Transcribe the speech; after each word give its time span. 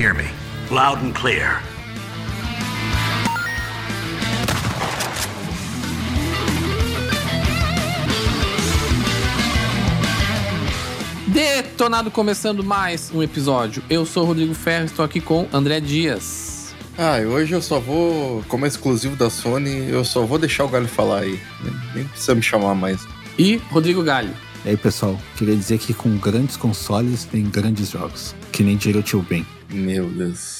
hear 0.00 0.14
me? 0.14 0.24
Loud 0.70 1.04
and 1.04 1.12
clear. 1.14 1.62
Detonado 11.26 12.10
começando 12.10 12.64
mais 12.64 13.10
um 13.14 13.22
episódio. 13.22 13.82
Eu 13.90 14.06
sou 14.06 14.24
Rodrigo 14.24 14.54
Ferro, 14.54 14.86
estou 14.86 15.04
aqui 15.04 15.20
com 15.20 15.46
André 15.52 15.80
Dias. 15.80 16.74
Ah, 16.96 17.20
e 17.20 17.26
hoje 17.26 17.52
eu 17.52 17.60
só 17.60 17.78
vou, 17.78 18.42
como 18.48 18.64
é 18.64 18.68
exclusivo 18.68 19.16
da 19.16 19.28
Sony, 19.28 19.90
eu 19.90 20.02
só 20.02 20.24
vou 20.24 20.38
deixar 20.38 20.64
o 20.64 20.68
Galho 20.68 20.88
falar 20.88 21.20
aí. 21.20 21.38
Nem, 21.62 21.74
nem 21.94 22.04
precisa 22.04 22.34
me 22.34 22.42
chamar 22.42 22.74
mais. 22.74 23.06
E 23.38 23.56
Rodrigo 23.70 24.02
Galho. 24.02 24.34
E 24.64 24.68
aí, 24.68 24.76
pessoal, 24.76 25.18
queria 25.36 25.56
dizer 25.56 25.78
que 25.78 25.94
com 25.94 26.18
grandes 26.18 26.56
consoles 26.56 27.24
tem 27.24 27.44
grandes 27.44 27.90
jogos. 27.90 28.34
Que 28.52 28.62
nem 28.62 28.76
diria 28.76 29.00
o 29.00 29.02
tio 29.02 29.22
Ben. 29.22 29.46
Meu 29.72 30.08
Deus. 30.10 30.59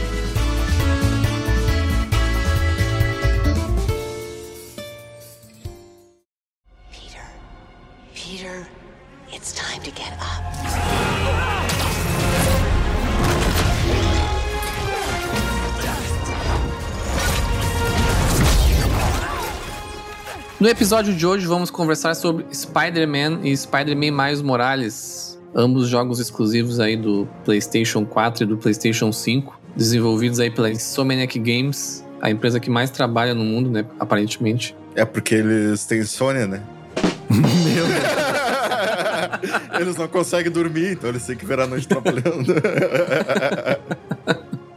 No 20.61 20.69
episódio 20.69 21.13
de 21.15 21.25
hoje 21.25 21.47
vamos 21.47 21.71
conversar 21.71 22.13
sobre 22.13 22.45
Spider-Man 22.53 23.39
e 23.41 23.57
Spider-Man 23.57 24.11
Miles 24.11 24.43
Morales, 24.43 25.41
ambos 25.55 25.87
jogos 25.87 26.19
exclusivos 26.19 26.79
aí 26.79 26.95
do 26.95 27.27
PlayStation 27.43 28.05
4 28.05 28.43
e 28.43 28.45
do 28.45 28.57
PlayStation 28.57 29.11
5, 29.11 29.59
desenvolvidos 29.75 30.39
aí 30.39 30.51
pela 30.51 30.69
Insomniac 30.69 31.39
Games, 31.39 32.05
a 32.21 32.29
empresa 32.29 32.59
que 32.59 32.69
mais 32.69 32.91
trabalha 32.91 33.33
no 33.33 33.43
mundo, 33.43 33.71
né, 33.71 33.83
aparentemente. 33.99 34.75
É 34.93 35.03
porque 35.03 35.33
eles 35.33 35.83
têm 35.87 36.01
insônia, 36.01 36.45
né? 36.45 36.61
Meu 37.31 37.85
eles 39.81 39.95
não 39.95 40.07
conseguem 40.07 40.51
dormir, 40.51 40.91
então 40.91 41.09
eles 41.09 41.25
têm 41.25 41.35
que 41.35 41.43
virar 41.43 41.63
a 41.63 41.67
noite 41.67 41.87
trabalhando. 41.87 42.53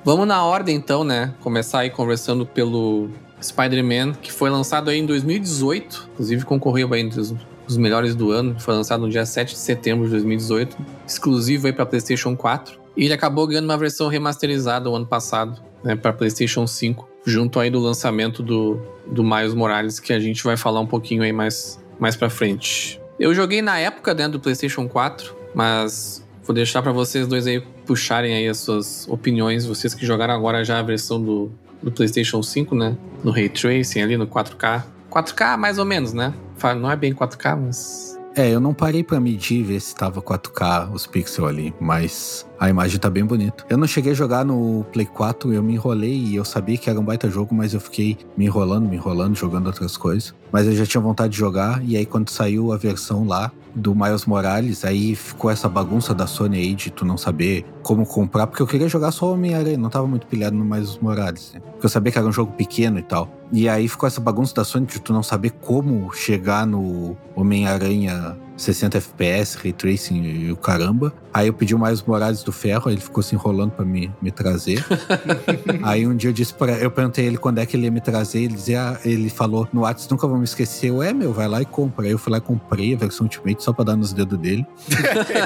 Vamos 0.03 0.27
na 0.27 0.43
ordem 0.45 0.77
então, 0.77 1.05
né? 1.05 1.35
Começar 1.41 1.81
aí 1.81 1.91
conversando 1.91 2.47
pelo 2.47 3.11
Spider-Man, 3.45 4.15
que 4.15 4.33
foi 4.33 4.49
lançado 4.49 4.91
aí 4.91 4.99
em 4.99 5.07
2018, 5.07 6.11
inclusive 6.13 6.45
concorreu 6.45 6.93
aí 6.93 7.03
entre 7.03 7.21
os, 7.21 7.35
os 7.67 7.77
melhores 7.77 8.15
do 8.15 8.31
ano, 8.31 8.59
foi 8.59 8.75
lançado 8.75 9.01
no 9.01 9.11
dia 9.11 9.27
7 9.27 9.53
de 9.53 9.59
setembro 9.59 10.05
de 10.07 10.13
2018, 10.13 10.77
exclusivo 11.07 11.67
aí 11.67 11.73
para 11.73 11.85
PlayStation 11.85 12.35
4. 12.37 12.81
E 12.97 13.05
ele 13.05 13.13
acabou 13.13 13.47
ganhando 13.47 13.65
uma 13.65 13.77
versão 13.77 14.09
remasterizada 14.09 14.89
o 14.89 14.97
ano 14.97 15.07
passado, 15.07 15.61
né, 15.83 15.95
para 15.95 16.13
PlayStation 16.13 16.67
5, 16.67 17.09
junto 17.27 17.61
aí 17.61 17.69
do 17.69 17.81
lançamento 17.81 18.43
do, 18.43 18.81
do 19.07 19.23
Miles 19.23 19.53
Morales, 19.53 20.01
que 20.01 20.13
a 20.13 20.21
gente 20.21 20.43
vai 20.43 20.57
falar 20.57 20.81
um 20.81 20.87
pouquinho 20.87 21.23
aí 21.23 21.33
mais, 21.33 21.79
mais 21.99 22.17
para 22.17 22.31
frente. 22.31 23.01
Eu 23.19 23.35
joguei 23.35 23.61
na 23.61 23.79
época 23.79 24.15
dentro 24.15 24.33
do 24.33 24.41
PlayStation 24.41 24.89
4, 24.89 25.35
mas 25.55 26.25
vou 26.43 26.55
deixar 26.55 26.83
para 26.83 26.93
vocês 26.93 27.27
dois 27.27 27.47
aí 27.47 27.61
puxarem 27.85 28.35
aí 28.35 28.49
as 28.49 28.59
suas 28.59 29.07
opiniões, 29.09 29.67
vocês 29.67 29.93
que 29.93 30.07
jogaram 30.07 30.35
agora 30.35 30.65
já 30.65 30.79
a 30.79 30.83
versão 30.83 31.23
do, 31.23 31.53
do 31.85 31.93
PlayStation 31.93 32.43
5, 32.43 32.75
né? 32.75 32.97
No 33.23 33.31
Ray 33.31 33.49
Tracing 33.49 34.01
ali, 34.01 34.17
no 34.17 34.27
4K. 34.27 34.83
4K 35.11 35.57
mais 35.57 35.79
ou 35.79 35.85
menos, 35.85 36.13
né? 36.13 36.35
Não 36.81 36.91
é 36.91 36.97
bem 36.97 37.13
4K, 37.13 37.57
mas. 37.57 38.19
É, 38.37 38.51
eu 38.51 38.59
não 38.59 38.75
parei 38.75 39.05
pra 39.05 39.21
medir 39.21 39.63
ver 39.63 39.79
se 39.79 39.95
tava 39.95 40.21
4K 40.21 40.91
os 40.93 41.07
pixels 41.07 41.49
ali, 41.49 41.73
mas 41.79 42.45
a 42.59 42.69
imagem 42.69 42.99
tá 42.99 43.09
bem 43.09 43.25
bonita. 43.25 43.65
Eu 43.69 43.77
não 43.77 43.87
cheguei 43.87 44.11
a 44.11 44.15
jogar 44.15 44.45
no 44.45 44.85
Play 44.93 45.07
4, 45.07 45.53
eu 45.53 45.63
me 45.63 45.75
enrolei 45.75 46.15
e 46.15 46.35
eu 46.35 46.45
sabia 46.45 46.77
que 46.77 46.91
era 46.91 46.99
um 46.99 47.05
baita 47.05 47.31
jogo, 47.31 47.55
mas 47.55 47.75
eu 47.75 47.81
fiquei 47.81 48.19
me 48.37 48.47
enrolando, 48.47 48.89
me 48.89 48.97
enrolando, 48.97 49.37
jogando 49.37 49.67
outras 49.67 49.97
coisas. 49.97 50.35
Mas 50.51 50.67
eu 50.67 50.73
já 50.73 50.85
tinha 50.85 51.01
vontade 51.01 51.33
de 51.33 51.39
jogar, 51.39 51.81
e 51.85 51.97
aí 51.97 52.05
quando 52.05 52.29
saiu 52.29 52.73
a 52.73 52.77
versão 52.77 53.25
lá 53.25 53.53
do 53.75 53.95
Miles 53.95 54.25
Morales, 54.25 54.85
aí 54.85 55.15
ficou 55.15 55.51
essa 55.51 55.69
bagunça 55.69 56.15
da 56.15 56.27
Sony 56.27 56.59
aí 56.59 56.75
de 56.75 56.91
tu 56.91 57.05
não 57.05 57.17
saber 57.17 57.65
como 57.83 58.07
comprar, 58.07 58.47
porque 58.47 58.63
eu 58.63 58.67
queria 58.67 58.89
jogar 58.89 59.11
só 59.11 59.33
Homem-Aranha, 59.33 59.77
não 59.77 59.91
tava 59.91 60.07
muito 60.07 60.27
pilhado 60.27 60.57
no 60.57 60.65
Miles 60.65 60.99
Morales, 60.99 61.53
né? 61.55 61.61
Porque 61.61 61.87
eu 61.87 61.91
sabia 61.91 62.13
que 62.13 62.19
era 62.19 62.27
um 62.27 62.33
jogo 62.33 62.53
pequeno 62.53 62.99
e 62.99 63.03
tal. 63.03 63.29
E 63.53 63.69
aí 63.69 63.89
ficou 63.89 64.07
essa 64.07 64.21
bagunça 64.21 64.55
da 64.55 64.65
Sony 64.65 64.87
de 64.87 65.01
tu 65.01 65.13
não 65.13 65.23
saber 65.23 65.51
como 65.51 66.13
chegar 66.13 66.67
no 66.67 67.17
Homem-Aranha 67.35 68.37
60 68.57 68.99
FPS, 68.99 69.59
Ray 69.59 69.73
Tracing 69.73 70.23
e 70.23 70.53
o 70.53 70.57
caramba. 70.57 71.13
Aí 71.33 71.49
eu 71.49 71.53
pedi 71.53 71.75
o 71.75 71.79
Miles 71.79 72.03
Morales 72.03 72.43
do 72.45 72.53
Ferro, 72.53 72.85
aí 72.87 72.95
ele 72.95 73.01
ficou 73.01 73.23
se 73.23 73.35
enrolando 73.35 73.73
pra 73.73 73.85
me, 73.85 74.13
me 74.23 74.31
trazer. 74.31 74.85
aí 75.83 76.07
um 76.07 76.15
dia 76.15 76.31
eu 76.31 76.35
disse 76.35 76.55
para 76.55 76.79
eu 76.79 76.91
perguntei 76.91 77.27
ele 77.27 77.37
quando 77.37 77.59
é 77.59 77.67
que 77.67 77.77
ele 77.77 77.85
ia 77.85 77.91
me 77.91 78.01
trazer, 78.01 78.43
ele 78.43 78.55
dizia, 78.55 79.01
ele 79.05 79.29
falou 79.29 79.69
no 79.73 79.81
WhatsApp, 79.81 80.13
nunca 80.13 80.29
vou 80.29 80.39
me 80.39 80.45
esquecer. 80.45 80.91
Eu, 80.91 81.03
é 81.03 81.13
meu, 81.13 81.33
vai 81.33 81.49
lá 81.49 81.61
e 81.61 81.65
compra. 81.65 82.07
Aí 82.07 82.13
eu 82.13 82.19
fui 82.19 82.31
lá 82.31 82.39
e 82.39 82.41
comprei 82.41 82.95
a 82.95 82.97
versão 82.97 83.25
Ultimate 83.25 83.63
só 83.63 83.73
pra 83.73 83.85
dar 83.85 83.97
nos 83.97 84.13
dedos 84.13 84.39
dele. 84.39 84.65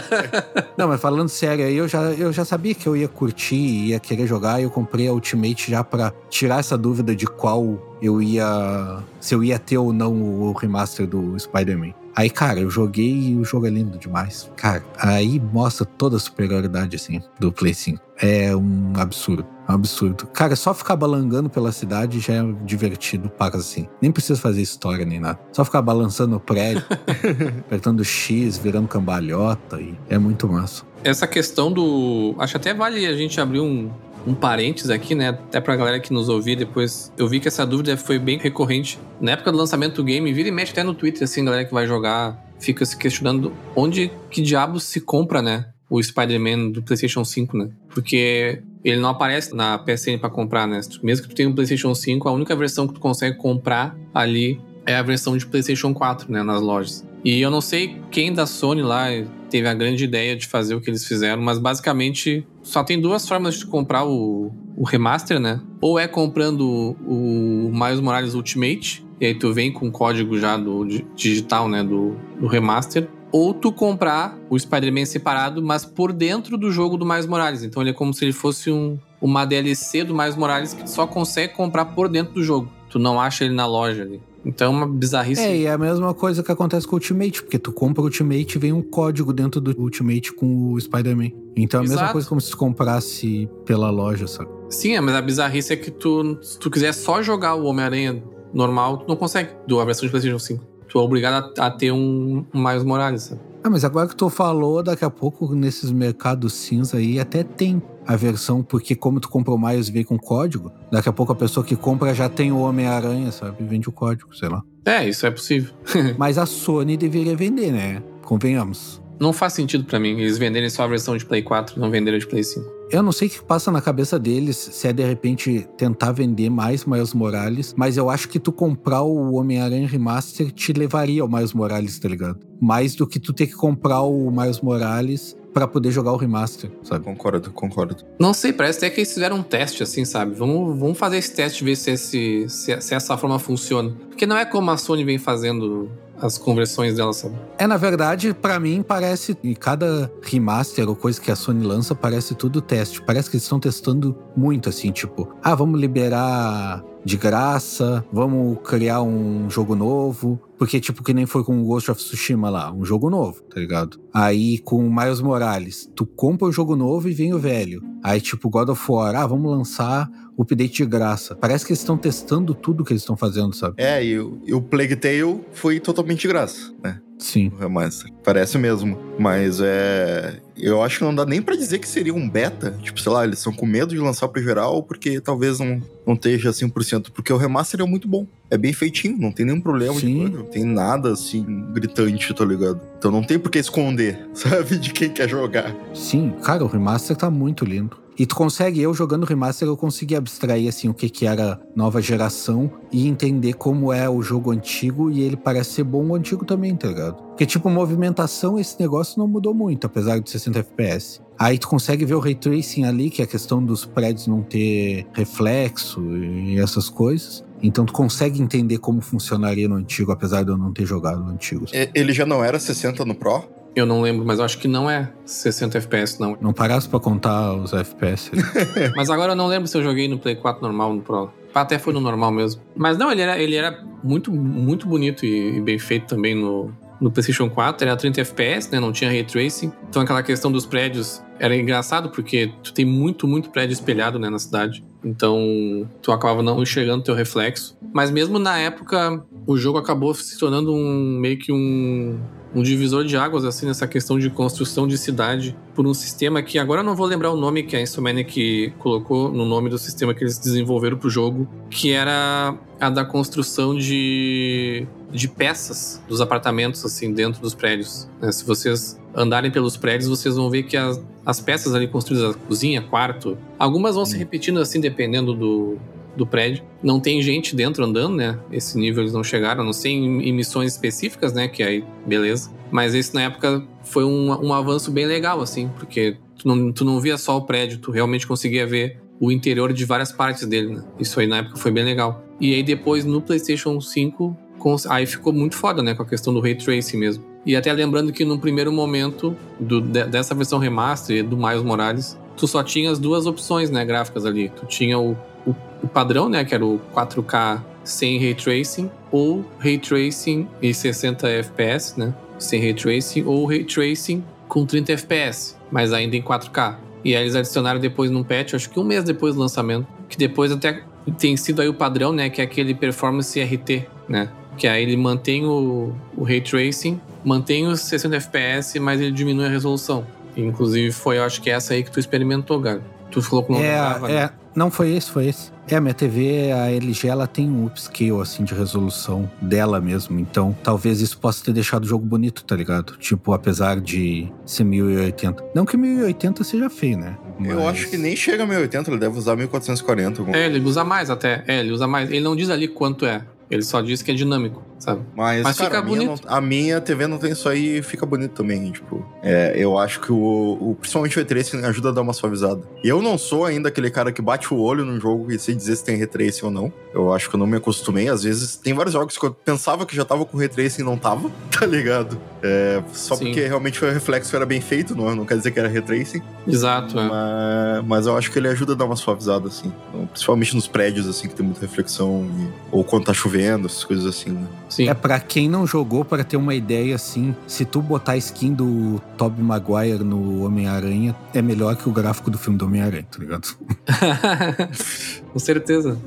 Não, 0.77 0.89
mas 0.89 1.01
falando 1.01 1.29
sério, 1.29 1.65
aí 1.65 1.77
eu 1.77 1.89
já, 1.89 2.03
eu 2.13 2.33
já 2.33 2.45
sabia 2.45 2.75
que 2.75 2.87
eu 2.87 2.97
ia 2.97 3.09
curtir, 3.09 3.57
ia 3.57 3.99
querer 3.99 4.27
jogar, 4.27 4.61
e 4.61 4.65
eu 4.65 4.71
comprei 4.71 5.09
a 5.09 5.13
Ultimate 5.13 5.71
já 5.71 5.83
pra 5.83 6.13
tirar 6.29 6.61
essa 6.61 6.77
dúvida 6.77 7.17
de 7.17 7.27
qual 7.27 7.97
eu 8.01 8.21
ia. 8.23 9.03
se 9.21 9.35
eu 9.35 9.43
ia 9.43 9.59
ter 9.59 9.79
ou 9.79 9.93
não 9.93 10.13
o 10.13 10.53
remaster 10.53 11.07
do 11.07 11.39
Spider-Man. 11.39 11.98
Aí, 12.19 12.29
cara, 12.29 12.59
eu 12.59 12.69
joguei 12.69 13.29
e 13.29 13.37
o 13.37 13.45
jogo 13.45 13.69
é 13.69 13.71
lindo 13.71 13.97
demais. 13.97 14.51
Cara, 14.57 14.83
aí 14.99 15.39
mostra 15.39 15.87
toda 15.87 16.17
a 16.17 16.19
superioridade, 16.19 16.97
assim, 16.97 17.23
do 17.39 17.53
Play 17.53 17.73
5. 17.73 18.03
É 18.21 18.57
um 18.57 18.93
absurdo. 18.97 19.47
Um 19.69 19.75
absurdo. 19.75 20.27
Cara, 20.27 20.57
só 20.57 20.75
ficar 20.75 20.97
balangando 20.97 21.49
pela 21.49 21.71
cidade 21.71 22.19
já 22.19 22.33
é 22.33 22.53
divertido 22.65 23.31
para 23.31 23.59
assim. 23.59 23.87
Nem 24.03 24.11
precisa 24.11 24.41
fazer 24.41 24.61
história 24.61 25.05
nem 25.05 25.21
nada. 25.21 25.39
Só 25.53 25.65
ficar 25.65 25.81
balançando 25.81 26.35
o 26.35 26.41
prédio, 26.41 26.85
apertando 27.65 28.05
X, 28.05 28.59
virando 28.59 28.89
cambalhota. 28.89 29.81
E 29.81 29.97
é 30.09 30.19
muito 30.19 30.49
massa. 30.49 30.83
Essa 31.05 31.25
questão 31.25 31.71
do. 31.71 32.35
Acho 32.41 32.57
até 32.57 32.75
vale 32.75 33.07
a 33.07 33.17
gente 33.17 33.41
abrir 33.41 33.61
um, 33.61 33.93
um 34.29 34.35
parênteses 34.35 34.91
aqui, 34.91 35.15
né? 35.15 35.31
Até 35.31 35.61
pra 35.61 35.75
galera 35.75 35.99
que 35.99 36.13
nos 36.13 36.29
ouvir 36.29 36.57
depois. 36.57 37.13
Eu 37.17 37.27
vi 37.27 37.41
que 37.41 37.49
essa 37.49 37.65
dúvida 37.65 37.97
foi 37.97 38.19
bem 38.19 38.39
recorrente. 38.39 38.99
Na 39.21 39.33
época 39.33 39.51
do 39.51 39.57
lançamento 39.59 39.97
do 39.97 40.05
game, 40.05 40.33
vira 40.33 40.49
e 40.49 40.53
mexe 40.53 40.73
até 40.73 40.83
no 40.83 40.95
Twitter, 40.95 41.25
assim, 41.25 41.45
galera 41.45 41.65
que 41.65 41.73
vai 41.73 41.87
jogar 41.87 42.47
fica 42.61 42.85
se 42.85 42.97
questionando 42.97 43.53
onde 43.75 44.11
que 44.31 44.43
diabos 44.43 44.85
se 44.85 45.01
compra, 45.01 45.41
né? 45.41 45.67
O 45.89 46.03
Spider-Man 46.03 46.71
do 46.71 46.83
PlayStation 46.83 47.25
5, 47.25 47.57
né? 47.57 47.71
Porque 47.89 48.63
ele 48.85 49.01
não 49.01 49.11
aparece 49.11 49.55
na 49.55 49.79
PSN 49.79 50.19
pra 50.19 50.29
comprar, 50.29 50.67
né? 50.67 50.81
Mesmo 51.03 51.23
que 51.23 51.31
tu 51.31 51.35
tenha 51.35 51.49
um 51.49 51.55
PlayStation 51.55 51.95
5, 51.95 52.29
a 52.29 52.33
única 52.33 52.55
versão 52.55 52.87
que 52.87 52.95
tu 52.95 53.01
consegue 53.01 53.37
comprar 53.39 53.97
ali 54.13 54.61
é 54.85 54.97
a 54.97 55.03
versão 55.03 55.37
de 55.37 55.47
PlayStation 55.47 55.95
4, 55.95 56.31
né? 56.31 56.43
Nas 56.43 56.61
lojas. 56.61 57.07
E 57.25 57.41
eu 57.41 57.51
não 57.51 57.61
sei 57.61 58.01
quem 58.11 58.33
da 58.33 58.47
Sony 58.47 58.83
lá 58.83 59.07
teve 59.51 59.67
a 59.67 59.75
grande 59.75 60.05
ideia 60.05 60.37
de 60.37 60.47
fazer 60.47 60.75
o 60.75 60.81
que 60.81 60.91
eles 60.91 61.07
fizeram, 61.07 61.43
mas 61.43 61.59
basicamente 61.59 62.47
só 62.69 62.85
tem 62.85 63.01
duas 63.01 63.27
formas 63.27 63.57
de 63.59 63.67
comprar 63.67 64.05
o, 64.07 64.53
o 64.77 64.85
remaster, 64.85 65.41
né? 65.41 65.61
Ou 65.81 65.99
é 65.99 66.07
comprando 66.07 66.97
o, 67.07 67.71
Miles 67.73 68.01
Morales 68.01 68.35
Ultimate, 68.35 69.05
e 69.21 69.27
aí 69.27 69.35
tu 69.35 69.53
vem 69.55 69.73
com 69.73 69.89
o 69.89 69.91
código 69.91 70.39
já 70.39 70.57
do 70.57 70.85
di- 70.85 71.07
digital, 71.17 71.69
né, 71.69 71.83
do, 71.83 72.15
do 72.39 72.47
remaster. 72.47 73.09
Ou 73.33 73.53
tu 73.53 73.73
comprar 73.73 74.39
o 74.49 74.59
Spider-Man 74.59 75.05
separado, 75.07 75.63
mas 75.63 75.85
por 75.85 76.13
dentro 76.13 76.57
do 76.57 76.71
jogo 76.71 76.97
do 76.97 77.05
Miles 77.05 77.27
Morales. 77.27 77.63
Então 77.63 77.83
ele 77.83 77.91
é 77.91 77.95
como 77.95 78.13
se 78.15 78.25
ele 78.25 78.33
fosse 78.33 78.71
um, 78.71 78.99
uma 79.21 79.45
DLC 79.45 80.05
do 80.05 80.15
Miles 80.15 80.37
Morales 80.37 80.73
que 80.73 80.89
só 80.89 81.07
consegue 81.07 81.55
comprar 81.55 81.87
por 81.87 82.09
dentro 82.09 82.35
do 82.35 82.43
jogo. 82.43 82.71
Tu 82.89 82.99
não 82.99 83.21
acha 83.21 83.45
ele 83.45 83.55
na 83.55 83.67
loja 83.67 84.03
ali. 84.03 84.23
Então 84.45 84.73
é 84.73 84.77
uma 84.77 84.87
bizarrice. 84.87 85.41
É, 85.41 85.57
e 85.57 85.67
é 85.67 85.73
a 85.73 85.79
mesma 85.79 86.15
coisa 86.15 86.43
que 86.43 86.51
acontece 86.51 86.87
com 86.87 86.95
o 86.95 86.97
Ultimate, 86.97 87.43
porque 87.43 87.59
tu 87.59 87.73
compra 87.73 88.03
o 88.03 88.05
Ultimate 88.05 88.57
e 88.57 88.59
vem 88.59 88.73
um 88.73 88.83
código 88.83 89.33
dentro 89.33 89.61
do 89.61 89.79
Ultimate 89.79 90.33
com 90.33 90.73
o 90.73 90.81
Spider-Man. 90.81 91.31
Então 91.57 91.81
é 91.81 91.83
a 91.83 91.83
mesma 91.83 91.97
Exato. 91.97 92.13
coisa 92.13 92.29
como 92.29 92.41
se 92.41 92.51
tu 92.51 92.57
comprasse 92.57 93.49
pela 93.65 93.91
loja, 93.91 94.27
sabe? 94.27 94.51
Sim, 94.71 94.95
é, 94.95 95.01
mas 95.01 95.15
a 95.15 95.23
bizarrice 95.23 95.73
é 95.73 95.77
que 95.77 95.91
tu, 95.91 96.39
se 96.43 96.59
tu 96.59 96.71
quiser 96.71 96.93
só 96.93 97.23
jogar 97.23 97.55
o 97.55 97.65
Homem-Aranha 97.65 98.23
normal, 98.53 98.99
tu 98.99 99.09
não 99.09 99.17
consegue, 99.17 99.51
do 99.67 99.81
a 99.81 99.85
versão 99.85 100.07
de 100.07 100.11
PlayStation 100.11 100.39
5. 100.39 100.65
Tu 100.89 100.99
é 100.99 101.03
obrigado 101.03 101.53
a, 101.59 101.67
a 101.67 101.71
ter 101.71 101.93
um, 101.93 102.45
um 102.55 102.63
Miles 102.63 102.85
Morales, 102.85 103.23
sabe? 103.23 103.41
Ah, 103.63 103.71
mas 103.71 103.85
agora 103.85 104.09
que 104.09 104.17
tu 104.17 104.31
falou, 104.31 104.83
daqui 104.83 105.05
a 105.05 105.11
pouco 105.11 105.55
nesses 105.55 105.91
mercados 105.91 106.53
cinza 106.55 106.97
aí 106.97 107.19
até 107.19 107.43
tem 107.43 107.83
a 108.09 108.17
versão, 108.17 108.63
porque 108.63 108.95
como 108.95 109.21
tu 109.21 109.29
comprou 109.29 109.59
mais 109.59 109.89
e 109.89 109.93
veio 109.93 110.07
com 110.07 110.19
código, 110.19 110.73
daqui 110.91 111.11
a 111.11 111.13
pouco 111.13 111.31
a 111.31 111.35
pessoa 111.35 111.65
que 111.65 111.77
compra 111.77 112.15
já 112.15 112.27
tem 112.27 112.51
o 112.51 112.61
Homem-Aranha, 112.61 113.31
sabe? 113.31 113.63
Vende 113.63 113.87
o 113.87 113.93
código, 113.93 114.35
sei 114.35 114.49
lá. 114.49 114.63
É, 114.83 115.07
isso 115.07 115.27
é 115.27 115.31
possível. 115.31 115.75
Mas 116.17 116.39
a 116.39 116.47
Sony 116.47 116.97
deveria 116.97 117.37
vender, 117.37 117.71
né? 117.71 118.03
Convenhamos. 118.25 119.03
Não 119.21 119.33
faz 119.33 119.53
sentido 119.53 119.85
pra 119.85 119.99
mim 119.99 120.21
eles 120.21 120.39
venderem 120.39 120.71
só 120.71 120.85
a 120.85 120.87
versão 120.87 121.17
de 121.17 121.25
Play 121.25 121.43
4 121.43 121.77
e 121.77 121.81
não 121.81 121.91
venderem 121.91 122.19
a 122.19 122.21
de 122.21 122.27
Play 122.27 122.45
5. 122.45 122.79
Eu 122.91 123.03
não 123.03 123.13
sei 123.13 123.29
o 123.29 123.31
que 123.31 123.43
passa 123.43 123.71
na 123.71 123.83
cabeça 123.83 124.19
deles, 124.19 124.57
se 124.57 124.89
é 124.89 124.93
de 124.93 125.05
repente 125.05 125.69
tentar 125.77 126.13
vender 126.13 126.49
mais 126.49 126.87
Miles 126.87 127.13
Morales, 127.13 127.75
mas 127.77 127.99
eu 127.99 128.09
acho 128.09 128.29
que 128.29 128.39
tu 128.39 128.51
comprar 128.51 129.03
o 129.03 129.35
Homem-Aranha 129.35 129.87
Remaster 129.87 130.51
te 130.51 130.73
levaria 130.73 131.21
ao 131.21 131.29
Miles 131.29 131.53
Morales, 131.53 131.99
tá 131.99 132.09
ligado? 132.09 132.39
Mais 132.59 132.95
do 132.95 133.07
que 133.07 133.21
tu 133.21 133.35
ter 133.35 133.47
que 133.47 133.53
comprar 133.53 134.01
o 134.03 134.31
Miles 134.31 134.61
Morales 134.63 135.37
pra 135.53 135.67
poder 135.67 135.91
jogar 135.91 136.13
o 136.13 136.17
Remaster, 136.17 136.71
sabe? 136.83 137.05
Concordo, 137.05 137.51
concordo. 137.51 137.97
Não 138.19 138.33
sei, 138.33 138.53
parece 138.53 138.79
até 138.79 138.91
que 138.91 139.01
eles 139.01 139.13
fizeram 139.13 139.37
um 139.37 139.43
teste, 139.43 139.83
assim, 139.83 140.05
sabe? 140.05 140.35
Vamos, 140.35 140.79
vamos 140.79 140.97
fazer 140.97 141.19
esse 141.19 141.35
teste, 141.35 141.65
ver 141.65 141.77
se, 141.77 141.91
esse, 141.91 142.49
se, 142.49 142.81
se 142.81 142.95
essa 142.95 143.19
forma 143.19 143.39
funciona. 143.39 143.91
Porque 144.09 144.25
não 144.25 144.37
é 144.37 144.47
como 144.47 144.71
a 144.71 144.77
Sony 144.77 145.05
vem 145.05 145.19
fazendo 145.19 145.91
as 146.21 146.39
conversões 146.39 146.97
dela, 146.97 147.13
sabe? 147.13 147.37
É, 147.59 147.67
na 147.67 147.77
verdade, 147.77 148.35
pra 148.35 148.59
mim 148.59 148.83
parece, 148.83 149.37
e 149.43 149.55
cada 149.55 150.11
remaster 150.23 150.89
ou 150.89 150.97
coisa 150.97 151.21
que 151.21 151.31
a 151.31 151.37
Sony 151.37 151.65
lança, 151.65 151.95
parece 151.95 152.35
tudo 152.35 152.61
teste. 152.61 153.03
Parece 153.03 153.31
que 153.31 153.37
eles 153.37 153.45
estão 153.45 153.61
testando 153.61 154.17
muito, 154.37 154.69
assim, 154.69 154.91
tipo, 154.91 155.35
ah, 155.43 155.55
vamos 155.55 155.81
liberar 155.81 156.85
de 157.05 157.17
graça, 157.17 158.05
vamos 158.13 158.59
criar 158.65 159.03
um 159.03 159.49
jogo 159.49 159.75
novo. 159.75 160.41
Porque, 160.59 160.81
tipo, 160.81 161.05
que 161.05 161.15
nem 161.15 161.25
foi 161.25 161.45
com 161.45 161.63
Ghost 161.65 161.91
of 161.91 162.01
Tsushima 162.03 162.51
lá, 162.51 162.73
um 162.73 162.85
jogo 162.85 163.09
novo, 163.09 163.41
tá 163.45 163.61
ligado? 163.61 163.99
Aí 164.13 164.59
com 164.59 164.83
Miles 164.91 165.21
Morales, 165.21 165.89
tu 165.95 166.05
compra 166.05 166.49
o 166.49 166.53
jogo 166.53 166.75
novo 166.75 167.09
e 167.09 167.13
vem 167.13 167.33
o 167.33 167.39
velho. 167.39 167.81
Aí, 168.03 168.21
tipo, 168.21 168.51
God 168.51 168.71
of 168.71 168.91
War, 168.93 169.15
ah, 169.15 169.27
vamos 169.27 169.49
lançar 169.51 170.11
o 170.37 170.43
update 170.43 170.79
de 170.83 170.87
graça. 170.87 171.37
Parece 171.37 171.65
que 171.65 171.71
eles 171.73 171.81
estão 171.81 171.97
testando 171.97 172.55
tudo 172.55 172.85
que 172.85 172.93
eles 172.93 173.03
estão 173.03 173.17
fazendo, 173.17 173.55
sabe? 173.55 173.75
É, 173.79 174.05
e, 174.05 174.19
o- 174.19 174.41
e 174.45 174.53
o 174.53 174.61
Plague 174.61 174.97
Tale 174.97 175.41
foi 175.53 175.79
totalmente 175.79 176.23
de 176.23 176.29
graça, 176.29 176.73
né? 176.83 177.01
Sim. 177.19 177.51
O 177.57 177.61
remaster. 177.61 178.11
Parece 178.25 178.57
mesmo. 178.59 178.99
Mas 179.19 179.61
é. 179.61 180.41
Eu 180.57 180.83
acho 180.83 180.99
que 180.99 181.05
não 181.05 181.15
dá 181.15 181.25
nem 181.25 181.41
pra 181.41 181.55
dizer 181.55 181.79
que 181.79 181.89
seria 181.89 182.15
um 182.15 182.29
beta. 182.29 182.77
Tipo, 182.83 183.01
sei 183.01 183.13
lá, 183.13 183.25
eles 183.25 183.39
estão 183.39 183.53
com 183.53 183.67
medo 183.67 183.95
de 183.95 183.99
lançar 184.01 184.29
pro 184.29 184.43
geral 184.43 184.83
porque 184.83 185.21
talvez 185.21 185.59
não, 185.59 185.83
não 186.07 186.15
esteja 186.15 186.51
100%. 186.51 187.11
Porque 187.13 187.33
o 187.33 187.37
remaster 187.37 187.81
é 187.81 187.85
muito 187.85 188.09
bom. 188.09 188.27
É 188.51 188.57
bem 188.57 188.73
feitinho, 188.73 189.17
não 189.19 189.31
tem 189.31 189.45
nenhum 189.47 189.61
problema 189.61 189.95
de 189.95 190.01
Sim. 190.01 190.21
coisa. 190.21 190.39
Não 190.39 190.45
tem 190.47 190.65
nada 190.65 191.13
assim 191.13 191.45
gritante, 191.73 192.33
tá 192.33 192.45
ligado? 192.45 192.81
Então 192.99 193.11
não 193.11 193.23
tem 193.23 193.39
por 193.39 193.51
que 193.51 193.59
esconder, 193.59 194.27
sabe? 194.35 194.79
De 194.79 194.93
quem 194.93 195.11
quer 195.11 195.29
jogar. 195.29 195.75
Sim, 195.95 196.33
cara, 196.43 196.65
o 196.65 196.69
remaster 196.69 197.17
tá 197.17 197.31
muito 197.31 197.65
lindo. 197.65 197.97
E 198.19 198.27
tu 198.27 198.35
consegue, 198.35 198.81
eu 198.83 198.93
jogando 198.93 199.25
remaster, 199.25 199.69
eu 199.69 199.77
consegui 199.77 200.17
abstrair 200.17 200.69
assim 200.69 200.89
o 200.89 200.95
que 200.95 201.09
que 201.09 201.25
era 201.27 201.61
nova 201.77 202.03
geração 202.03 202.71
e 202.91 203.07
entender 203.07 203.53
como 203.55 203.93
é 203.93 204.09
o 204.11 204.21
jogo 204.23 204.51
antigo 204.51 205.11
e 205.11 205.21
ele 205.23 205.37
parece 205.37 205.71
ser 205.75 205.85
bom 205.85 206.05
o 206.09 206.15
antigo 206.17 206.45
também, 206.45 206.75
tá 206.75 206.89
ligado? 206.89 207.15
Porque 207.29 207.47
tipo, 207.47 207.71
movimentação, 207.71 208.59
esse 208.59 208.79
negócio 208.81 209.19
não 209.19 209.29
mudou 209.29 209.55
muito, 209.55 209.87
apesar 209.87 210.19
de 210.19 210.29
60 210.29 210.59
FPS. 210.59 211.21
Aí 211.39 211.57
tu 211.57 211.69
consegue 211.69 212.05
ver 212.05 212.15
o 212.15 212.19
ray 212.19 212.35
tracing 212.35 212.85
ali, 212.85 213.11
que 213.11 213.23
é 213.23 213.25
a 213.25 213.29
questão 213.29 213.65
dos 213.65 213.85
prédios 213.85 214.27
não 214.27 214.43
ter 214.43 215.07
reflexo 215.13 216.01
e 216.17 216.59
essas 216.59 216.89
coisas. 216.91 217.45
Então 217.63 217.85
tu 217.85 217.93
consegue 217.93 218.43
entender 218.43 218.79
como 218.79 219.01
funcionaria 219.01 219.69
no 219.69 219.77
antigo, 219.77 220.11
apesar 220.11 220.43
de 220.43 220.51
eu 220.51 220.57
não 220.57 220.73
ter 220.73 220.85
jogado 220.85 221.23
no 221.23 221.31
antigo. 221.31 221.67
E- 221.73 221.89
Ele 221.95 222.13
já 222.13 222.27
não 222.27 222.43
era 222.45 222.59
60 222.59 223.05
no 223.05 223.15
Pro? 223.15 223.45
Eu 223.79 223.87
não 223.87 224.01
lembro, 224.01 224.27
mas 224.27 224.41
acho 224.41 224.59
que 224.59 224.67
não 224.67 224.91
é 224.91 225.09
60 225.25 225.79
FPS, 225.79 226.19
não. 226.19 226.37
Não 226.41 226.53
parasse 226.53 226.89
pra 226.89 226.99
contar 226.99 227.55
os 227.55 227.73
FPS. 227.73 228.29
Mas 228.97 229.09
agora 229.09 229.33
eu 229.33 229.37
não 229.37 229.47
lembro 229.47 229.69
se 229.69 229.79
eu 229.79 229.85
joguei 229.85 230.09
no 230.09 230.19
Play 230.19 230.35
4 230.35 230.61
normal 230.61 230.91
ou 230.91 230.97
no 230.97 231.03
Pro. 231.03 231.31
Até 231.55 231.79
foi 231.79 231.93
no 231.93 232.01
normal 232.01 232.33
mesmo. 232.33 232.61
Mas 232.75 232.99
não, 232.99 233.13
ele 233.13 233.21
era, 233.21 233.39
ele 233.39 233.55
era 233.55 233.81
muito, 234.03 234.33
muito 234.33 234.89
bonito 234.89 235.25
e, 235.25 235.59
e 235.59 235.61
bem 235.61 235.79
feito 235.79 236.09
também 236.09 236.35
no, 236.35 236.73
no 237.01 237.09
PlayStation 237.09 237.49
4. 237.49 237.85
Ele 237.85 237.91
era 237.91 237.97
30 237.97 238.21
FPS, 238.21 238.73
né? 238.73 238.81
Não 238.81 238.91
tinha 238.91 239.11
ray 239.11 239.23
tracing. 239.23 239.73
Então 239.89 240.03
aquela 240.03 240.25
questão 240.25 240.51
dos 240.51 240.67
prédios 240.67 241.23
era 241.39 241.55
engraçado 241.55 242.11
porque 242.11 242.53
tu 242.65 242.73
tem 242.75 242.85
muito, 242.85 243.29
muito 243.29 243.49
prédio 243.51 243.75
espelhado 243.75 244.19
né, 244.19 244.29
na 244.29 244.41
cidade. 244.41 244.85
Então 245.05 245.89
tu 246.03 246.13
acabava 246.13 246.43
não 246.43 246.63
enxergando 246.63 247.05
teu 247.05 247.15
reflexo. 247.15 247.77
Mas 247.93 248.11
mesmo 248.11 248.39
na 248.39 248.59
época, 248.59 249.25
o 249.47 249.57
jogo 249.57 249.79
acabou 249.79 250.13
se 250.15 250.39
tornando 250.39 250.73
um 250.73 251.19
meio 251.19 251.39
que 251.39 251.53
um, 251.53 252.19
um 252.55 252.63
divisor 252.63 253.05
de 253.05 253.17
águas 253.17 253.45
assim 253.45 253.67
nessa 253.67 253.87
questão 253.87 254.19
de 254.19 254.31
construção 254.31 254.87
de 254.87 254.99
cidade 254.99 255.57
por 255.75 255.87
um 255.87 255.95
sistema 255.95 256.43
que 256.43 256.59
agora 256.59 256.81
eu 256.81 256.85
não 256.85 256.97
vou 256.97 257.07
lembrar 257.07 257.31
o 257.31 257.37
nome 257.37 257.63
que 257.63 257.77
a 257.77 257.81
Insomniac 257.81 258.75
colocou 258.79 259.31
no 259.31 259.45
nome 259.45 259.71
do 259.71 259.79
sistema 259.79 260.15
que 260.15 260.25
eles 260.25 260.39
desenvolveram 260.39 260.97
pro 260.97 261.09
jogo, 261.09 261.49
que 261.71 261.93
era 261.93 262.57
a 262.81 262.91
da 262.91 263.05
construção 263.05 263.77
de 263.77 264.87
de 265.11 265.27
peças 265.27 266.03
dos 266.07 266.21
apartamentos 266.21 266.85
assim 266.85 267.13
dentro 267.13 267.41
dos 267.41 267.55
prédios. 267.55 268.09
né? 268.21 268.31
Se 268.31 268.45
vocês 268.45 269.01
andarem 269.19 269.51
pelos 269.51 269.77
prédios, 269.77 270.09
vocês 270.09 270.37
vão 270.37 270.49
ver 270.49 270.63
que 270.63 270.77
as, 270.77 271.03
as 271.27 271.41
peças 271.41 271.75
ali 271.75 271.89
construídas, 271.89 272.37
cozinha, 272.47 272.81
quarto, 272.81 273.37
algumas 273.59 273.95
vão 273.97 274.05
se 274.07 274.17
repetindo 274.17 274.61
assim 274.61 274.81
dependendo 274.81 275.35
do 275.35 275.77
do 276.17 276.27
prédio. 276.27 276.65
Não 276.83 276.99
tem 276.99 277.23
gente 277.23 277.55
dentro 277.55 277.85
andando, 277.85 278.17
né? 278.17 278.37
Esse 278.51 278.77
nível 278.77 279.05
eles 279.05 279.13
não 279.13 279.23
chegaram, 279.23 279.63
não 279.63 279.73
sei 279.73 279.93
em, 279.93 280.29
em 280.29 280.33
missões 280.33 280.73
específicas, 280.73 281.33
né? 281.33 281.47
Que 281.47 281.63
aí, 281.63 281.85
beleza. 282.05 282.51
Mas 282.73 282.93
esse 282.93 283.15
na 283.15 283.23
época 283.23 283.63
foi 283.85 284.03
um, 284.05 284.31
um 284.47 284.53
avanço 284.53 284.91
bem 284.91 285.07
legal, 285.07 285.41
assim, 285.41 285.71
porque 285.79 286.17
tu 286.37 286.49
não, 286.49 286.73
tu 286.73 286.85
não 286.85 286.99
via 286.99 287.17
só 287.17 287.37
o 287.37 287.43
prédio, 287.43 287.79
tu 287.79 287.93
realmente 287.93 288.27
conseguia 288.27 288.67
ver 288.67 288.99
o 289.21 289.31
interior 289.31 289.73
de 289.73 289.85
várias 289.85 290.11
partes 290.11 290.45
dele, 290.45 290.75
né? 290.75 290.83
Isso 290.99 291.21
aí 291.21 291.29
na 291.29 291.37
época 291.37 291.57
foi 291.57 291.71
bem 291.71 291.85
legal. 291.85 292.25
E 292.41 292.53
aí 292.53 292.65
depois 292.65 293.05
no 293.05 293.21
PlayStation 293.23 293.81
5, 293.81 294.37
cons- 294.59 294.87
aí 294.87 295.07
ficou 295.07 295.33
muito 295.33 295.55
foda, 295.55 295.85
né? 295.85 295.95
Com 295.95 296.03
a 296.03 296.07
questão 296.07 296.35
do 296.35 296.41
Ray 296.41 296.57
Tracing 296.57 296.97
mesmo. 296.97 297.25
E 297.49 297.57
até 297.57 297.73
lembrando 297.73 298.13
que 298.13 298.27
no 298.27 298.39
primeiro 298.39 298.71
momento 298.71 299.35
do- 299.59 299.81
de- 299.81 300.05
dessa 300.05 300.35
versão 300.35 300.59
remaster 300.59 301.25
do 301.25 301.35
Miles 301.35 301.63
Morales, 301.63 302.19
tu 302.37 302.47
só 302.47 302.63
tinha 302.63 302.91
as 302.91 302.99
duas 302.99 303.25
opções, 303.25 303.71
né, 303.71 303.87
gráficas 303.87 304.27
ali. 304.27 304.51
Tu 304.51 304.67
tinha 304.67 304.99
o, 304.99 305.13
o, 305.47 305.55
o 305.83 305.89
padrão, 305.89 306.29
né, 306.29 306.45
que 306.45 306.55
era 306.55 306.63
o 306.65 306.79
4K 306.95 307.63
sem 307.83 308.19
Ray 308.19 308.35
Tracing, 308.35 308.91
ou 309.11 309.43
Ray 309.59 309.79
Tracing 309.79 310.47
e 310.61 310.75
60 310.75 311.27
FPS, 311.27 311.99
né, 311.99 312.13
sem 312.39 312.61
Ray 312.61 312.75
Tracing, 312.75 313.25
ou 313.25 313.47
Ray 313.47 313.65
Tracing 313.65 314.23
com 314.47 314.67
30 314.67 314.93
FPS, 314.93 315.57
mas 315.73 315.91
ainda 315.95 316.17
em 316.17 316.23
4K. 316.23 316.77
E 317.03 317.17
aí 317.17 317.23
eles 317.23 317.35
adicionaram 317.35 317.81
depois 317.81 318.11
num 318.11 318.23
patch, 318.23 318.53
acho 318.53 318.69
que 318.69 318.79
um 318.79 318.85
mês 318.85 319.05
depois 319.05 319.35
do 319.35 319.41
lançamento, 319.41 319.87
que 320.07 320.19
depois 320.19 320.53
até 320.53 320.83
tem 321.19 321.35
sido 321.39 321.63
aí 321.63 321.69
o 321.69 321.73
padrão, 321.73 322.13
né, 322.13 322.29
que 322.29 322.43
é 322.43 322.45
aquele 322.45 322.75
Performance 322.75 323.41
RT, 323.41 323.87
né, 324.07 324.29
que 324.59 324.69
aí 324.69 324.83
ele 324.83 324.99
mantém 324.99 325.47
o, 325.47 325.95
o 326.15 326.25
Ray 326.25 326.43
Tracing, 326.43 327.01
mantém 327.25 327.67
os 327.67 327.81
60 327.81 328.17
FPS, 328.17 328.79
mas 328.81 329.01
ele 329.01 329.13
diminui 329.13 329.47
a 329.47 329.49
resolução. 329.51 330.07
Inclusive 330.37 330.93
foi, 330.93 331.19
eu 331.19 331.25
acho 331.25 331.41
que 331.43 331.51
essa 331.51 331.75
aí 331.75 331.83
que 331.83 331.91
tu 331.91 331.99
experimentou, 331.99 332.61
Gago. 332.61 332.83
Tu 333.11 333.23
falou 333.23 333.45
que 333.45 333.53
não 333.53 333.61
É, 333.61 333.75
dava, 333.77 334.09
né? 334.09 334.15
é, 334.15 334.31
não 334.55 334.71
foi 334.71 334.91
esse, 334.95 335.11
foi 335.11 335.27
esse. 335.29 335.51
É, 335.67 335.77
a 335.77 335.81
minha 335.81 335.95
TV, 335.95 336.53
a 336.53 336.71
LG, 336.71 337.09
ela 337.09 337.27
tem 337.27 337.49
um 337.51 337.65
upscale, 337.67 338.21
assim, 338.21 338.45
de 338.45 338.55
resolução 338.55 339.31
dela 339.41 339.81
mesmo. 339.81 340.19
Então, 340.21 340.57
talvez 340.63 341.01
isso 341.01 341.19
possa 341.19 341.45
ter 341.45 341.53
deixado 341.53 341.85
o 341.85 341.87
jogo 341.87 342.05
bonito, 342.07 342.45
tá 342.45 342.55
ligado? 342.55 342.97
Tipo, 342.99 343.33
apesar 343.33 343.81
de 343.81 344.31
ser 344.47 344.65
1080. 344.65 345.43
Não 345.55 345.65
que 345.67 345.77
1080 345.77 346.45
seja 346.45 346.71
feio, 346.71 346.99
né? 346.99 347.17
Eu 347.45 347.57
Mas- 347.57 347.67
acho 347.69 347.91
que 347.91 347.97
nem 347.99 348.15
chega 348.15 348.45
a 348.45 348.47
1080, 348.47 348.91
ele 348.91 348.99
deve 348.99 349.19
usar 349.19 349.37
1440. 349.37 350.21
algum- 350.23 350.35
É, 350.35 350.47
ele 350.47 350.61
usa 350.61 350.85
mais 350.85 351.11
até. 351.11 351.45
É, 351.47 351.61
ele 351.61 351.73
usa 351.73 351.87
mais. 351.87 352.11
Ele 352.11 352.21
não 352.21 352.37
diz 352.37 352.49
ali 352.51 352.69
quanto 352.69 353.05
é. 353.07 353.23
Ele 353.51 353.63
só 353.63 353.81
diz 353.81 354.03
que 354.03 354.11
é 354.11 354.15
dinâmico, 354.15 354.63
sabe? 354.79 355.01
Mas, 355.17 355.43
Mas 355.43 355.57
cara, 355.57 355.71
fica 355.71 355.79
a, 355.81 355.83
minha 355.83 356.07
bonito. 356.07 356.23
não- 356.27 356.37
a 356.37 356.41
minha 356.41 356.81
TV 356.81 357.07
não 357.07 357.17
tem 357.19 357.33
isso 357.33 357.49
aí 357.49 357.79
e 357.79 357.83
fica 357.83 358.05
bonito 358.05 358.33
também. 358.33 358.71
Tipo, 358.71 359.05
é, 359.23 359.55
eu 359.57 359.79
acho 359.79 360.01
que 360.01 360.13
o, 360.13 360.17
o- 360.61 360.77
Principalmente 360.79 361.19
o 361.19 361.25
E3 361.25 361.65
ajuda 361.65 361.89
a 361.89 361.93
dar 361.93 362.03
uma 362.03 362.13
suavizada. 362.13 362.63
Eu 362.85 363.01
não 363.01 363.17
sou 363.17 363.45
ainda 363.47 363.69
aquele 363.71 363.91
cara 363.91 364.13
que 364.13 364.21
bate 364.21 364.53
o 364.53 364.59
olho 364.59 364.85
num 364.85 365.01
jogo 365.01 365.33
e 365.33 365.39
sei 365.39 365.55
dizer 365.55 365.77
se 365.77 365.85
tem 365.85 365.97
retracing 365.97 366.45
ou 366.45 366.51
não. 366.51 366.73
Eu 366.93 367.13
acho 367.13 367.29
que 367.31 367.37
eu 367.37 367.39
não 367.39 367.47
me 367.47 367.57
acostumei. 367.57 368.09
Às 368.09 368.23
vezes 368.23 368.57
tem 368.57 368.75
vários 368.75 368.93
jogos 368.93 369.17
que 369.17 369.25
eu 369.25 369.33
pensava 369.33 369.87
que 369.87 369.97
já 369.97 370.05
tava 370.05 370.25
com 370.27 370.37
retracing 370.37 370.83
e 370.83 370.85
não 370.85 370.97
tava, 370.99 371.31
tá 371.51 371.65
ligado? 371.65 372.19
É, 372.43 372.83
só 372.93 373.17
Sim. 373.17 373.27
porque 373.27 373.47
realmente 373.47 373.83
o 373.85 373.91
reflexo 373.91 374.35
era 374.37 374.45
bem 374.47 374.61
feito, 374.61 374.95
não, 374.95 375.15
não 375.17 375.25
quer 375.25 375.37
dizer 375.39 375.51
que 375.51 375.59
era 375.59 375.69
retracing. 375.69 376.23
Exato, 376.47 376.99
é. 376.99 377.09
Mas, 377.09 377.85
mas 377.87 378.07
eu 378.07 378.17
acho 378.17 378.31
que 378.31 378.39
ele 378.39 378.49
ajuda 378.49 378.75
a 378.75 378.77
dar 378.77 378.85
uma 378.85 378.95
suavizada, 378.97 379.49
assim. 379.49 379.73
Então, 379.89 380.07
Principalmente 380.07 380.55
nos 380.55 380.67
prédios, 380.69 381.07
assim, 381.09 381.29
que 381.29 381.35
tem 381.35 381.45
muita 381.47 381.61
reflexão. 381.63 382.29
e- 382.39 382.49
ou 382.71 382.85
quando 382.85 383.05
tá 383.07 383.15
chovendo, 383.15 383.38
essas 383.43 383.85
coisas 383.85 384.07
assim, 384.07 384.31
né? 384.31 384.47
Sim. 384.69 384.89
É 384.89 384.95
pra 384.95 385.19
quem 385.21 385.49
não 385.49 385.67
jogou, 385.67 386.05
pra 386.05 386.23
ter 386.25 386.37
uma 386.37 386.55
ideia 386.55 386.95
assim, 386.95 387.35
se 387.47 387.65
tu 387.65 387.81
botar 387.81 388.13
a 388.13 388.17
skin 388.17 388.53
do 388.53 389.01
Tobey 389.17 389.43
Maguire 389.43 390.05
no 390.05 390.45
Homem-Aranha, 390.45 391.15
é 391.35 391.43
melhor 391.43 391.77
que 391.77 391.89
o 391.89 391.93
gráfico 391.93 392.31
do 392.31 392.39
filme 392.39 392.59
do 392.59 392.67
Homem-Aranha, 392.67 393.07
tá 393.11 393.19
ligado? 393.19 393.49
Com 395.33 395.39
certeza. 395.39 395.99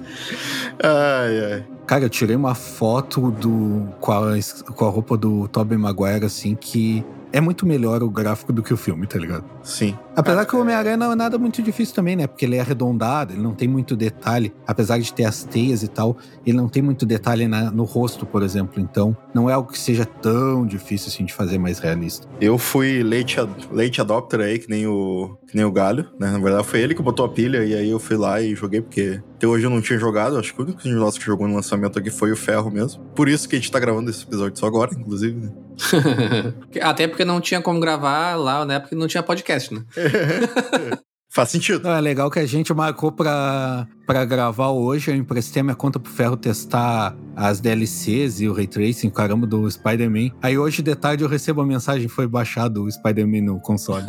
Ai, 0.82 1.54
ai. 1.54 1.66
Cara, 1.86 2.06
eu 2.06 2.10
tirei 2.10 2.36
uma 2.36 2.56
foto 2.56 3.32
do 3.32 3.88
com 4.00 4.12
a, 4.12 4.38
com 4.76 4.86
a 4.86 4.90
roupa 4.90 5.18
do 5.18 5.48
Tobey 5.48 5.78
Maguire, 5.78 6.26
assim, 6.26 6.56
que 6.56 7.04
é 7.32 7.40
muito 7.42 7.66
melhor 7.66 8.04
o 8.04 8.10
gráfico 8.10 8.52
do 8.52 8.62
que 8.62 8.74
o 8.74 8.78
filme, 8.78 9.06
tá 9.08 9.18
ligado? 9.20 9.44
Sim. 9.64 9.98
Apesar 10.16 10.46
que 10.46 10.56
o 10.56 10.60
Homem-Aranha 10.62 10.98
não 10.98 11.12
é 11.14 11.16
nada 11.16 11.38
muito 11.38 11.62
difícil 11.62 11.96
também, 11.96 12.16
né? 12.16 12.28
Porque 12.28 12.44
ele 12.46 12.58
é 12.58 12.60
arredondado, 12.60 13.34
ele 13.34 13.42
não 13.42 13.54
tem 13.54 13.68
muito 13.68 13.96
detalhe. 13.96 14.54
Apesar 14.68 15.00
de 15.00 15.14
ter 15.14 15.24
as 15.24 15.44
teias 15.44 15.84
e 15.84 15.88
tal, 15.88 16.18
ele 16.46 16.58
não 16.58 16.68
tem 16.68 16.84
muito 16.84 17.06
detalhe 17.06 17.48
na- 17.48 17.72
no 17.72 17.84
rosto, 17.84 18.26
por 18.26 18.44
exemplo. 18.44 18.82
Então, 18.82 19.16
não 19.34 19.50
é 19.50 19.54
algo 19.54 19.72
que 19.72 19.80
seja 19.80 20.06
tão 20.06 20.66
difícil 20.66 21.08
assim 21.08 21.24
de 21.24 21.34
fazer 21.34 21.58
mais 21.58 21.80
realista. 21.80 22.28
Eu 22.42 22.58
fui 22.58 23.02
late, 23.04 23.40
ad- 23.40 23.68
late 23.72 24.02
adopter 24.02 24.42
aí, 24.42 24.60
que 24.60 24.70
nem, 24.70 24.86
o, 24.86 25.38
que 25.48 25.56
nem 25.56 25.64
o 25.64 25.72
Galho, 25.72 26.08
né? 26.20 26.30
Na 26.32 26.40
verdade, 26.40 26.68
foi 26.68 26.82
ele 26.82 26.94
que 26.94 27.02
botou 27.02 27.26
a 27.26 27.30
pilha 27.30 27.64
e 27.64 27.74
aí 27.74 27.90
eu 27.90 28.00
fui 28.00 28.18
lá 28.18 28.42
e 28.42 28.54
joguei, 28.56 28.82
porque 28.82 29.22
até 29.38 29.48
hoje 29.48 29.66
eu 29.66 29.70
não 29.70 29.82
tinha 29.82 29.98
jogado. 29.98 30.38
Acho 30.38 30.54
que 30.54 30.62
o 30.62 30.66
único 30.66 30.82
de 30.82 30.94
nós 30.94 31.18
que 31.18 31.24
jogou 31.26 31.48
no 31.48 31.56
lançamento 31.56 31.98
aqui 31.98 32.10
foi 32.10 32.32
o 32.32 32.36
Ferro 32.36 32.70
mesmo. 32.70 33.02
Por 33.16 33.30
isso 33.30 33.48
que 33.48 33.56
a 33.56 33.60
gente 33.60 33.72
tá 33.72 33.80
gravando 33.80 34.10
esse 34.10 34.24
episódio 34.24 34.60
só 34.60 34.66
agora, 34.66 34.92
inclusive, 34.94 35.40
né? 35.40 35.50
Até 36.82 37.08
porque 37.08 37.26
não 37.26 37.42
tinha 37.42 37.62
como 37.62 37.80
gravar 37.80 38.36
lá, 38.36 38.66
né? 38.66 38.80
Porque 38.80 38.96
não 38.96 39.08
tinha 39.08 39.24
podcast, 39.24 39.74
né? 39.74 39.84
Faz 41.34 41.48
sentido. 41.48 41.82
Não, 41.86 41.92
é 41.92 42.02
legal 42.02 42.30
que 42.30 42.40
a 42.40 42.46
gente 42.46 42.74
marcou 42.74 43.10
pra, 43.10 43.88
pra 44.06 44.26
gravar 44.26 44.72
hoje. 44.72 45.12
Eu 45.12 45.16
emprestei 45.16 45.62
a 45.62 45.64
minha 45.64 45.76
conta 45.76 45.98
pro 45.98 46.12
Ferro 46.12 46.36
testar 46.36 47.16
as 47.38 47.62
DLCs 47.62 48.42
e 48.42 48.50
o 48.50 48.54
Ray 48.54 48.68
Tracing, 48.68 49.10
caramba, 49.10 49.48
do 49.48 49.72
Spider-Man. 49.72 50.32
Aí 50.42 50.58
hoje 50.58 50.82
de 50.82 50.94
tarde 50.94 51.24
eu 51.24 51.30
recebo 51.30 51.62
a 51.62 51.66
mensagem: 51.66 52.10
foi 52.10 52.28
baixado 52.28 52.84
o 52.84 52.92
Spider-Man 52.92 53.44
no 53.44 53.62
console. 53.62 54.04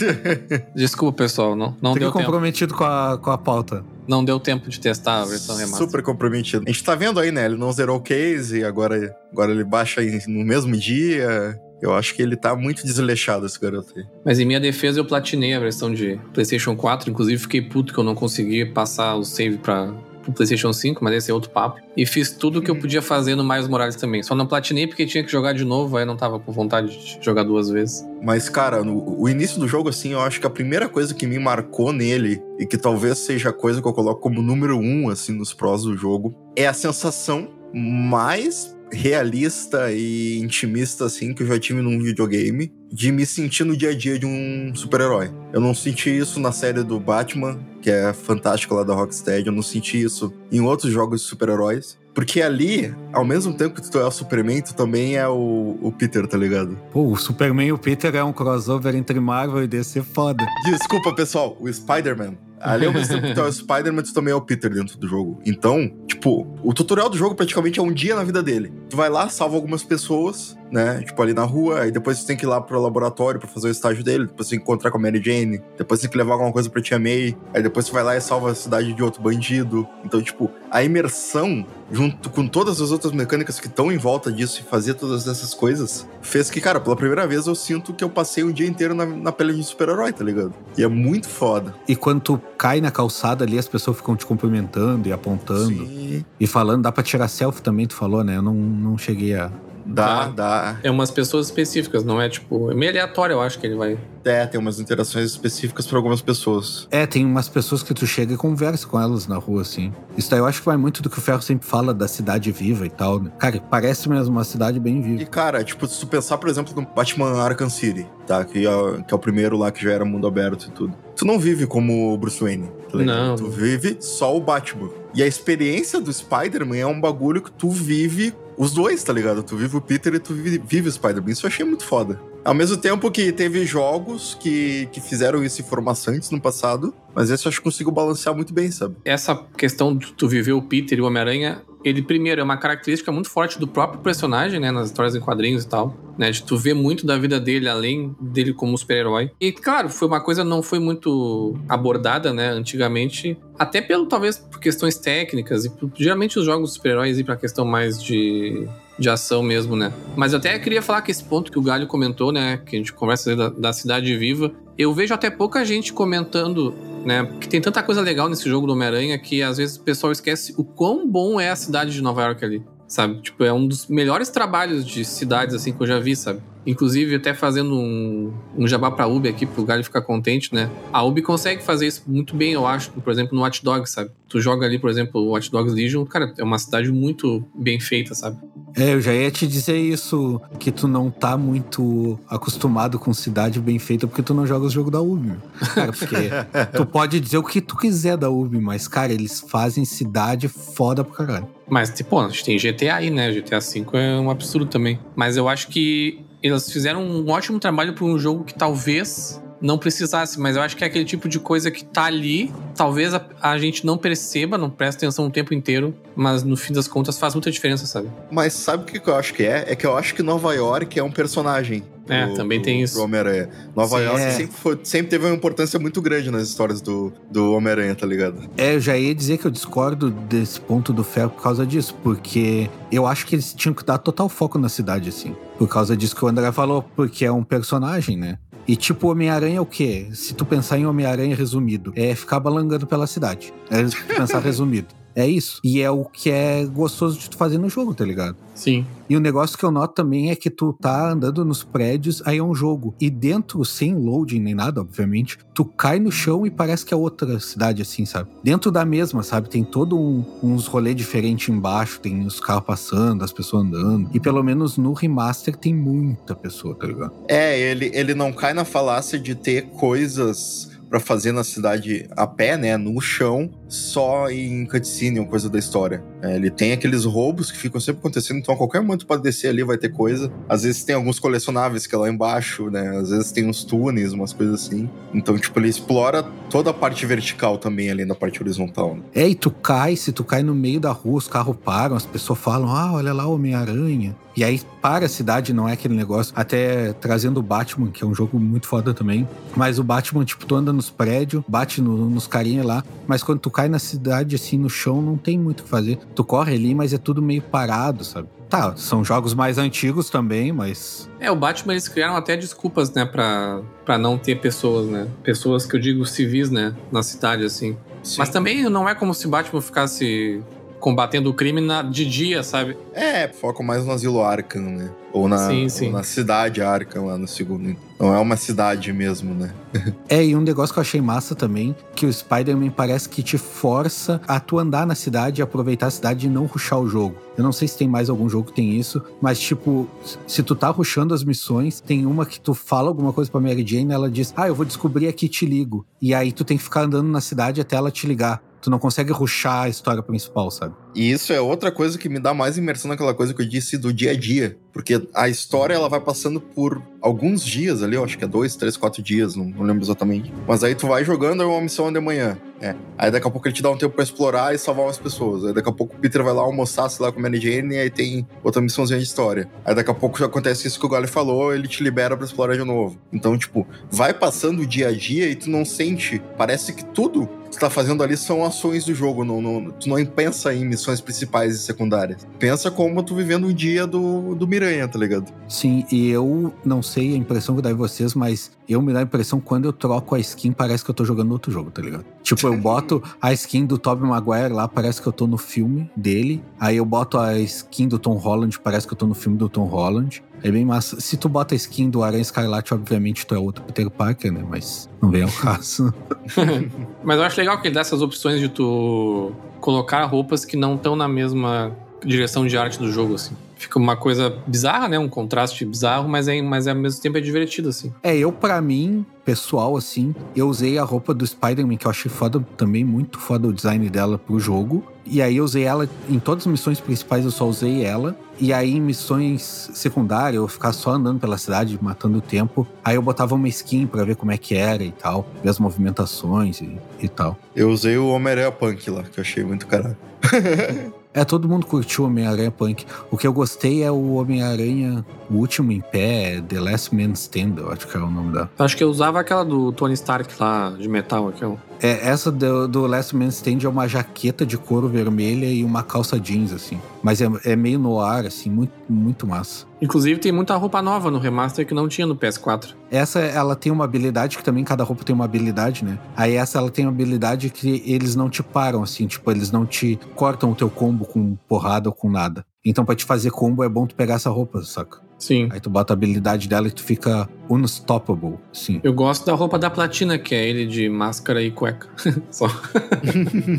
Desculpa, 0.74 1.18
pessoal. 1.18 1.54
Não, 1.54 1.76
não 1.82 1.92
Fiquei 1.92 2.06
deu 2.06 2.12
tempo. 2.12 2.24
comprometido 2.24 2.72
com 2.72 2.84
a, 2.84 3.18
com 3.18 3.30
a 3.30 3.36
pauta. 3.36 3.84
Não 4.06 4.24
deu 4.24 4.40
tempo 4.40 4.70
de 4.70 4.80
testar 4.80 5.20
a 5.20 5.24
versão 5.26 5.54
remaster. 5.54 5.86
Super 5.86 6.02
comprometido. 6.02 6.64
A 6.66 6.70
gente 6.70 6.82
tá 6.82 6.94
vendo 6.94 7.20
aí, 7.20 7.30
né? 7.30 7.44
Ele 7.44 7.58
não 7.58 7.70
zerou 7.70 7.98
o 7.98 8.00
case, 8.00 8.64
agora, 8.64 9.14
agora 9.30 9.52
ele 9.52 9.64
baixa 9.64 10.00
no 10.26 10.42
mesmo 10.46 10.74
dia. 10.74 11.60
Eu 11.80 11.94
acho 11.94 12.14
que 12.14 12.22
ele 12.22 12.36
tá 12.36 12.56
muito 12.56 12.84
desleixado, 12.84 13.46
esse 13.46 13.58
garoto 13.60 13.92
aí. 13.96 14.04
Mas 14.24 14.38
em 14.38 14.44
minha 14.44 14.60
defesa, 14.60 14.98
eu 14.98 15.04
platinei 15.04 15.54
a 15.54 15.60
versão 15.60 15.92
de 15.92 16.18
PlayStation 16.34 16.76
4. 16.76 17.10
Inclusive, 17.10 17.40
fiquei 17.40 17.62
puto 17.62 17.92
que 17.92 17.98
eu 17.98 18.04
não 18.04 18.14
consegui 18.14 18.64
passar 18.64 19.14
o 19.14 19.24
save 19.24 19.58
pra, 19.58 19.94
pro 20.22 20.32
PlayStation 20.32 20.72
5, 20.72 21.02
mas 21.02 21.14
esse 21.14 21.30
é 21.30 21.34
outro 21.34 21.50
papo. 21.50 21.80
E 21.96 22.04
fiz 22.04 22.30
tudo 22.30 22.58
o 22.58 22.62
que 22.62 22.70
eu 22.70 22.76
podia 22.76 23.00
fazer 23.00 23.34
no 23.34 23.44
Miles 23.44 23.68
Morales 23.68 23.96
também. 23.96 24.22
Só 24.22 24.34
não 24.34 24.46
platinei 24.46 24.86
porque 24.86 25.06
tinha 25.06 25.24
que 25.24 25.30
jogar 25.30 25.52
de 25.52 25.64
novo, 25.64 25.96
aí 25.96 26.02
eu 26.02 26.06
não 26.06 26.16
tava 26.16 26.38
com 26.38 26.52
vontade 26.52 26.88
de 26.88 27.24
jogar 27.24 27.44
duas 27.44 27.70
vezes. 27.70 28.04
Mas, 28.22 28.48
cara, 28.48 28.82
no, 28.82 29.20
o 29.20 29.28
início 29.28 29.58
do 29.58 29.68
jogo, 29.68 29.88
assim, 29.88 30.12
eu 30.12 30.20
acho 30.20 30.40
que 30.40 30.46
a 30.46 30.50
primeira 30.50 30.88
coisa 30.88 31.14
que 31.14 31.26
me 31.26 31.38
marcou 31.38 31.92
nele, 31.92 32.42
e 32.58 32.66
que 32.66 32.76
talvez 32.76 33.18
seja 33.18 33.50
a 33.50 33.52
coisa 33.52 33.80
que 33.80 33.86
eu 33.86 33.92
coloco 33.92 34.20
como 34.20 34.42
número 34.42 34.76
um, 34.76 35.08
assim, 35.08 35.32
nos 35.32 35.54
prós 35.54 35.82
do 35.82 35.96
jogo, 35.96 36.34
é 36.56 36.66
a 36.66 36.72
sensação 36.72 37.48
mais 37.72 38.76
realista 38.90 39.92
e 39.92 40.38
intimista, 40.38 41.04
assim, 41.04 41.34
que 41.34 41.42
eu 41.42 41.46
já 41.46 41.58
tive 41.58 41.82
num 41.82 42.00
videogame, 42.00 42.72
de 42.90 43.12
me 43.12 43.26
sentir 43.26 43.64
no 43.64 43.76
dia 43.76 43.90
a 43.90 43.94
dia 43.94 44.18
de 44.18 44.26
um 44.26 44.72
super-herói. 44.74 45.30
Eu 45.52 45.60
não 45.60 45.74
senti 45.74 46.10
isso 46.10 46.40
na 46.40 46.52
série 46.52 46.82
do 46.82 46.98
Batman, 46.98 47.58
que 47.82 47.90
é 47.90 48.12
fantástica 48.12 48.74
lá 48.74 48.82
da 48.82 48.94
Rocksteady, 48.94 49.46
eu 49.46 49.52
não 49.52 49.62
senti 49.62 50.00
isso 50.00 50.32
em 50.50 50.60
outros 50.60 50.92
jogos 50.92 51.20
de 51.20 51.26
super-heróis. 51.26 51.98
Porque 52.14 52.42
ali, 52.42 52.92
ao 53.12 53.24
mesmo 53.24 53.54
tempo 53.54 53.80
que 53.80 53.88
tu 53.88 53.96
é 53.96 54.04
o 54.04 54.10
Superman, 54.10 54.60
tu 54.60 54.74
também 54.74 55.16
é 55.16 55.28
o, 55.28 55.78
o 55.80 55.92
Peter, 55.92 56.26
tá 56.26 56.36
ligado? 56.36 56.76
Pô, 56.90 57.12
o 57.12 57.16
Superman 57.16 57.68
e 57.68 57.72
o 57.72 57.78
Peter 57.78 58.12
é 58.16 58.24
um 58.24 58.32
crossover 58.32 58.96
entre 58.96 59.20
Marvel 59.20 59.62
e 59.62 59.68
DC 59.68 60.02
foda. 60.02 60.44
Desculpa, 60.64 61.14
pessoal, 61.14 61.56
o 61.60 61.72
Spider-Man. 61.72 62.47
Ali 62.60 62.86
ao 62.86 62.92
mesmo 62.92 63.14
tempo 63.14 63.28
que 63.28 63.34
tu 63.34 63.40
é 63.40 63.44
o 63.44 63.52
Spider-Man, 63.52 64.02
tu 64.02 64.12
também 64.12 64.32
é 64.32 64.34
o 64.34 64.40
Peter 64.40 64.72
dentro 64.72 64.98
do 64.98 65.06
jogo. 65.06 65.40
Então, 65.46 65.88
tipo, 66.06 66.46
o 66.62 66.74
tutorial 66.74 67.08
do 67.08 67.16
jogo 67.16 67.34
praticamente 67.34 67.78
é 67.78 67.82
um 67.82 67.92
dia 67.92 68.16
na 68.16 68.24
vida 68.24 68.42
dele. 68.42 68.72
Tu 68.90 68.96
vai 68.96 69.08
lá, 69.08 69.28
salva 69.28 69.54
algumas 69.56 69.82
pessoas, 69.82 70.57
né? 70.70 71.02
Tipo, 71.02 71.22
ali 71.22 71.32
na 71.34 71.44
rua, 71.44 71.80
aí 71.80 71.90
depois 71.90 72.20
tu 72.20 72.26
tem 72.26 72.36
que 72.36 72.44
ir 72.44 72.48
lá 72.48 72.60
pro 72.60 72.80
laboratório 72.80 73.40
pra 73.40 73.48
fazer 73.48 73.68
o 73.68 73.70
estágio 73.70 74.04
dele, 74.04 74.26
depois 74.26 74.48
que 74.48 74.56
encontrar 74.56 74.90
com 74.90 74.98
a 74.98 75.00
Mary 75.00 75.22
Jane, 75.22 75.62
depois 75.76 76.00
tu 76.00 76.02
tem 76.02 76.10
que 76.10 76.18
levar 76.18 76.34
alguma 76.34 76.52
coisa 76.52 76.68
pra 76.68 76.80
Tia 76.82 76.98
May, 76.98 77.36
aí 77.54 77.62
depois 77.62 77.86
tu 77.86 77.92
vai 77.92 78.02
lá 78.02 78.16
e 78.16 78.20
salva 78.20 78.50
a 78.50 78.54
cidade 78.54 78.92
de 78.92 79.02
outro 79.02 79.22
bandido. 79.22 79.86
Então, 80.04 80.22
tipo, 80.22 80.50
a 80.70 80.82
imersão, 80.82 81.66
junto 81.90 82.30
com 82.30 82.46
todas 82.46 82.80
as 82.80 82.90
outras 82.90 83.12
mecânicas 83.12 83.58
que 83.58 83.66
estão 83.66 83.90
em 83.90 83.98
volta 83.98 84.30
disso 84.30 84.60
e 84.60 84.62
fazer 84.62 84.94
todas 84.94 85.26
essas 85.26 85.54
coisas, 85.54 86.06
fez 86.22 86.50
que, 86.50 86.60
cara, 86.60 86.80
pela 86.80 86.96
primeira 86.96 87.26
vez 87.26 87.46
eu 87.46 87.54
sinto 87.54 87.92
que 87.92 88.04
eu 88.04 88.10
passei 88.10 88.44
um 88.44 88.52
dia 88.52 88.66
inteiro 88.66 88.94
na, 88.94 89.06
na 89.06 89.32
pele 89.32 89.54
de 89.54 89.60
um 89.60 89.62
super-herói, 89.62 90.12
tá 90.12 90.24
ligado? 90.24 90.54
E 90.76 90.82
é 90.82 90.88
muito 90.88 91.28
foda. 91.28 91.74
E 91.86 91.96
quando 91.96 92.20
tu 92.20 92.40
cai 92.56 92.80
na 92.80 92.90
calçada 92.90 93.44
ali, 93.44 93.58
as 93.58 93.68
pessoas 93.68 93.96
ficam 93.96 94.16
te 94.16 94.26
cumprimentando 94.26 95.08
e 95.08 95.12
apontando. 95.12 95.86
Sim. 95.86 96.24
E 96.38 96.46
falando, 96.46 96.82
dá 96.82 96.92
pra 96.92 97.02
tirar 97.02 97.28
selfie 97.28 97.62
também, 97.62 97.86
tu 97.86 97.94
falou, 97.94 98.22
né? 98.22 98.36
Eu 98.36 98.42
não, 98.42 98.54
não 98.54 98.98
cheguei 98.98 99.34
a. 99.34 99.50
Dá, 99.90 100.06
Tá. 100.06 100.26
dá. 100.28 100.76
É 100.82 100.90
umas 100.90 101.10
pessoas 101.10 101.46
específicas, 101.46 102.04
não 102.04 102.20
é 102.20 102.28
tipo. 102.28 102.70
É 102.70 102.74
meio 102.74 102.90
aleatório, 102.92 103.32
eu 103.34 103.40
acho 103.40 103.58
que 103.58 103.66
ele 103.66 103.74
vai. 103.76 103.98
É, 104.24 104.44
tem 104.46 104.60
umas 104.60 104.78
interações 104.78 105.24
específicas 105.30 105.86
pra 105.86 105.96
algumas 105.96 106.20
pessoas. 106.20 106.86
É, 106.90 107.06
tem 107.06 107.24
umas 107.24 107.48
pessoas 107.48 107.82
que 107.82 107.94
tu 107.94 108.06
chega 108.06 108.34
e 108.34 108.36
conversa 108.36 108.86
com 108.86 109.00
elas 109.00 109.26
na 109.26 109.36
rua, 109.36 109.62
assim. 109.62 109.90
Isso 110.18 110.30
daí 110.30 110.38
eu 110.40 110.44
acho 110.46 110.60
que 110.60 110.66
vai 110.66 110.76
muito 110.76 111.00
do 111.02 111.08
que 111.08 111.18
o 111.18 111.22
Ferro 111.22 111.40
sempre 111.40 111.66
fala 111.66 111.94
da 111.94 112.06
cidade 112.06 112.52
viva 112.52 112.84
e 112.84 112.90
tal. 112.90 113.18
né? 113.20 113.30
Cara, 113.38 113.58
parece 113.70 114.06
mesmo 114.08 114.32
uma 114.34 114.44
cidade 114.44 114.78
bem 114.78 114.98
E, 114.98 115.02
viva. 115.02 115.24
cara, 115.30 115.64
tipo, 115.64 115.86
se 115.86 115.98
tu 116.00 116.06
pensar, 116.06 116.36
por 116.36 116.50
exemplo, 116.50 116.74
no 116.76 116.86
Batman 116.94 117.40
Arkham 117.40 117.70
City, 117.70 118.06
tá? 118.26 118.44
Que 118.44 118.66
é, 118.66 119.02
que 119.02 119.14
é 119.14 119.16
o 119.16 119.18
primeiro 119.18 119.56
lá 119.56 119.70
que 119.70 119.82
já 119.82 119.92
era 119.92 120.04
mundo 120.04 120.26
aberto 120.26 120.64
e 120.68 120.70
tudo. 120.70 120.94
Tu 121.16 121.24
não 121.24 121.38
vive 121.38 121.66
como 121.66 122.12
o 122.12 122.18
Bruce 122.18 122.40
Wayne, 122.42 122.70
tá 122.92 122.98
ligado? 122.98 123.16
Não. 123.16 123.36
Tu 123.36 123.48
vive 123.48 123.96
só 124.00 124.36
o 124.36 124.40
Batman. 124.40 124.90
E 125.14 125.22
a 125.22 125.26
experiência 125.26 126.00
do 126.00 126.12
Spider-Man 126.12 126.76
é 126.76 126.86
um 126.86 127.00
bagulho 127.00 127.42
que 127.42 127.50
tu 127.50 127.70
vive 127.70 128.34
os 128.56 128.72
dois, 128.72 129.02
tá 129.02 129.12
ligado? 129.12 129.42
Tu 129.42 129.56
vive 129.56 129.76
o 129.76 129.80
Peter 129.80 130.14
e 130.14 130.18
tu 130.18 130.34
vive, 130.34 130.88
o 130.88 130.92
Spider-Man. 130.92 131.30
Isso 131.30 131.46
eu 131.46 131.48
achei 131.48 131.64
muito 131.64 131.84
foda. 131.84 132.20
Ao 132.44 132.54
mesmo 132.54 132.76
tempo 132.76 133.10
que 133.10 133.30
teve 133.30 133.64
jogos 133.64 134.36
que, 134.40 134.88
que 134.90 135.00
fizeram 135.00 135.44
isso 135.44 135.60
em 135.60 135.64
formaçantes 135.64 136.30
no 136.30 136.40
passado, 136.40 136.94
mas 137.14 137.30
esse 137.30 137.46
eu 137.46 137.50
acho 137.50 137.58
que 137.58 137.64
consigo 137.64 137.90
balancear 137.90 138.34
muito 138.34 138.52
bem, 138.52 138.70
sabe? 138.70 138.96
Essa 139.04 139.36
questão 139.56 139.96
de 139.96 140.12
tu 140.12 140.28
viver 140.28 140.52
o 140.52 140.62
Peter 140.62 140.98
e 140.98 141.00
o 141.00 141.06
Homem-Aranha, 141.06 141.62
ele 141.84 142.02
primeiro 142.02 142.40
é 142.40 142.44
uma 142.44 142.56
característica 142.56 143.10
muito 143.12 143.30
forte 143.30 143.58
do 143.58 143.66
próprio 143.66 144.00
personagem, 144.00 144.58
né? 144.58 144.70
Nas 144.70 144.88
histórias 144.88 145.14
em 145.14 145.20
quadrinhos 145.20 145.64
e 145.64 145.68
tal. 145.68 145.96
Né, 146.18 146.32
de 146.32 146.42
tu 146.42 146.56
ver 146.56 146.74
muito 146.74 147.06
da 147.06 147.16
vida 147.16 147.38
dele, 147.38 147.68
além 147.68 148.16
dele 148.20 148.52
como 148.52 148.76
super-herói. 148.76 149.30
E, 149.40 149.52
claro, 149.52 149.88
foi 149.88 150.08
uma 150.08 150.20
coisa 150.20 150.42
não 150.42 150.64
foi 150.64 150.80
muito 150.80 151.56
abordada, 151.68 152.32
né, 152.32 152.48
antigamente. 152.48 153.38
Até 153.56 153.80
pelo, 153.80 154.04
talvez, 154.06 154.36
por 154.36 154.58
questões 154.58 154.96
técnicas. 154.96 155.64
E 155.64 155.72
geralmente 155.94 156.36
os 156.36 156.44
jogos 156.44 156.72
super-heróis 156.72 157.20
ir 157.20 157.24
pra 157.24 157.36
questão 157.36 157.64
mais 157.64 158.02
de, 158.02 158.66
de 158.98 159.08
ação 159.08 159.44
mesmo, 159.44 159.76
né. 159.76 159.92
Mas 160.16 160.34
até 160.34 160.58
queria 160.58 160.82
falar 160.82 161.02
que 161.02 161.12
esse 161.12 161.22
ponto 161.22 161.52
que 161.52 161.58
o 161.58 161.62
Galho 161.62 161.86
comentou, 161.86 162.32
né, 162.32 162.60
que 162.66 162.74
a 162.74 162.78
gente 162.80 162.92
conversa 162.92 163.36
da, 163.36 163.48
da 163.50 163.72
Cidade 163.72 164.16
Viva. 164.16 164.52
Eu 164.76 164.92
vejo 164.92 165.14
até 165.14 165.30
pouca 165.30 165.64
gente 165.64 165.92
comentando 165.92 166.74
né? 167.08 167.26
Que 167.40 167.48
tem 167.48 167.58
tanta 167.58 167.82
coisa 167.82 168.02
legal 168.02 168.28
nesse 168.28 168.46
jogo 168.46 168.66
do 168.66 168.74
Homem-Aranha 168.74 169.18
que 169.18 169.42
às 169.42 169.56
vezes 169.56 169.76
o 169.78 169.80
pessoal 169.80 170.12
esquece 170.12 170.54
o 170.58 170.62
quão 170.62 171.08
bom 171.08 171.40
é 171.40 171.48
a 171.48 171.56
cidade 171.56 171.90
de 171.90 172.02
Nova 172.02 172.22
York 172.22 172.44
ali, 172.44 172.62
sabe? 172.86 173.22
Tipo, 173.22 173.44
é 173.44 173.52
um 173.52 173.66
dos 173.66 173.86
melhores 173.86 174.28
trabalhos 174.28 174.84
de 174.84 175.06
cidades 175.06 175.54
assim 175.54 175.72
que 175.72 175.82
eu 175.82 175.86
já 175.86 175.98
vi, 175.98 176.14
sabe? 176.14 176.42
Inclusive, 176.68 177.14
até 177.14 177.32
fazendo 177.32 177.74
um, 177.74 178.30
um 178.54 178.68
jabá 178.68 178.90
pra 178.90 179.06
Ubi 179.06 179.26
aqui, 179.26 179.46
pro 179.46 179.64
Galho 179.64 179.82
ficar 179.82 180.02
contente, 180.02 180.54
né? 180.54 180.68
A 180.92 181.02
Ubi 181.02 181.22
consegue 181.22 181.62
fazer 181.62 181.86
isso 181.86 182.02
muito 182.06 182.36
bem, 182.36 182.52
eu 182.52 182.66
acho. 182.66 182.90
Por 182.90 183.10
exemplo, 183.10 183.34
no 183.34 183.40
Watch 183.40 183.64
Dogs, 183.64 183.90
sabe? 183.90 184.10
Tu 184.28 184.38
joga 184.38 184.66
ali, 184.66 184.78
por 184.78 184.90
exemplo, 184.90 185.18
o 185.18 185.28
Watch 185.30 185.50
Dogs 185.50 185.74
Legion, 185.74 186.04
cara, 186.04 186.30
é 186.36 186.44
uma 186.44 186.58
cidade 186.58 186.92
muito 186.92 187.42
bem 187.54 187.80
feita, 187.80 188.14
sabe? 188.14 188.36
É, 188.76 188.92
eu 188.92 189.00
já 189.00 189.14
ia 189.14 189.30
te 189.30 189.46
dizer 189.46 189.78
isso, 189.78 190.38
que 190.58 190.70
tu 190.70 190.86
não 190.86 191.10
tá 191.10 191.38
muito 191.38 192.20
acostumado 192.28 192.98
com 192.98 193.14
cidade 193.14 193.58
bem 193.60 193.78
feita 193.78 194.06
porque 194.06 194.22
tu 194.22 194.34
não 194.34 194.46
joga 194.46 194.66
os 194.66 194.72
jogos 194.74 194.92
da 194.92 195.00
Ubi. 195.00 195.32
Cara, 195.74 195.90
porque 195.90 196.16
tu 196.76 196.84
pode 196.84 197.18
dizer 197.18 197.38
o 197.38 197.42
que 197.42 197.62
tu 197.62 197.78
quiser 197.78 198.18
da 198.18 198.28
Ubi, 198.28 198.60
mas, 198.60 198.86
cara, 198.86 199.10
eles 199.10 199.40
fazem 199.40 199.86
cidade 199.86 200.48
foda 200.48 201.02
pra 201.02 201.14
caralho. 201.14 201.48
Mas, 201.66 201.88
tipo, 201.88 202.20
a 202.20 202.28
gente 202.28 202.44
tem 202.44 202.58
GTA 202.58 202.96
aí, 202.96 203.08
né? 203.08 203.32
GTA 203.32 203.58
V 203.58 203.86
é 203.94 204.20
um 204.20 204.30
absurdo 204.30 204.66
também. 204.66 204.98
Mas 205.16 205.38
eu 205.38 205.48
acho 205.48 205.68
que 205.68 206.27
eles 206.42 206.70
fizeram 206.70 207.02
um 207.02 207.28
ótimo 207.30 207.58
trabalho 207.58 207.94
para 207.94 208.04
um 208.04 208.18
jogo 208.18 208.44
que 208.44 208.54
talvez 208.54 209.42
não 209.60 209.76
precisasse, 209.78 210.38
mas 210.38 210.56
eu 210.56 210.62
acho 210.62 210.76
que 210.76 210.84
é 210.84 210.86
aquele 210.86 211.04
tipo 211.04 211.28
de 211.28 211.38
coisa 211.38 211.70
que 211.70 211.84
tá 211.84 212.04
ali, 212.04 212.52
talvez 212.76 213.12
a, 213.14 213.24
a 213.40 213.58
gente 213.58 213.84
não 213.84 213.96
perceba, 213.98 214.56
não 214.56 214.70
presta 214.70 215.04
atenção 215.04 215.26
o 215.26 215.30
tempo 215.30 215.52
inteiro, 215.54 215.94
mas 216.14 216.42
no 216.42 216.56
fim 216.56 216.72
das 216.72 216.86
contas 216.88 217.18
faz 217.18 217.34
muita 217.34 217.50
diferença, 217.50 217.86
sabe? 217.86 218.08
Mas 218.30 218.52
sabe 218.52 218.84
o 218.84 218.86
que 218.86 219.00
que 219.00 219.08
eu 219.08 219.16
acho 219.16 219.34
que 219.34 219.42
é? 219.42 219.64
É 219.68 219.74
que 219.76 219.86
eu 219.86 219.96
acho 219.96 220.14
que 220.14 220.22
Nova 220.22 220.54
York 220.54 220.98
é 220.98 221.02
um 221.02 221.10
personagem. 221.10 221.82
É, 222.10 222.26
do- 222.26 222.34
também 222.36 222.58
do- 222.58 222.64
tem 222.64 222.80
isso. 222.82 222.94
Do 222.94 223.02
Homem-Aranha. 223.02 223.50
Nova 223.76 223.98
Sim, 223.98 224.04
York 224.04 224.20
é. 224.22 224.30
sempre, 224.30 224.56
foi- 224.56 224.78
sempre 224.82 225.10
teve 225.10 225.26
uma 225.26 225.34
importância 225.34 225.78
muito 225.78 226.00
grande 226.00 226.30
nas 226.30 226.48
histórias 226.48 226.80
do, 226.80 227.12
do 227.30 227.52
Homem-Aranha, 227.52 227.94
tá 227.94 228.06
ligado? 228.06 228.48
É, 228.56 228.76
eu 228.76 228.80
já 228.80 228.96
ia 228.96 229.14
dizer 229.14 229.36
que 229.36 229.46
eu 229.46 229.50
discordo 229.50 230.10
desse 230.10 230.58
ponto 230.58 230.90
do 230.90 231.04
Ferro 231.04 231.28
por 231.28 231.42
causa 231.42 231.66
disso, 231.66 231.94
porque 232.02 232.70
eu 232.90 233.06
acho 233.06 233.26
que 233.26 233.34
eles 233.34 233.52
tinham 233.52 233.74
que 233.74 233.84
dar 233.84 233.98
total 233.98 234.26
foco 234.30 234.58
na 234.58 234.70
cidade, 234.70 235.10
assim. 235.10 235.36
Por 235.58 235.68
causa 235.68 235.94
disso 235.94 236.16
que 236.16 236.24
o 236.24 236.28
André 236.28 236.50
falou, 236.50 236.82
porque 236.96 237.26
é 237.26 237.32
um 237.32 237.44
personagem, 237.44 238.16
né? 238.16 238.38
E 238.68 238.76
tipo, 238.76 239.10
Homem-Aranha 239.10 239.56
é 239.56 239.60
o 239.60 239.66
quê? 239.66 240.08
Se 240.12 240.34
tu 240.34 240.44
pensar 240.44 240.78
em 240.78 240.86
Homem-Aranha 240.86 241.34
resumido, 241.34 241.90
é 241.96 242.14
ficar 242.14 242.38
balangando 242.38 242.86
pela 242.86 243.06
cidade. 243.06 243.50
É 243.70 243.82
pensar 244.14 244.40
resumido. 244.44 244.97
É 245.14 245.26
isso. 245.26 245.60
E 245.64 245.80
é 245.80 245.90
o 245.90 246.04
que 246.04 246.30
é 246.30 246.64
gostoso 246.64 247.18
de 247.18 247.28
tu 247.30 247.36
fazer 247.36 247.58
no 247.58 247.68
jogo, 247.68 247.92
tá 247.94 248.04
ligado? 248.04 248.36
Sim. 248.54 248.86
E 249.08 249.16
o 249.16 249.20
negócio 249.20 249.56
que 249.58 249.64
eu 249.64 249.70
noto 249.70 249.94
também 249.94 250.30
é 250.30 250.36
que 250.36 250.50
tu 250.50 250.72
tá 250.80 251.10
andando 251.12 251.44
nos 251.44 251.62
prédios, 251.64 252.22
aí 252.26 252.38
é 252.38 252.42
um 252.42 252.54
jogo. 252.54 252.94
E 253.00 253.08
dentro, 253.08 253.64
sem 253.64 253.94
loading 253.94 254.40
nem 254.40 254.54
nada, 254.54 254.80
obviamente, 254.80 255.38
tu 255.54 255.64
cai 255.64 255.98
no 255.98 256.10
chão 256.12 256.46
e 256.46 256.50
parece 256.50 256.84
que 256.84 256.92
é 256.92 256.96
outra 256.96 257.38
cidade, 257.40 257.82
assim, 257.82 258.04
sabe? 258.04 258.28
Dentro 258.44 258.70
da 258.70 258.84
mesma, 258.84 259.22
sabe? 259.22 259.48
Tem 259.48 259.64
todo 259.64 259.98
um- 259.98 260.24
uns 260.42 260.66
rolês 260.66 260.94
diferentes 260.94 261.48
embaixo, 261.48 262.00
tem 262.00 262.26
os 262.26 262.38
carros 262.40 262.64
passando, 262.64 263.24
as 263.24 263.32
pessoas 263.32 263.64
andando. 263.64 264.10
E 264.14 264.20
pelo 264.20 264.42
menos 264.42 264.76
no 264.76 264.92
remaster 264.92 265.56
tem 265.56 265.74
muita 265.74 266.34
pessoa, 266.34 266.74
tá 266.74 266.86
ligado? 266.86 267.12
É, 267.28 267.58
ele, 267.58 267.90
ele 267.94 268.14
não 268.14 268.32
cai 268.32 268.52
na 268.54 268.64
falácia 268.64 269.18
de 269.18 269.34
ter 269.34 269.62
coisas 269.70 270.68
pra 270.90 270.98
fazer 271.00 271.32
na 271.32 271.44
cidade 271.44 272.08
a 272.16 272.26
pé, 272.26 272.56
né, 272.56 272.76
no 272.78 272.98
chão, 272.98 273.50
só 273.68 274.30
em 274.30 274.64
cutscene, 274.66 275.20
uma 275.20 275.28
coisa 275.28 275.48
da 275.48 275.58
história. 275.58 276.02
É, 276.22 276.34
ele 276.34 276.50
tem 276.50 276.72
aqueles 276.72 277.04
roubos 277.04 277.52
que 277.52 277.58
ficam 277.58 277.80
sempre 277.80 278.00
acontecendo, 278.00 278.38
então 278.38 278.54
a 278.54 278.58
qualquer 278.58 278.80
momento 278.80 279.06
pode 279.06 279.22
descer 279.22 279.48
ali, 279.48 279.62
vai 279.62 279.76
ter 279.78 279.90
coisa. 279.90 280.32
Às 280.48 280.62
vezes 280.62 280.82
tem 280.84 280.94
alguns 280.94 281.18
colecionáveis 281.20 281.86
que 281.86 281.94
é 281.94 281.98
lá 281.98 282.08
embaixo, 282.08 282.70
né, 282.70 282.96
às 282.96 283.10
vezes 283.10 283.30
tem 283.30 283.46
uns 283.46 283.62
túneis, 283.64 284.12
umas 284.12 284.32
coisas 284.32 284.62
assim. 284.66 284.88
Então, 285.14 285.38
tipo, 285.38 285.58
ele 285.60 285.68
explora 285.68 286.22
toda 286.50 286.70
a 286.70 286.74
parte 286.74 287.04
vertical 287.06 287.58
também, 287.58 287.90
além 287.90 288.06
da 288.06 288.14
parte 288.14 288.40
horizontal, 288.42 288.96
né? 288.96 289.02
É, 289.14 289.28
e 289.28 289.34
tu 289.34 289.50
cai, 289.50 289.96
se 289.96 290.12
tu 290.12 290.24
cai 290.24 290.42
no 290.42 290.54
meio 290.54 290.80
da 290.80 290.90
rua, 290.90 291.18
os 291.18 291.28
carros 291.28 291.56
param, 291.62 291.94
as 291.94 292.06
pessoas 292.06 292.38
falam, 292.38 292.68
ah, 292.74 292.92
olha 292.94 293.12
lá 293.12 293.26
o 293.26 293.34
Homem-Aranha. 293.34 294.16
E 294.36 294.44
aí 294.44 294.60
para 294.80 295.06
a 295.06 295.08
cidade, 295.08 295.52
não 295.52 295.68
é 295.68 295.72
aquele 295.72 295.94
negócio. 295.96 296.32
Até 296.36 296.92
trazendo 296.92 297.40
o 297.40 297.42
Batman, 297.42 297.90
que 297.90 298.04
é 298.04 298.06
um 298.06 298.14
jogo 298.14 298.38
muito 298.38 298.68
foda 298.68 298.94
também. 298.94 299.28
Mas 299.56 299.80
o 299.80 299.84
Batman, 299.84 300.24
tipo, 300.24 300.46
tu 300.46 300.54
anda 300.54 300.72
nos 300.72 300.88
prédios, 300.88 301.42
bate 301.48 301.82
no- 301.82 302.08
nos 302.08 302.28
carinha 302.28 302.64
lá. 302.64 302.84
Mas 303.06 303.20
quando 303.24 303.40
tu 303.40 303.50
cai 303.58 303.68
na 303.68 303.80
cidade, 303.80 304.36
assim, 304.36 304.56
no 304.56 304.70
chão, 304.70 305.02
não 305.02 305.16
tem 305.16 305.36
muito 305.36 305.60
o 305.60 305.62
que 305.64 305.68
fazer. 305.68 305.98
Tu 306.14 306.22
corre 306.22 306.54
ali, 306.54 306.76
mas 306.76 306.92
é 306.92 306.98
tudo 306.98 307.20
meio 307.20 307.42
parado, 307.42 308.04
sabe? 308.04 308.28
Tá, 308.48 308.76
são 308.76 309.04
jogos 309.04 309.34
mais 309.34 309.58
antigos 309.58 310.08
também, 310.08 310.52
mas. 310.52 311.10
É, 311.18 311.28
o 311.28 311.34
Batman 311.34 311.72
eles 311.72 311.88
criaram 311.88 312.14
até 312.14 312.36
desculpas, 312.36 312.92
né, 312.92 313.04
pra, 313.04 313.60
pra 313.84 313.98
não 313.98 314.16
ter 314.16 314.40
pessoas, 314.40 314.86
né? 314.86 315.08
Pessoas 315.24 315.66
que 315.66 315.74
eu 315.74 315.80
digo 315.80 316.06
civis, 316.06 316.52
né, 316.52 316.72
na 316.92 317.02
cidade, 317.02 317.44
assim. 317.44 317.76
Mas 318.16 318.28
também 318.28 318.62
não 318.70 318.88
é 318.88 318.94
como 318.94 319.12
se 319.12 319.26
Batman 319.26 319.60
ficasse 319.60 320.40
combatendo 320.80 321.30
o 321.30 321.34
crime 321.34 321.60
na- 321.60 321.82
de 321.82 322.04
dia, 322.08 322.42
sabe? 322.42 322.76
É, 322.92 323.28
foca 323.28 323.62
mais 323.62 323.84
no 323.84 323.92
asilo 323.92 324.22
Arkham, 324.22 324.62
né? 324.62 324.90
Ou 325.12 325.26
na, 325.26 325.38
Sim, 325.48 325.64
ou 325.64 325.70
sim. 325.70 325.90
na 325.90 326.02
cidade 326.02 326.60
Arkham 326.60 327.06
lá 327.06 327.16
no 327.16 327.26
segundo. 327.26 327.74
Não 327.98 328.14
é 328.14 328.18
uma 328.18 328.36
cidade 328.36 328.92
mesmo, 328.92 329.34
né? 329.34 329.52
É, 330.08 330.24
e 330.24 330.34
um 330.36 330.40
negócio 330.40 330.72
que 330.72 330.78
eu 330.78 330.82
achei 330.82 331.00
massa 331.00 331.34
também, 331.34 331.74
que 331.94 332.06
o 332.06 332.12
Spider-Man 332.12 332.70
parece 332.70 333.08
que 333.08 333.22
te 333.22 333.36
força 333.36 334.20
a 334.26 334.38
tu 334.40 334.58
andar 334.58 334.86
na 334.86 334.94
cidade 334.94 335.40
e 335.40 335.42
aproveitar 335.42 335.86
a 335.88 335.90
cidade 335.90 336.26
e 336.26 336.30
não 336.30 336.46
rushar 336.46 336.78
o 336.78 336.88
jogo. 336.88 337.16
Eu 337.36 337.44
não 337.44 337.52
sei 337.52 337.68
se 337.68 337.76
tem 337.76 337.86
mais 337.88 338.08
algum 338.08 338.28
jogo 338.28 338.46
que 338.48 338.54
tem 338.56 338.78
isso, 338.78 339.02
mas 339.20 339.38
tipo, 339.38 339.86
se 340.26 340.42
tu 340.42 340.54
tá 340.54 340.68
rushando 340.70 341.12
as 341.12 341.22
missões, 341.24 341.80
tem 341.80 342.06
uma 342.06 342.24
que 342.24 342.40
tu 342.40 342.54
fala 342.54 342.88
alguma 342.88 343.12
coisa 343.12 343.30
pra 343.30 343.40
Mary 343.40 343.64
Jane, 343.66 343.92
ela 343.92 344.10
diz, 344.10 344.32
ah, 344.36 344.48
eu 344.48 344.54
vou 344.54 344.64
descobrir 344.64 345.08
aqui 345.08 345.26
e 345.26 345.28
te 345.28 345.44
ligo. 345.44 345.84
E 346.00 346.14
aí 346.14 346.32
tu 346.32 346.44
tem 346.44 346.56
que 346.56 346.62
ficar 346.62 346.82
andando 346.82 347.08
na 347.08 347.20
cidade 347.20 347.60
até 347.60 347.76
ela 347.76 347.90
te 347.90 348.06
ligar. 348.06 348.42
Tu 348.60 348.70
não 348.70 348.78
consegue 348.78 349.12
rushar 349.12 349.64
a 349.64 349.68
história 349.68 350.02
principal, 350.02 350.50
sabe? 350.50 350.74
E 350.94 351.10
isso 351.10 351.32
é 351.32 351.40
outra 351.40 351.70
coisa 351.70 351.96
que 351.96 352.08
me 352.08 352.18
dá 352.18 352.34
mais 352.34 352.58
imersão 352.58 352.88
naquela 352.88 353.14
coisa 353.14 353.32
que 353.32 353.42
eu 353.42 353.48
disse 353.48 353.78
do 353.78 353.92
dia 353.92 354.10
a 354.10 354.16
dia. 354.16 354.58
Porque 354.72 355.00
a 355.14 355.28
história 355.28 355.74
ela 355.74 355.88
vai 355.88 356.00
passando 356.00 356.40
por 356.40 356.80
alguns 357.00 357.44
dias 357.44 357.82
ali, 357.82 357.94
eu 357.96 358.04
acho 358.04 358.18
que 358.18 358.24
é 358.24 358.28
dois, 358.28 358.56
três, 358.56 358.76
quatro 358.76 359.02
dias, 359.02 359.34
não, 359.36 359.44
não 359.44 359.62
lembro 359.62 359.82
exatamente. 359.82 360.32
Mas 360.46 360.62
aí 360.64 360.74
tu 360.74 360.86
vai 360.86 361.04
jogando 361.04 361.42
é 361.42 361.46
uma 361.46 361.60
missão 361.60 361.92
de 361.92 362.00
manhã. 362.00 362.36
É. 362.60 362.74
Aí 362.96 363.08
daqui 363.10 363.26
a 363.26 363.30
pouco 363.30 363.46
ele 363.46 363.54
te 363.54 363.62
dá 363.62 363.70
um 363.70 363.76
tempo 363.78 363.94
pra 363.94 364.02
explorar 364.02 364.52
e 364.54 364.58
salvar 364.58 364.86
umas 364.86 364.98
pessoas. 364.98 365.44
Aí 365.44 365.52
daqui 365.52 365.68
a 365.68 365.72
pouco 365.72 365.94
o 365.94 365.98
Peter 365.98 366.22
vai 366.24 366.32
lá 366.34 366.42
almoçar, 366.42 366.88
sei 366.88 367.06
lá, 367.06 367.12
com 367.12 367.20
a 367.20 367.22
Mary 367.22 367.40
Jane, 367.40 367.74
e 367.76 367.78
aí 367.78 367.90
tem 367.90 368.26
outra 368.42 368.60
missãozinha 368.60 368.98
de 368.98 369.04
história. 369.04 369.48
Aí 369.64 369.74
daqui 369.74 369.90
a 369.90 369.94
pouco 369.94 370.18
já 370.18 370.26
acontece 370.26 370.66
isso 370.66 370.78
que 370.78 370.84
o 370.86 370.88
Gali 370.88 371.06
falou, 371.06 371.54
ele 371.54 371.68
te 371.68 371.82
libera 371.84 372.16
pra 372.16 372.26
explorar 372.26 372.56
de 372.56 372.64
novo. 372.64 372.98
Então, 373.12 373.38
tipo, 373.38 373.66
vai 373.90 374.12
passando 374.12 374.62
o 374.62 374.66
dia 374.66 374.88
a 374.88 374.92
dia 374.92 375.28
e 375.30 375.36
tu 375.36 375.48
não 375.48 375.64
sente. 375.64 376.20
Parece 376.36 376.72
que 376.72 376.84
tudo 376.84 377.28
que 377.48 377.52
tu 377.56 377.60
tá 377.60 377.70
fazendo 377.70 378.02
ali 378.02 378.16
são 378.16 378.44
ações 378.44 378.84
do 378.84 378.92
jogo. 378.94 379.24
Não, 379.24 379.40
não- 379.40 379.70
tu 379.70 379.88
não 379.88 380.04
pensa 380.04 380.52
em 380.52 380.64
missões 380.66 381.00
principais 381.00 381.54
e 381.54 381.58
secundárias. 381.60 382.26
Pensa 382.40 382.70
como 382.72 383.02
tu 383.04 383.14
vivendo 383.14 383.46
o 383.46 383.54
dia 383.54 383.86
do, 383.86 384.34
do 384.34 384.46
Miranha, 384.58 384.88
tá 384.88 384.98
ligado? 384.98 385.32
Sim, 385.48 385.86
e 385.90 386.08
eu 386.08 386.52
não 386.64 386.82
sei 386.82 387.14
a 387.14 387.16
impressão 387.16 387.54
que 387.54 387.62
dá 387.62 387.70
em 387.70 387.74
vocês, 387.74 388.14
mas 388.14 388.50
eu 388.68 388.82
me 388.82 388.92
dá 388.92 388.98
a 388.98 389.02
impressão 389.02 389.38
que 389.38 389.46
quando 389.46 389.66
eu 389.66 389.72
troco 389.72 390.16
a 390.16 390.18
skin, 390.18 390.50
parece 390.50 390.84
que 390.84 390.90
eu 390.90 390.94
tô 390.94 391.04
jogando 391.04 391.30
outro 391.30 391.52
jogo, 391.52 391.70
tá 391.70 391.80
ligado? 391.80 392.04
Tipo, 392.22 392.48
eu 392.48 392.56
boto 392.56 393.02
a 393.22 393.32
skin 393.32 393.64
do 393.64 393.78
Tobey 393.78 394.08
Maguire 394.08 394.52
lá, 394.52 394.66
parece 394.66 395.00
que 395.00 395.06
eu 395.06 395.12
tô 395.12 395.26
no 395.28 395.38
filme 395.38 395.88
dele. 395.96 396.42
Aí 396.58 396.76
eu 396.76 396.84
boto 396.84 397.18
a 397.18 397.38
skin 397.38 397.86
do 397.86 397.98
Tom 397.98 398.14
Holland, 398.14 398.58
parece 398.58 398.86
que 398.86 398.92
eu 398.92 398.98
tô 398.98 399.06
no 399.06 399.14
filme 399.14 399.38
do 399.38 399.48
Tom 399.48 399.64
Holland. 399.66 400.22
É 400.42 400.50
bem 400.50 400.64
massa. 400.64 401.00
Se 401.00 401.16
tu 401.16 401.28
bota 401.28 401.54
a 401.54 401.56
skin 401.56 401.88
do 401.88 402.02
Aranha 402.02 402.22
Escarlate, 402.22 402.74
obviamente 402.74 403.26
tu 403.26 403.34
é 403.34 403.38
outro 403.38 403.62
Peter 403.64 403.88
Parker, 403.90 404.32
né? 404.32 404.44
Mas 404.48 404.88
não 405.00 405.10
vem 405.10 405.22
ao 405.22 405.30
caso. 405.30 405.92
Mas 407.02 407.16
eu 407.16 407.24
acho 407.24 407.40
legal 407.40 407.60
que 407.60 407.68
ele 407.68 407.74
dá 407.74 407.80
essas 407.80 408.02
opções 408.02 408.40
de 408.40 408.48
tu 408.48 409.32
colocar 409.60 410.04
roupas 410.04 410.44
que 410.44 410.56
não 410.56 410.74
estão 410.74 410.94
na 410.94 411.08
mesma 411.08 411.76
direção 412.04 412.46
de 412.46 412.56
arte 412.56 412.78
do 412.78 412.90
jogo, 412.90 413.14
assim. 413.14 413.34
Fica 413.56 413.76
uma 413.76 413.96
coisa 413.96 414.32
bizarra, 414.46 414.86
né? 414.88 414.98
Um 414.98 415.08
contraste 415.08 415.64
bizarro, 415.64 416.08
mas, 416.08 416.28
é, 416.28 416.40
mas 416.40 416.68
ao 416.68 416.76
mesmo 416.76 417.02
tempo 417.02 417.18
é 417.18 417.20
divertido, 417.20 417.68
assim. 417.68 417.92
É, 418.04 418.16
eu, 418.16 418.30
pra 418.30 418.60
mim, 418.60 419.04
pessoal, 419.24 419.76
assim, 419.76 420.14
eu 420.34 420.48
usei 420.48 420.78
a 420.78 420.84
roupa 420.84 421.12
do 421.12 421.26
Spider-Man, 421.26 421.76
que 421.76 421.84
eu 421.84 421.90
achei 421.90 422.08
foda 422.08 422.40
também, 422.56 422.84
muito 422.84 423.18
foda 423.18 423.48
o 423.48 423.52
design 423.52 423.90
dela 423.90 424.16
pro 424.16 424.38
jogo. 424.38 424.86
E 425.04 425.20
aí 425.20 425.38
eu 425.38 425.44
usei 425.44 425.64
ela 425.64 425.88
em 426.08 426.20
todas 426.20 426.44
as 426.44 426.46
missões 426.46 426.78
principais, 426.78 427.24
eu 427.24 427.32
só 427.32 427.48
usei 427.48 427.84
ela. 427.84 428.16
E 428.38 428.52
aí 428.52 428.76
em 428.76 428.80
missões 428.80 429.70
secundárias, 429.74 430.36
eu 430.36 430.46
ficar 430.46 430.72
só 430.72 430.92
andando 430.92 431.18
pela 431.18 431.36
cidade, 431.36 431.76
matando 431.82 432.18
o 432.18 432.20
tempo. 432.20 432.64
Aí 432.84 432.94
eu 432.94 433.02
botava 433.02 433.34
uma 433.34 433.48
skin 433.48 433.88
pra 433.88 434.04
ver 434.04 434.14
como 434.14 434.30
é 434.30 434.38
que 434.38 434.54
era 434.54 434.84
e 434.84 434.92
tal, 434.92 435.26
ver 435.42 435.50
as 435.50 435.58
movimentações 435.58 436.60
e, 436.60 436.78
e 437.00 437.08
tal. 437.08 437.36
Eu 437.56 437.70
usei 437.70 437.96
o 437.98 438.08
Homem-Aranha 438.08 438.52
Punk 438.52 438.88
lá, 438.88 439.02
que 439.02 439.18
eu 439.18 439.22
achei 439.22 439.42
muito 439.42 439.66
caralho. 439.66 439.96
É, 441.12 441.24
todo 441.24 441.48
mundo 441.48 441.66
curtiu 441.66 442.04
Homem-Aranha 442.04 442.50
Punk. 442.50 442.84
O 443.10 443.16
que 443.16 443.26
eu 443.26 443.32
gostei 443.32 443.82
é 443.82 443.90
o 443.90 444.14
Homem-Aranha, 444.14 445.04
o 445.30 445.34
último 445.34 445.72
em 445.72 445.80
pé, 445.80 446.40
The 446.46 446.60
Last 446.60 446.94
Man 446.94 447.12
Stand, 447.12 447.54
eu 447.56 447.72
acho 447.72 447.86
que 447.88 447.96
é 447.96 448.00
o 448.00 448.10
nome 448.10 448.32
da. 448.32 448.48
Acho 448.58 448.76
que 448.76 448.84
eu 448.84 448.90
usava 448.90 449.18
aquela 449.18 449.44
do 449.44 449.72
Tony 449.72 449.94
Stark 449.94 450.32
lá, 450.38 450.70
de 450.78 450.88
metal, 450.88 451.28
aquela. 451.28 451.56
É, 451.80 452.08
essa 452.08 452.30
do, 452.30 452.66
do 452.66 452.86
Last 452.86 453.14
Man 453.14 453.28
Stand 453.28 453.58
é 453.62 453.68
uma 453.68 453.86
jaqueta 453.86 454.44
de 454.44 454.58
couro 454.58 454.88
vermelha 454.88 455.46
e 455.46 455.64
uma 455.64 455.82
calça 455.82 456.18
jeans, 456.18 456.52
assim. 456.52 456.80
Mas 457.02 457.20
é, 457.20 457.28
é 457.44 457.56
meio 457.56 457.78
no 457.78 458.00
ar, 458.00 458.26
assim, 458.26 458.50
muito, 458.50 458.72
muito 458.88 459.26
massa. 459.26 459.66
Inclusive 459.80 460.18
tem 460.18 460.32
muita 460.32 460.56
roupa 460.56 460.82
nova 460.82 461.10
no 461.10 461.18
remaster 461.18 461.64
que 461.64 461.72
não 461.72 461.88
tinha 461.88 462.06
no 462.06 462.16
PS4. 462.16 462.74
Essa, 462.90 463.20
ela 463.20 463.54
tem 463.54 463.70
uma 463.70 463.84
habilidade 463.84 464.36
que 464.36 464.42
também 464.42 464.64
cada 464.64 464.82
roupa 464.82 465.04
tem 465.04 465.14
uma 465.14 465.24
habilidade, 465.24 465.84
né? 465.84 465.98
Aí 466.16 466.34
essa, 466.34 466.58
ela 466.58 466.70
tem 466.70 466.84
uma 466.84 466.92
habilidade 466.92 467.50
que 467.50 467.82
eles 467.86 468.16
não 468.16 468.28
te 468.28 468.42
param, 468.42 468.82
assim. 468.82 469.06
Tipo, 469.06 469.30
eles 469.30 469.52
não 469.52 469.64
te 469.64 469.98
cortam 470.16 470.50
o 470.50 470.54
teu 470.54 470.68
combo 470.68 471.04
com 471.04 471.36
porrada 471.48 471.88
ou 471.88 471.94
com 471.94 472.10
nada. 472.10 472.44
Então 472.68 472.84
pra 472.84 472.94
te 472.94 473.04
fazer 473.04 473.30
combo 473.30 473.64
é 473.64 473.68
bom 473.68 473.86
tu 473.86 473.94
pegar 473.94 474.14
essa 474.14 474.30
roupa, 474.30 474.62
saca? 474.62 475.00
Sim. 475.18 475.48
Aí 475.50 475.58
tu 475.58 475.68
bota 475.68 475.92
a 475.92 475.94
habilidade 475.94 476.48
dela 476.48 476.68
e 476.68 476.70
tu 476.70 476.82
fica 476.84 477.28
unstoppable, 477.50 478.36
sim. 478.52 478.80
Eu 478.84 478.92
gosto 478.92 479.26
da 479.26 479.34
roupa 479.34 479.58
da 479.58 479.68
platina, 479.68 480.16
que 480.16 480.32
é 480.34 480.48
ele 480.48 480.64
de 480.64 480.88
máscara 480.88 481.42
e 481.42 481.50
cueca. 481.50 481.88
Só. 482.30 482.46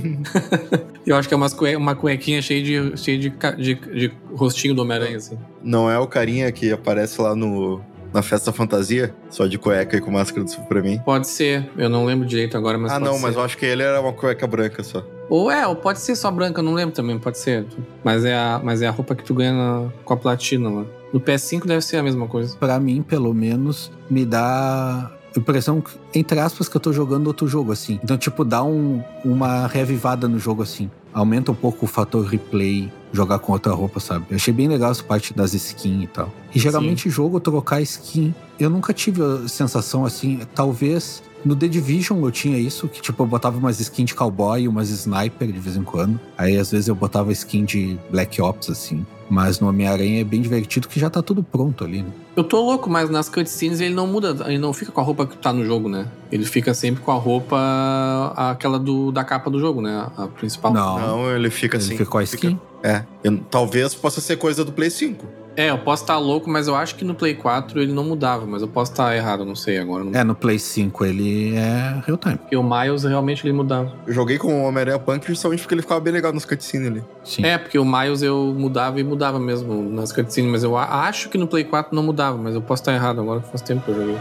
eu 1.06 1.16
acho 1.16 1.28
que 1.28 1.34
é 1.34 1.38
umas 1.38 1.54
cue- 1.54 1.76
uma 1.76 1.96
cuequinha 1.96 2.42
cheia 2.42 2.64
de, 2.64 2.98
cheia 2.98 3.18
de, 3.18 3.30
de, 3.58 3.76
de 3.76 4.12
rostinho 4.34 4.74
do 4.74 4.82
Homem-Aranha, 4.84 5.18
assim. 5.18 5.38
Não 5.62 5.90
é 5.90 6.00
o 6.00 6.08
carinha 6.08 6.52
que 6.52 6.72
aparece 6.72 7.22
lá 7.22 7.36
no, 7.36 7.82
na 8.14 8.22
festa 8.22 8.52
fantasia, 8.52 9.14
só 9.30 9.46
de 9.46 9.58
cueca 9.58 9.98
e 9.98 10.02
com 10.02 10.12
máscara 10.12 10.44
do 10.44 10.50
Superman? 10.50 11.00
Pode 11.00 11.28
ser, 11.28 11.70
eu 11.78 11.90
não 11.90 12.06
lembro 12.06 12.28
direito 12.28 12.58
agora, 12.58 12.78
mas 12.78 12.92
ah, 12.92 12.96
pode 12.96 13.06
não, 13.06 13.16
ser. 13.18 13.22
mas 13.24 13.36
eu 13.36 13.42
acho 13.44 13.58
que 13.58 13.66
ele 13.66 13.84
era 13.84 14.00
uma 14.02 14.14
cueca 14.14 14.46
branca 14.48 14.84
só. 14.84 15.06
Ou 15.30 15.52
é, 15.52 15.66
ou 15.68 15.76
pode 15.76 16.00
ser 16.00 16.16
só 16.16 16.32
branca, 16.32 16.60
eu 16.60 16.64
não 16.64 16.74
lembro 16.74 16.94
também, 16.96 17.20
pode 17.20 17.38
ser. 17.38 17.66
Mas 18.04 18.26
é 18.26 18.36
a, 18.36 18.60
mas 18.64 18.82
é 18.82 18.88
a 18.88 18.92
roupa 18.92 19.14
que 19.16 19.24
tu 19.24 19.34
ganha 19.36 19.54
na- 19.54 19.90
com 20.04 20.14
a 20.14 20.18
platina 20.18 20.70
lá. 20.70 20.86
No 21.14 21.20
PS5 21.20 21.66
deve 21.68 21.82
ser 21.82 21.98
a 21.98 22.04
mesma 22.04 22.28
coisa. 22.28 22.56
Pra 22.58 22.80
mim, 22.80 23.02
pelo 23.04 23.34
menos, 23.34 23.92
me 24.10 24.26
dá 24.26 25.12
a 25.36 25.40
impressão, 25.40 25.84
entre 26.14 26.40
aspas, 26.40 26.68
que 26.68 26.76
eu 26.76 26.82
tô 26.82 26.92
jogando 26.92 27.28
outro 27.28 27.48
jogo, 27.48 27.72
assim. 27.72 28.00
Então, 28.04 28.18
tipo, 28.18 28.44
dá 28.44 28.64
um, 28.64 29.04
uma 29.24 29.68
revivada 29.68 30.28
no 30.28 30.40
jogo, 30.40 30.64
assim. 30.64 30.90
Aumenta 31.14 31.52
um 31.52 31.56
pouco 31.56 31.86
o 31.86 31.88
fator 31.88 32.26
replay, 32.26 32.92
jogar 33.12 33.40
com 33.40 33.52
outra 33.52 33.74
roupa, 33.74 34.00
sabe? 34.00 34.26
Eu 34.30 34.36
achei 34.36 34.54
bem 34.54 34.68
legal 34.68 34.92
essa 34.92 35.04
parte 35.04 35.34
das 35.34 35.54
skins 35.54 36.04
e 36.04 36.08
tal. 36.08 36.32
E 36.54 36.60
geralmente, 36.60 37.10
jogo, 37.10 37.40
trocar 37.40 37.82
skin, 37.82 38.34
eu 38.60 38.70
nunca 38.70 38.94
tive 38.94 39.22
a 39.22 39.48
sensação, 39.48 40.06
assim, 40.06 40.40
talvez... 40.54 41.24
No 41.44 41.56
The 41.56 41.70
Division 41.70 42.22
eu 42.22 42.32
tinha 42.32 42.58
isso, 42.58 42.86
que 42.90 43.02
tipo, 43.02 43.24
eu 43.24 43.26
botava 43.26 43.58
umas 43.58 43.80
skins 43.80 44.08
de 44.08 44.14
cowboy, 44.14 44.68
umas 44.68 44.90
sniper 44.90 45.50
de 45.50 45.58
vez 45.58 45.78
em 45.78 45.84
quando. 45.84 46.20
Aí 46.38 46.58
às 46.58 46.70
vezes 46.70 46.90
eu 46.90 46.96
botava 46.96 47.32
skin 47.32 47.64
de 47.64 47.98
Black 48.12 48.42
Ops, 48.42 48.70
assim. 48.70 49.06
Mas 49.30 49.60
no 49.60 49.70
Homem-Aranha 49.70 50.22
é 50.22 50.24
bem 50.24 50.42
divertido 50.42 50.88
que 50.88 51.00
já 51.00 51.10
tá 51.10 51.22
tudo 51.22 51.44
pronto 51.44 51.84
ali, 51.84 52.02
né? 52.02 52.10
Eu 52.36 52.44
tô 52.44 52.62
louco, 52.62 52.90
mas 52.90 53.10
nas 53.10 53.30
cutscenes 53.30 53.80
ele 53.80 53.94
não 53.94 54.08
muda, 54.08 54.36
ele 54.48 54.58
não 54.58 54.74
fica 54.74 54.92
com 54.92 55.00
a 55.02 55.04
roupa 55.04 55.26
que 55.28 55.38
tá 55.38 55.54
no 55.54 55.64
jogo, 55.66 55.88
né? 55.88 56.08
Ele 56.32 56.46
fica 56.46 56.74
sempre 56.74 57.04
com 57.04 57.12
a 57.12 57.16
roupa, 57.16 58.34
aquela 58.36 58.80
do, 58.80 59.12
da 59.12 59.24
capa 59.24 59.50
do 59.50 59.60
jogo, 59.60 59.82
né? 59.82 60.08
A 60.18 60.28
principal. 60.28 60.74
Não. 60.74 61.00
Não, 61.00 61.36
ele 61.36 61.50
fica 61.50 61.78
Ele 61.78 61.84
assim. 61.84 61.98
fica 61.98 62.06
com 62.10 62.18
a 62.18 62.24
skin? 62.24 62.60
É. 62.84 63.04
Eu- 63.24 63.38
talvez 63.52 63.94
possa 63.94 64.22
ser 64.22 64.38
coisa 64.38 64.64
do 64.66 64.72
Play 64.72 64.90
5. 64.90 65.26
É, 65.56 65.72
eu 65.72 65.78
posso 65.78 66.04
estar 66.04 66.18
louco, 66.18 66.50
mas 66.50 66.68
eu 66.68 66.76
acho 66.76 66.96
que 66.96 67.04
no 67.04 67.14
Play 67.14 67.36
4 67.36 67.82
ele 67.82 67.92
não 67.92 68.04
mudava, 68.04 68.46
mas 68.46 68.62
eu 68.62 68.68
posso 68.68 68.92
estar 68.92 69.16
errado, 69.16 69.44
não 69.44 69.56
sei 69.56 69.78
agora. 69.78 70.04
Não... 70.04 70.18
É, 70.18 70.24
no 70.24 70.34
Play 70.34 70.58
5 70.58 71.06
ele 71.06 71.56
é 71.56 72.02
real 72.06 72.18
time. 72.18 72.38
Porque 72.38 72.56
o 72.56 72.64
Miles 72.64 73.04
realmente 73.04 73.46
ele 73.46 73.54
mudava. 73.54 73.92
Eu 74.08 74.14
joguei 74.14 74.38
com 74.38 74.62
o 74.62 74.66
Homem-Aranha 74.66 75.00
Punk 75.00 75.28
justamente 75.28 75.62
porque 75.62 75.76
ele 75.76 75.82
ficava 75.82 76.00
bem 76.00 76.14
legal 76.14 76.32
nos 76.32 76.46
cutscenes 76.46 76.88
ali. 76.88 77.04
Sim. 77.24 77.46
É, 77.46 77.58
porque 77.58 77.78
o 77.78 77.84
Miles 77.84 78.22
eu 78.22 78.56
mudava 78.58 79.00
e 79.00 79.04
mudava 79.04 79.40
mesmo 79.40 79.90
nas 79.90 80.12
cutscenes, 80.12 80.50
mas 80.50 80.64
eu 80.64 80.78
acho 80.78 81.30
que 81.30 81.38
no 81.38 81.48
Play 81.48 81.66
4 81.66 81.94
não 81.94 82.04
mudava, 82.04 82.38
mas 82.38 82.56
eu 82.56 82.62
posso 82.62 82.82
estar 82.82 82.94
errado 82.94 83.20
agora, 83.20 83.42
faz 83.42 83.62
tempo 83.62 83.84
que 83.84 83.92
eu 83.92 83.96
joguei. 83.96 84.18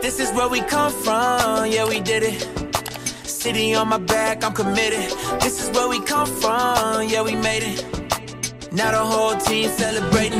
This 0.00 0.20
is 0.20 0.30
where 0.32 0.48
we 0.48 0.60
come 0.60 0.92
from, 0.92 1.64
yeah, 1.66 1.88
we 1.88 2.00
did 2.00 2.22
it. 2.22 2.51
City 3.42 3.74
on 3.74 3.88
my 3.88 3.98
back, 3.98 4.44
I'm 4.44 4.52
committed. 4.52 5.10
This 5.40 5.60
is 5.60 5.68
where 5.76 5.88
we 5.88 5.98
come 5.98 6.28
from, 6.28 7.08
yeah, 7.08 7.22
we 7.22 7.34
made 7.34 7.64
it. 7.64 7.84
Now 8.72 8.92
the 8.92 8.98
whole 8.98 9.36
team 9.36 9.68
celebrating. 9.68 10.38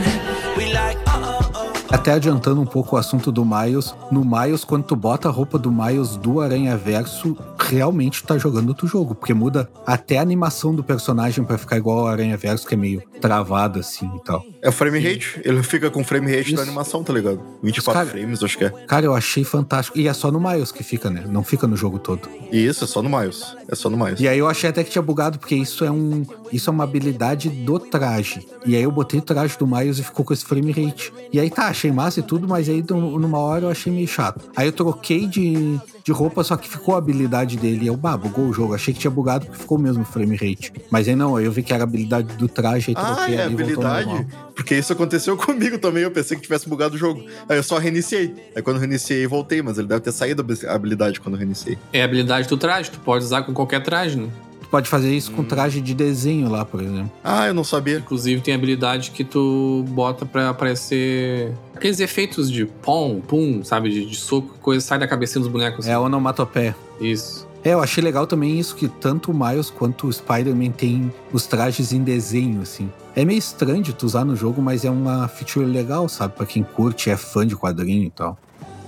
We 0.57 0.73
like, 0.73 0.97
uh 1.09 1.43
uh. 1.53 1.73
Até 1.91 2.13
adiantando 2.13 2.61
um 2.61 2.65
pouco 2.65 2.95
o 2.95 2.99
assunto 2.99 3.33
do 3.33 3.45
Miles, 3.45 3.93
no 4.11 4.25
Miles, 4.25 4.63
quando 4.63 4.85
tu 4.85 4.95
bota 4.95 5.29
a 5.29 5.33
roupa 5.33 5.59
do 5.59 5.73
Miles 5.73 6.17
do 6.17 6.41
Aranha 6.41 6.77
Verso, 6.77 7.37
realmente 7.77 8.23
tá 8.25 8.37
jogando 8.39 8.69
outro 8.71 8.87
jogo, 8.87 9.15
porque 9.15 9.33
muda 9.35 9.69
até 9.87 10.19
a 10.19 10.23
animação 10.23 10.75
do 10.75 10.83
personagem 10.85 11.45
pra 11.45 11.57
ficar 11.59 11.77
igual 11.77 12.01
ao 12.01 12.07
Aranha 12.09 12.37
Verso, 12.37 12.67
que 12.67 12.75
é 12.75 12.77
meio 12.77 13.03
travado 13.21 13.79
assim 13.81 14.11
e 14.17 14.25
tal. 14.25 14.45
É 14.61 14.69
o 14.69 14.73
frame 14.73 14.99
rate. 15.01 15.41
Ele 15.45 15.63
fica 15.63 15.91
com 15.91 16.05
frame 16.05 16.31
rate 16.31 16.49
Isso. 16.49 16.57
da 16.57 16.63
animação, 16.63 17.03
tá 17.03 17.13
ligado? 17.13 17.41
24 17.63 17.93
Cara- 17.93 18.07
frames, 18.11 18.43
acho 18.43 18.59
que 18.59 18.65
é. 18.65 18.71
Cara, 18.71 19.07
eu 19.07 19.15
achei 19.15 19.45
fantástico. 19.45 19.99
E 19.99 20.07
é 20.09 20.13
só 20.13 20.31
no 20.31 20.41
Miles 20.41 20.71
que 20.73 20.83
fica, 20.83 21.11
né? 21.11 21.25
Não 21.29 21.43
fica 21.43 21.67
no 21.67 21.77
jogo 21.77 21.99
todo. 21.99 22.29
Isso, 22.51 22.85
é 22.85 22.87
só 22.87 23.03
no 23.03 23.09
Miles. 23.09 23.57
É 23.69 23.75
só 23.75 23.89
no 23.91 23.97
Miles. 23.97 24.21
E 24.21 24.29
aí 24.29 24.39
eu 24.39 24.49
achei 24.49 24.71
até 24.71 24.85
que 24.85 24.91
tinha 24.91 25.03
bugado, 25.03 25.39
porque 25.39 25.55
isso 25.55 25.85
é 25.85 25.91
um. 25.91 26.25
Isso 26.53 26.69
é 26.69 26.73
uma 26.73 26.85
habilidade 26.85 27.49
do 27.49 27.79
traje. 27.79 28.47
E 28.67 28.77
aí 28.77 28.83
eu 28.83 28.93
botei 28.93 29.19
o 29.21 29.23
traje 29.23 29.57
do 29.59 29.67
Miles 29.67 29.99
e 29.99 30.03
ficou 30.03 30.25
com 30.25 30.33
esse 30.33 30.45
frame 30.45 30.71
rate. 30.73 31.13
E 31.33 31.41
aí 31.41 31.49
tá, 31.51 31.67
achei 31.69 31.91
massa 31.91 32.21
e 32.21 32.23
tudo, 32.23 32.47
mas 32.47 32.69
aí 32.69 32.85
num- 32.89 33.19
numa 33.19 33.39
hora 33.39 33.65
eu 33.67 33.71
achei 33.71 33.93
meio 33.93 34.07
chato. 34.09 34.45
Aí 34.55 34.67
eu 34.69 34.73
troquei 34.73 35.27
de, 35.27 35.79
de 36.05 36.13
roupa, 36.13 36.45
só 36.45 36.57
que 36.57 36.69
ficou 36.69 36.95
a 36.95 36.99
habilidade 36.99 37.57
dele. 37.57 37.85
E 37.85 37.87
eu, 37.87 37.97
bah, 37.97 38.17
bugou 38.17 38.47
o 38.49 38.53
jogo. 38.53 38.75
Achei 38.75 38.93
que 38.93 39.01
tinha 39.01 39.11
bugado 39.11 39.47
porque 39.47 39.59
ficou 39.61 39.79
o 39.79 39.81
mesmo 39.81 40.05
frame 40.05 40.37
rate. 40.37 40.73
Mas 40.91 41.09
aí 41.09 41.17
não, 41.17 41.37
aí 41.37 41.45
eu 41.45 41.53
vi 41.53 41.63
que 41.63 41.73
era 41.73 41.83
a 41.83 41.87
habilidade 41.87 42.37
do 42.37 42.49
traje, 42.49 42.91
aí 42.91 42.95
Ah, 42.99 43.15
troquei 43.15 43.35
é 43.37 43.43
ali 43.43 43.51
e 43.51 43.55
habilidade? 43.55 44.27
Porque 44.55 44.75
isso 44.77 44.93
aconteceu 44.93 45.37
comigo 45.39 45.79
também. 45.79 46.03
Eu 46.03 46.11
pensei 46.11 46.37
que 46.37 46.43
tivesse 46.43 46.69
bugado 46.69 46.95
o 46.95 46.99
jogo. 46.99 47.25
Aí 47.49 47.57
eu 47.57 47.63
só 47.63 47.79
reiniciei. 47.79 48.35
Aí 48.55 48.63
quando 48.63 48.77
eu 48.77 48.81
reiniciei, 48.81 49.27
voltei, 49.27 49.63
mas 49.63 49.79
ele 49.79 49.89
deve 49.89 50.01
ter 50.01 50.13
saído 50.13 50.45
a 50.69 50.75
habilidade 50.75 51.19
quando 51.21 51.37
reiniciei. 51.37 51.79
É 51.93 52.03
a 52.03 52.05
habilidade 52.05 52.47
do 52.49 52.57
traje, 52.57 52.91
tu 52.91 53.01
pode 53.01 53.25
usar 53.25 53.43
com 53.43 53.53
qualquer 53.55 53.83
traje, 53.83 54.19
né? 54.19 54.29
Pode 54.73 54.89
fazer 54.89 55.15
isso 55.15 55.31
Hum. 55.31 55.35
com 55.37 55.45
traje 55.45 55.83
de 55.83 55.93
desenho 55.93 56.49
lá, 56.49 56.65
por 56.65 56.81
exemplo. 56.83 57.13
Ah, 57.23 57.47
eu 57.47 57.53
não 57.53 57.63
sabia. 57.63 57.99
Inclusive 57.99 58.41
tem 58.41 58.55
habilidade 58.55 59.11
que 59.11 59.23
tu 59.23 59.85
bota 59.91 60.25
pra 60.25 60.49
aparecer 60.49 61.53
aqueles 61.77 62.01
efeitos 62.01 62.51
de 62.51 62.65
pom, 62.65 63.21
pum, 63.21 63.63
sabe? 63.63 63.91
De, 63.91 64.07
de 64.07 64.17
soco, 64.17 64.59
coisa 64.63 64.85
sai 64.85 64.99
da 64.99 65.07
cabecinha 65.07 65.43
dos 65.43 65.53
bonecos. 65.53 65.87
É 65.87 65.93
a 65.93 66.01
onomatopeia. 66.01 66.75
Isso. 66.99 67.47
É, 67.63 67.75
eu 67.75 67.83
achei 67.83 68.03
legal 68.03 68.27
também 68.27 68.59
isso, 68.59 68.75
que 68.75 68.89
tanto 68.89 69.31
o 69.31 69.35
Miles 69.35 69.69
quanto 69.71 70.07
o 70.09 70.13
Spider-Man 70.13 70.71
tem 70.71 71.13
os 71.35 71.47
trajes 71.47 71.93
em 71.93 72.03
desenho, 72.03 72.63
assim. 72.63 72.91
É 73.15 73.25
meio 73.27 73.39
estranho 73.39 73.83
de 73.83 73.93
tu 73.93 74.07
usar 74.07 74.25
no 74.25 74.35
jogo, 74.35 74.61
mas 74.63 74.85
é 74.87 74.91
uma 74.91 75.29
feature 75.29 75.67
legal, 75.67 76.09
sabe? 76.09 76.35
Pra 76.35 76.47
quem 76.47 76.63
curte, 76.63 77.11
é 77.11 77.17
fã 77.17 77.47
de 77.47 77.55
quadrinho 77.55 78.05
e 78.05 78.11
tal. 78.11 78.39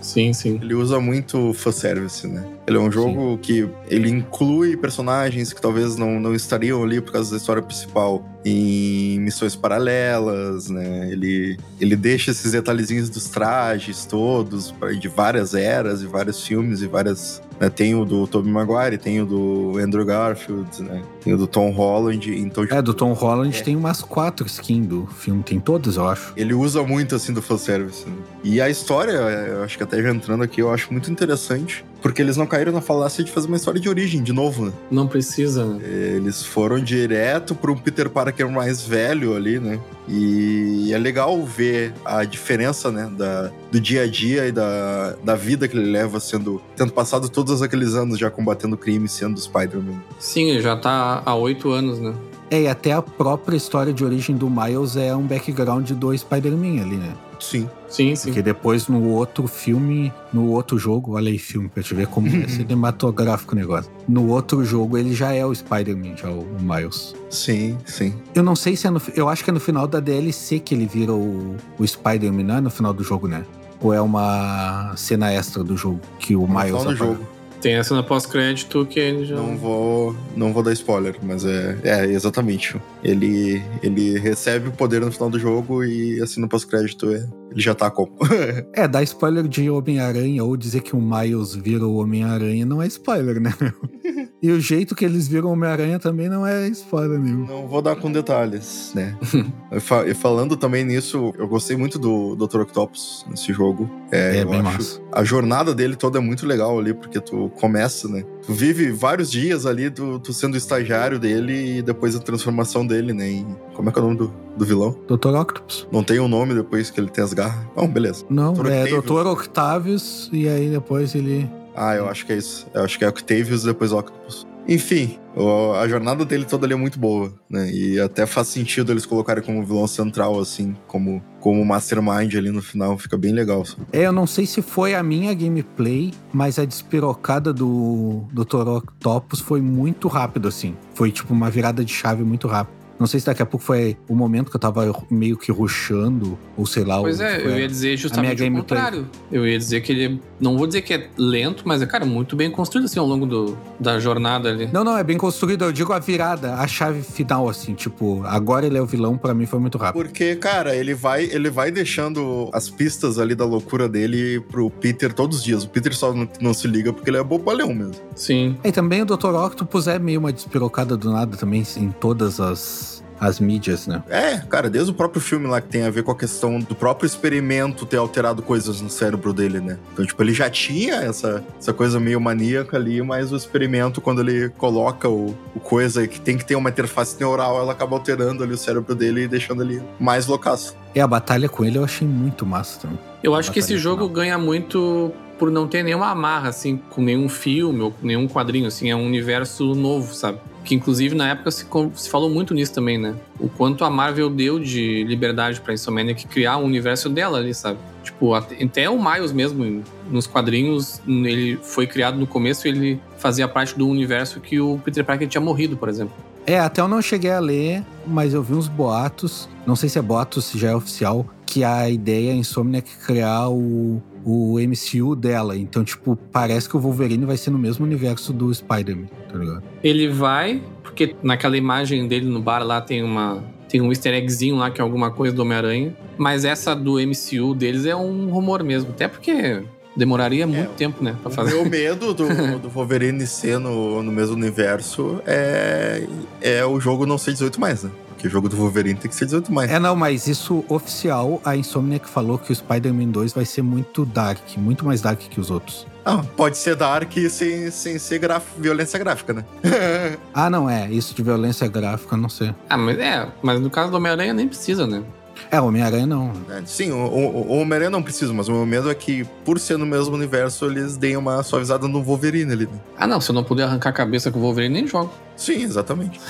Sim, 0.04 0.34
sim. 0.34 0.60
Ele 0.60 0.74
usa 0.74 1.00
muito 1.00 1.54
fanservice, 1.54 2.26
né? 2.26 2.44
Ele 2.66 2.76
é 2.76 2.80
um 2.80 2.92
jogo 2.92 3.38
que 3.38 3.66
ele 3.88 4.10
inclui 4.10 4.76
personagens 4.76 5.50
que 5.50 5.62
talvez 5.62 5.96
não, 5.96 6.20
não 6.20 6.34
estariam 6.34 6.82
ali 6.82 7.00
por 7.00 7.12
causa 7.12 7.30
da 7.30 7.38
história 7.38 7.62
principal 7.62 8.22
em 8.44 9.18
missões 9.20 9.56
paralelas, 9.56 10.68
né? 10.68 11.10
Ele, 11.10 11.58
ele 11.80 11.96
deixa 11.96 12.30
esses 12.30 12.52
detalhezinhos 12.52 13.08
dos 13.08 13.28
trajes 13.28 14.04
todos, 14.04 14.74
de 15.00 15.08
várias 15.08 15.54
eras 15.54 16.02
e 16.02 16.06
vários 16.06 16.46
filmes 16.46 16.82
e 16.82 16.86
várias... 16.86 17.42
né? 17.58 17.70
Tem 17.70 17.94
o 17.94 18.04
do 18.04 18.26
Tobey 18.26 18.52
Maguire, 18.52 18.98
tem 18.98 19.22
o 19.22 19.26
do 19.26 19.78
Andrew 19.78 20.04
Garfield, 20.04 20.82
né? 20.82 21.02
Tem 21.22 21.32
o 21.32 21.38
do 21.38 21.46
Tom 21.46 21.70
Holland, 21.70 22.38
então... 22.38 22.66
É, 22.70 22.82
do 22.82 22.92
Tom 22.92 23.14
Holland 23.14 23.56
É. 23.58 23.62
tem 23.62 23.76
umas 23.76 24.02
quatro 24.02 24.46
skins 24.46 24.86
do 24.86 25.06
filme, 25.06 25.42
tem 25.42 25.58
todas, 25.58 25.96
eu 25.96 26.06
acho. 26.06 26.32
Ele 26.36 26.52
usa 26.52 26.82
muito, 26.82 27.14
assim, 27.14 27.32
do 27.32 27.40
fanservice. 27.40 28.06
Né? 28.06 28.16
E 28.42 28.60
a 28.60 28.68
história, 28.68 29.12
eu 29.12 29.62
acho 29.64 29.78
que 29.78 29.82
até 29.82 30.02
já 30.02 30.10
entrando 30.10 30.42
aqui, 30.44 30.60
eu 30.60 30.70
acho 30.70 30.92
muito 30.92 31.10
interessante. 31.10 31.82
Porque 32.04 32.20
eles 32.20 32.36
não 32.36 32.46
caíram 32.46 32.70
na 32.70 32.82
falácia 32.82 33.24
de 33.24 33.32
fazer 33.32 33.46
uma 33.46 33.56
história 33.56 33.80
de 33.80 33.88
origem, 33.88 34.22
de 34.22 34.30
novo, 34.30 34.66
né? 34.66 34.72
Não 34.90 35.06
precisa, 35.06 35.64
né? 35.64 35.80
Eles 35.82 36.44
foram 36.44 36.78
direto 36.78 37.54
para 37.54 37.72
um 37.72 37.76
Peter 37.78 38.10
Parker 38.10 38.46
mais 38.50 38.82
velho 38.82 39.34
ali, 39.34 39.58
né? 39.58 39.80
E 40.06 40.92
é 40.92 40.98
legal 40.98 41.42
ver 41.42 41.94
a 42.04 42.22
diferença, 42.24 42.92
né? 42.92 43.10
Da, 43.16 43.50
do 43.72 43.80
dia 43.80 44.02
a 44.02 44.06
dia 44.06 44.46
e 44.46 44.52
da, 44.52 45.16
da 45.24 45.34
vida 45.34 45.66
que 45.66 45.74
ele 45.78 45.90
leva, 45.90 46.20
sendo 46.20 46.60
tendo 46.76 46.92
passado 46.92 47.26
todos 47.30 47.62
aqueles 47.62 47.94
anos 47.94 48.18
já 48.18 48.30
combatendo 48.30 48.76
crime, 48.76 49.08
sendo 49.08 49.40
Spider-Man. 49.40 50.02
Sim, 50.18 50.50
ele 50.50 50.60
já 50.60 50.76
tá 50.76 51.22
há 51.24 51.34
oito 51.34 51.70
anos, 51.70 51.98
né? 51.98 52.14
É, 52.50 52.62
e 52.62 52.68
até 52.68 52.92
a 52.92 53.02
própria 53.02 53.56
história 53.56 53.92
de 53.92 54.04
origem 54.04 54.36
do 54.36 54.50
Miles 54.50 54.96
é 54.96 55.14
um 55.14 55.26
background 55.26 55.90
do 55.92 56.16
Spider-Man 56.16 56.82
ali, 56.82 56.96
né? 56.96 57.14
Sim. 57.40 57.68
Sim, 57.88 58.16
sim. 58.16 58.28
Porque 58.28 58.42
depois 58.42 58.88
no 58.88 59.10
outro 59.10 59.46
filme, 59.46 60.12
no 60.32 60.50
outro 60.50 60.78
jogo, 60.78 61.14
olha 61.14 61.30
aí 61.30 61.38
filme, 61.38 61.68
pra 61.68 61.82
te 61.82 61.94
ver 61.94 62.06
como 62.06 62.26
é 62.28 62.46
cinematográfico 62.48 63.54
o 63.54 63.56
negócio. 63.56 63.90
No 64.08 64.28
outro 64.28 64.64
jogo 64.64 64.98
ele 64.98 65.14
já 65.14 65.32
é 65.32 65.44
o 65.44 65.54
Spider-Man, 65.54 66.16
já 66.16 66.28
o, 66.28 66.40
o 66.40 66.60
Miles. 66.60 67.14
Sim, 67.30 67.78
sim. 67.84 68.14
Eu 68.34 68.42
não 68.42 68.56
sei 68.56 68.76
se 68.76 68.86
é 68.86 68.90
no. 68.90 69.00
Eu 69.14 69.28
acho 69.28 69.44
que 69.44 69.50
é 69.50 69.52
no 69.52 69.60
final 69.60 69.86
da 69.86 70.00
DLC 70.00 70.58
que 70.58 70.74
ele 70.74 70.86
vira 70.86 71.12
o, 71.12 71.56
o 71.78 71.86
Spider-Man, 71.86 72.42
não 72.42 72.56
é 72.56 72.60
no 72.60 72.70
final 72.70 72.92
do 72.92 73.04
jogo, 73.04 73.28
né? 73.28 73.44
Ou 73.80 73.92
é 73.92 74.00
uma 74.00 74.94
cena 74.96 75.32
extra 75.32 75.62
do 75.62 75.76
jogo 75.76 76.00
que 76.18 76.34
o 76.34 76.42
No 76.42 76.48
Miles 76.48 76.66
final 76.66 76.84
do 76.84 76.96
jogo. 76.96 77.33
Tem 77.64 77.76
essa 77.76 77.94
na 77.94 78.02
pós-crédito 78.02 78.84
que 78.84 79.00
ele 79.00 79.24
já. 79.24 79.36
Não 79.36 79.56
vou, 79.56 80.14
não 80.36 80.52
vou 80.52 80.62
dar 80.62 80.70
spoiler, 80.74 81.16
mas 81.22 81.46
é, 81.46 81.78
é 81.82 82.04
exatamente. 82.04 82.78
Ele, 83.02 83.62
ele 83.82 84.18
recebe 84.18 84.68
o 84.68 84.72
poder 84.72 85.00
no 85.00 85.10
final 85.10 85.30
do 85.30 85.38
jogo 85.38 85.82
e 85.82 86.20
assim 86.20 86.42
no 86.42 86.46
pós-crédito 86.46 87.10
é, 87.10 87.26
ele 87.54 87.62
já 87.62 87.74
tá 87.74 87.90
como. 87.90 88.12
É, 88.74 88.86
dar 88.88 89.02
spoiler 89.04 89.46
de 89.48 89.70
Homem-Aranha 89.70 90.42
ou 90.44 90.56
dizer 90.56 90.80
que 90.82 90.94
o 90.94 91.00
Miles 91.00 91.54
vira 91.54 91.86
o 91.86 91.96
Homem-Aranha 91.96 92.66
não 92.66 92.82
é 92.82 92.86
spoiler, 92.86 93.40
né? 93.40 93.54
meu? 93.60 93.72
E 94.42 94.50
o 94.50 94.60
jeito 94.60 94.94
que 94.94 95.06
eles 95.06 95.26
viram 95.26 95.50
Homem-Aranha 95.50 95.98
também 95.98 96.28
não 96.28 96.46
é 96.46 96.68
spoiler 96.68 97.18
nenhum. 97.18 97.46
Não 97.46 97.66
vou 97.66 97.80
dar 97.80 97.96
com 97.96 98.12
detalhes, 98.12 98.92
né? 98.94 99.16
e, 99.72 99.80
fa- 99.80 100.04
falando 100.14 100.54
também 100.54 100.84
nisso, 100.84 101.32
eu 101.38 101.48
gostei 101.48 101.78
muito 101.78 101.98
do 101.98 102.36
Dr. 102.36 102.60
Octopus 102.60 103.24
nesse 103.30 103.54
jogo. 103.54 103.88
É, 104.12 104.42
eu 104.42 104.50
bem 104.50 104.60
acho- 104.60 104.70
massa. 104.70 105.00
A 105.12 105.24
jornada 105.24 105.74
dele 105.74 105.96
toda 105.96 106.18
é 106.18 106.20
muito 106.20 106.46
legal 106.46 106.78
ali, 106.78 106.92
porque 106.92 107.20
tu 107.20 107.48
começa, 107.58 108.06
né? 108.06 108.22
Tu 108.46 108.52
vive 108.52 108.90
vários 108.92 109.30
dias 109.30 109.64
ali, 109.64 109.90
tu, 109.90 110.18
tu 110.18 110.32
sendo 110.32 110.56
estagiário 110.56 111.18
dele 111.18 111.78
e 111.78 111.82
depois 111.82 112.14
a 112.14 112.18
transformação 112.18 112.86
dele, 112.86 113.12
né? 113.12 113.28
Em, 113.30 113.46
como 113.74 113.88
é 113.88 113.92
que 113.92 113.98
é 113.98 114.02
o 114.02 114.04
nome 114.04 114.18
do, 114.18 114.34
do 114.56 114.64
vilão? 114.64 114.98
Dr. 115.08 115.28
Octopus. 115.34 115.88
Não 115.90 116.04
tem 116.04 116.20
um 116.20 116.28
nome 116.28 116.54
depois 116.54 116.90
que 116.90 117.00
ele 117.00 117.08
tem 117.08 117.24
as 117.24 117.32
garras. 117.32 117.64
Não, 117.76 117.88
beleza. 117.88 118.24
Não, 118.28 118.52
Dr. 118.52 118.66
é. 118.68 118.84
Dr. 118.86 119.26
Octavius, 119.26 120.28
e 120.32 120.46
aí 120.48 120.68
depois 120.68 121.14
ele. 121.14 121.48
Ah, 121.74 121.94
eu 121.94 122.06
acho 122.08 122.26
que 122.26 122.32
é 122.32 122.36
isso. 122.36 122.66
Eu 122.74 122.82
acho 122.84 122.98
que 122.98 123.04
é 123.04 123.08
Octavius 123.08 123.62
e 123.62 123.66
depois 123.66 123.92
Octopus. 123.92 124.46
Enfim, 124.68 125.18
o- 125.36 125.72
a 125.74 125.86
jornada 125.88 126.24
dele 126.24 126.44
toda 126.44 126.66
ali 126.66 126.72
é 126.72 126.76
muito 126.76 126.98
boa, 126.98 127.32
né? 127.50 127.70
E 127.70 127.98
até 128.00 128.24
faz 128.26 128.48
sentido 128.48 128.92
eles 128.92 129.04
colocarem 129.04 129.42
como 129.42 129.62
vilão 129.64 129.86
central, 129.86 130.38
assim, 130.40 130.74
como, 130.86 131.22
como 131.44 131.62
mastermind 131.62 132.34
ali 132.36 132.50
no 132.50 132.62
final. 132.62 132.96
Fica 132.96 133.18
bem 133.18 133.30
legal. 133.30 133.64
É, 133.92 134.06
eu 134.06 134.12
não 134.12 134.26
sei 134.26 134.46
se 134.46 134.62
foi 134.62 134.94
a 134.94 135.02
minha 135.02 135.34
gameplay, 135.34 136.10
mas 136.32 136.58
a 136.58 136.64
despirocada 136.64 137.52
do 137.52 138.24
Dr. 138.32 138.66
Octopus 138.66 139.40
foi 139.40 139.60
muito 139.60 140.08
rápido, 140.08 140.48
assim. 140.48 140.74
Foi 140.94 141.12
tipo 141.12 141.34
uma 141.34 141.50
virada 141.50 141.84
de 141.84 141.92
chave 141.92 142.24
muito 142.24 142.48
rápida. 142.48 142.83
Não 142.98 143.06
sei 143.06 143.20
se 143.20 143.26
daqui 143.26 143.42
a 143.42 143.46
pouco 143.46 143.64
foi 143.64 143.96
o 144.08 144.14
momento 144.14 144.50
que 144.50 144.56
eu 144.56 144.60
tava 144.60 144.94
meio 145.10 145.36
que 145.36 145.50
rushando, 145.50 146.38
ou 146.56 146.66
sei 146.66 146.84
lá. 146.84 147.00
Pois 147.00 147.20
é, 147.20 147.44
eu 147.44 147.58
ia 147.58 147.68
dizer 147.68 147.96
justamente 147.96 148.42
o 148.42 148.52
contrário. 148.52 149.08
Eu 149.30 149.46
ia 149.46 149.58
dizer 149.58 149.80
que 149.80 149.92
ele. 149.92 150.20
Não 150.40 150.56
vou 150.56 150.66
dizer 150.66 150.82
que 150.82 150.94
é 150.94 151.08
lento, 151.16 151.64
mas 151.66 151.82
é, 151.82 151.86
cara, 151.86 152.04
muito 152.04 152.36
bem 152.36 152.50
construído 152.50 152.86
assim 152.86 152.98
ao 152.98 153.06
longo 153.06 153.26
do, 153.26 153.58
da 153.80 153.98
jornada 153.98 154.48
ali. 154.48 154.68
Não, 154.72 154.84
não, 154.84 154.96
é 154.96 155.02
bem 155.02 155.18
construído. 155.18 155.64
Eu 155.64 155.72
digo 155.72 155.92
a 155.92 155.98
virada, 155.98 156.54
a 156.54 156.66
chave 156.66 157.02
final, 157.02 157.48
assim. 157.48 157.74
Tipo, 157.74 158.22
agora 158.24 158.66
ele 158.66 158.78
é 158.78 158.82
o 158.82 158.86
vilão, 158.86 159.16
pra 159.16 159.34
mim 159.34 159.46
foi 159.46 159.58
muito 159.58 159.78
rápido. 159.78 160.02
Porque, 160.02 160.36
cara, 160.36 160.74
ele 160.74 160.94
vai, 160.94 161.24
ele 161.24 161.50
vai 161.50 161.70
deixando 161.70 162.48
as 162.52 162.70
pistas 162.70 163.18
ali 163.18 163.34
da 163.34 163.44
loucura 163.44 163.88
dele 163.88 164.40
pro 164.40 164.70
Peter 164.70 165.12
todos 165.12 165.38
os 165.38 165.44
dias. 165.44 165.64
O 165.64 165.68
Peter 165.68 165.94
só 165.94 166.12
não, 166.12 166.28
não 166.40 166.54
se 166.54 166.68
liga 166.68 166.92
porque 166.92 167.10
ele 167.10 167.18
é 167.18 167.24
bobalhão 167.24 167.74
mesmo. 167.74 167.94
Sim. 168.14 168.56
E 168.62 168.70
também 168.70 169.02
o 169.02 169.04
Dr. 169.04 169.34
Octopus 169.34 169.88
é 169.88 169.98
meio 169.98 170.20
uma 170.20 170.32
despirocada 170.32 170.96
do 170.96 171.12
nada 171.12 171.36
também, 171.36 171.64
em 171.76 171.90
todas 171.90 172.40
as, 172.40 172.93
as 173.20 173.40
mídias, 173.40 173.86
né? 173.86 174.02
É, 174.08 174.38
cara, 174.38 174.68
desde 174.68 174.90
o 174.90 174.94
próprio 174.94 175.20
filme 175.20 175.46
lá 175.46 175.60
que 175.60 175.68
tem 175.68 175.84
a 175.84 175.90
ver 175.90 176.02
com 176.02 176.10
a 176.10 176.16
questão 176.16 176.58
do 176.58 176.74
próprio 176.74 177.06
experimento 177.06 177.86
ter 177.86 177.96
alterado 177.96 178.42
coisas 178.42 178.80
no 178.80 178.90
cérebro 178.90 179.32
dele, 179.32 179.60
né? 179.60 179.78
Então, 179.92 180.04
tipo, 180.04 180.22
ele 180.22 180.32
já 180.32 180.50
tinha 180.50 180.96
essa, 180.96 181.42
essa 181.58 181.72
coisa 181.72 181.98
meio 182.00 182.20
maníaca 182.20 182.76
ali, 182.76 183.02
mas 183.02 183.32
o 183.32 183.36
experimento, 183.36 184.00
quando 184.00 184.20
ele 184.20 184.48
coloca 184.50 185.08
o, 185.08 185.34
o 185.54 185.60
coisa 185.60 186.06
que 186.06 186.20
tem 186.20 186.36
que 186.36 186.44
ter 186.44 186.56
uma 186.56 186.70
interface 186.70 187.18
neural, 187.18 187.58
ela 187.58 187.72
acaba 187.72 187.96
alterando 187.96 188.42
ali 188.42 188.52
o 188.52 188.58
cérebro 188.58 188.94
dele 188.94 189.22
e 189.22 189.28
deixando 189.28 189.62
ele 189.62 189.82
mais 189.98 190.26
loucaço. 190.26 190.76
E 190.94 191.00
a 191.00 191.06
batalha 191.06 191.48
com 191.48 191.64
ele 191.64 191.78
eu 191.78 191.84
achei 191.84 192.06
muito 192.06 192.46
massa 192.46 192.80
também. 192.82 192.98
Eu 193.22 193.34
acho 193.34 193.50
que 193.50 193.58
esse 193.58 193.76
jogo 193.76 194.02
final. 194.02 194.14
ganha 194.14 194.38
muito 194.38 195.12
por 195.38 195.50
não 195.50 195.66
ter 195.66 195.82
nenhuma 195.82 196.10
amarra, 196.10 196.48
assim, 196.48 196.76
com 196.90 197.02
nenhum 197.02 197.28
filme 197.28 197.80
ou 197.80 197.90
com 197.90 198.06
nenhum 198.06 198.26
quadrinho, 198.26 198.66
assim, 198.66 198.90
é 198.90 198.96
um 198.96 199.04
universo 199.04 199.74
novo, 199.74 200.14
sabe? 200.14 200.38
Que 200.64 200.74
inclusive 200.74 201.14
na 201.14 201.28
época 201.28 201.50
se, 201.50 201.66
se 201.94 202.08
falou 202.08 202.30
muito 202.30 202.54
nisso 202.54 202.72
também, 202.72 202.96
né? 202.96 203.14
O 203.38 203.48
quanto 203.48 203.84
a 203.84 203.90
Marvel 203.90 204.30
deu 204.30 204.58
de 204.58 205.04
liberdade 205.04 205.60
pra 205.60 205.74
Insomniac 205.74 206.26
criar 206.26 206.56
um 206.56 206.64
universo 206.64 207.08
dela 207.08 207.38
ali, 207.38 207.52
sabe? 207.54 207.78
Tipo, 208.02 208.34
até, 208.34 208.88
o 208.88 209.02
Miles 209.02 209.32
mesmo, 209.32 209.82
nos 210.10 210.26
quadrinhos, 210.26 211.00
ele 211.06 211.58
foi 211.62 211.86
criado 211.86 212.18
no 212.18 212.26
começo 212.26 212.66
e 212.66 212.70
ele 212.70 213.00
fazia 213.18 213.48
parte 213.48 213.76
do 213.76 213.88
universo 213.88 214.40
que 214.40 214.60
o 214.60 214.78
Peter 214.84 215.04
Parker 215.04 215.28
tinha 215.28 215.40
morrido, 215.40 215.76
por 215.76 215.88
exemplo. 215.88 216.14
É, 216.46 216.58
até 216.58 216.82
eu 216.82 216.88
não 216.88 217.00
cheguei 217.00 217.30
a 217.30 217.40
ler, 217.40 217.82
mas 218.06 218.34
eu 218.34 218.42
vi 218.42 218.52
uns 218.52 218.68
boatos, 218.68 219.48
não 219.66 219.74
sei 219.74 219.88
se 219.88 219.98
é 219.98 220.02
boatos, 220.02 220.44
se 220.44 220.58
já 220.58 220.70
é 220.70 220.74
oficial, 220.74 221.26
que 221.46 221.64
a 221.64 221.88
ideia 221.88 222.32
é 222.32 222.34
Insomniac 222.34 222.88
criar 223.06 223.48
o, 223.48 224.02
o 224.24 224.56
MCU 224.58 225.14
dela. 225.14 225.56
Então, 225.56 225.84
tipo, 225.84 226.16
parece 226.32 226.68
que 226.68 226.76
o 226.76 226.80
Wolverine 226.80 227.24
vai 227.24 227.36
ser 227.36 227.50
no 227.50 227.58
mesmo 227.58 227.84
universo 227.84 228.32
do 228.32 228.52
Spider-Man, 228.52 229.06
tá 229.30 229.38
ligado? 229.38 229.62
Ele 229.82 230.08
vai, 230.08 230.62
porque 230.82 231.14
naquela 231.22 231.56
imagem 231.56 232.08
dele 232.08 232.26
no 232.26 232.40
bar 232.40 232.62
lá 232.64 232.80
tem 232.80 233.02
uma. 233.02 233.42
Tem 233.68 233.80
um 233.80 233.88
easter 233.90 234.14
eggzinho 234.14 234.56
lá 234.56 234.70
que 234.70 234.80
é 234.80 234.84
alguma 234.84 235.10
coisa 235.10 235.34
do 235.34 235.42
Homem-Aranha. 235.42 235.96
Mas 236.16 236.44
essa 236.44 236.74
do 236.76 236.94
MCU 236.94 237.54
deles 237.54 237.86
é 237.86 237.96
um 237.96 238.28
rumor 238.30 238.62
mesmo. 238.62 238.90
Até 238.90 239.08
porque 239.08 239.62
demoraria 239.96 240.46
muito 240.46 240.70
tempo, 240.76 241.02
né? 241.02 241.16
Pra 241.22 241.30
O 241.30 241.34
fazer. 241.34 241.54
meu 241.54 241.68
medo 241.68 242.14
do, 242.14 242.26
do 242.60 242.68
Wolverine 242.68 243.26
ser 243.26 243.58
no, 243.58 244.00
no 244.02 244.12
mesmo 244.12 244.34
universo 244.36 245.20
é, 245.26 246.06
é 246.40 246.64
o 246.64 246.78
jogo 246.78 247.04
não 247.06 247.18
ser 247.18 247.32
18 247.32 247.60
mais, 247.60 247.82
né? 247.82 247.90
Porque 248.24 248.28
o 248.28 248.30
jogo 248.30 248.48
do 248.48 248.56
Wolverine 248.56 248.98
tem 248.98 249.10
que 249.10 249.14
ser 249.14 249.26
18 249.26 249.52
mais. 249.52 249.70
É, 249.70 249.78
não, 249.78 249.94
mas 249.94 250.26
isso 250.26 250.64
oficial, 250.66 251.42
a 251.44 251.54
Insomniac 251.56 252.08
falou 252.08 252.38
que 252.38 252.50
o 252.52 252.56
Spider-Man 252.56 253.08
2 253.08 253.34
vai 253.34 253.44
ser 253.44 253.60
muito 253.60 254.06
dark, 254.06 254.40
muito 254.56 254.82
mais 254.86 255.02
dark 255.02 255.18
que 255.20 255.38
os 255.38 255.50
outros. 255.50 255.86
Ah, 256.06 256.22
pode 256.36 256.56
ser 256.56 256.74
Dark 256.76 257.12
sem, 257.30 257.70
sem 257.70 257.98
ser 257.98 258.18
graf- 258.18 258.44
violência 258.58 258.98
gráfica, 258.98 259.32
né? 259.34 259.44
Ah, 260.32 260.48
não, 260.50 260.68
é, 260.68 260.90
isso 260.90 261.14
de 261.14 261.22
violência 261.22 261.66
gráfica, 261.68 262.16
não 262.16 262.28
sei. 262.30 262.54
Ah, 262.68 262.76
mas 262.78 262.98
é. 262.98 263.28
Mas 263.42 263.60
no 263.60 263.68
caso 263.70 263.90
do 263.90 263.96
Homem-Aranha 263.98 264.32
nem 264.32 264.48
precisa, 264.48 264.86
né? 264.86 265.02
É, 265.50 265.60
Homem-Aranha 265.60 266.06
não. 266.06 266.32
É, 266.50 266.62
Sim, 266.64 266.90
o, 266.92 266.96
o, 266.96 267.46
o 267.52 267.56
Homem-Aranha 267.58 267.90
não 267.90 268.02
precisa, 268.02 268.32
mas 268.32 268.48
o 268.48 268.52
meu 268.52 268.66
medo 268.66 268.90
é 268.90 268.94
que, 268.94 269.24
por 269.44 269.58
ser 269.58 269.76
no 269.76 269.86
mesmo 269.86 270.14
universo, 270.14 270.66
eles 270.66 270.96
deem 270.96 271.16
uma 271.16 271.42
suavizada 271.42 271.86
no 271.88 272.02
Wolverine 272.02 272.52
ali. 272.52 272.66
Né? 272.66 272.80
Ah, 272.96 273.06
não. 273.06 273.20
Se 273.20 273.30
eu 273.30 273.34
não 273.34 273.44
puder 273.44 273.64
arrancar 273.64 273.90
a 273.90 273.92
cabeça 273.92 274.30
com 274.30 274.38
o 274.38 274.42
Wolverine, 274.42 274.74
nem 274.74 274.86
jogo. 274.86 275.10
Sim, 275.36 275.62
exatamente. 275.62 276.20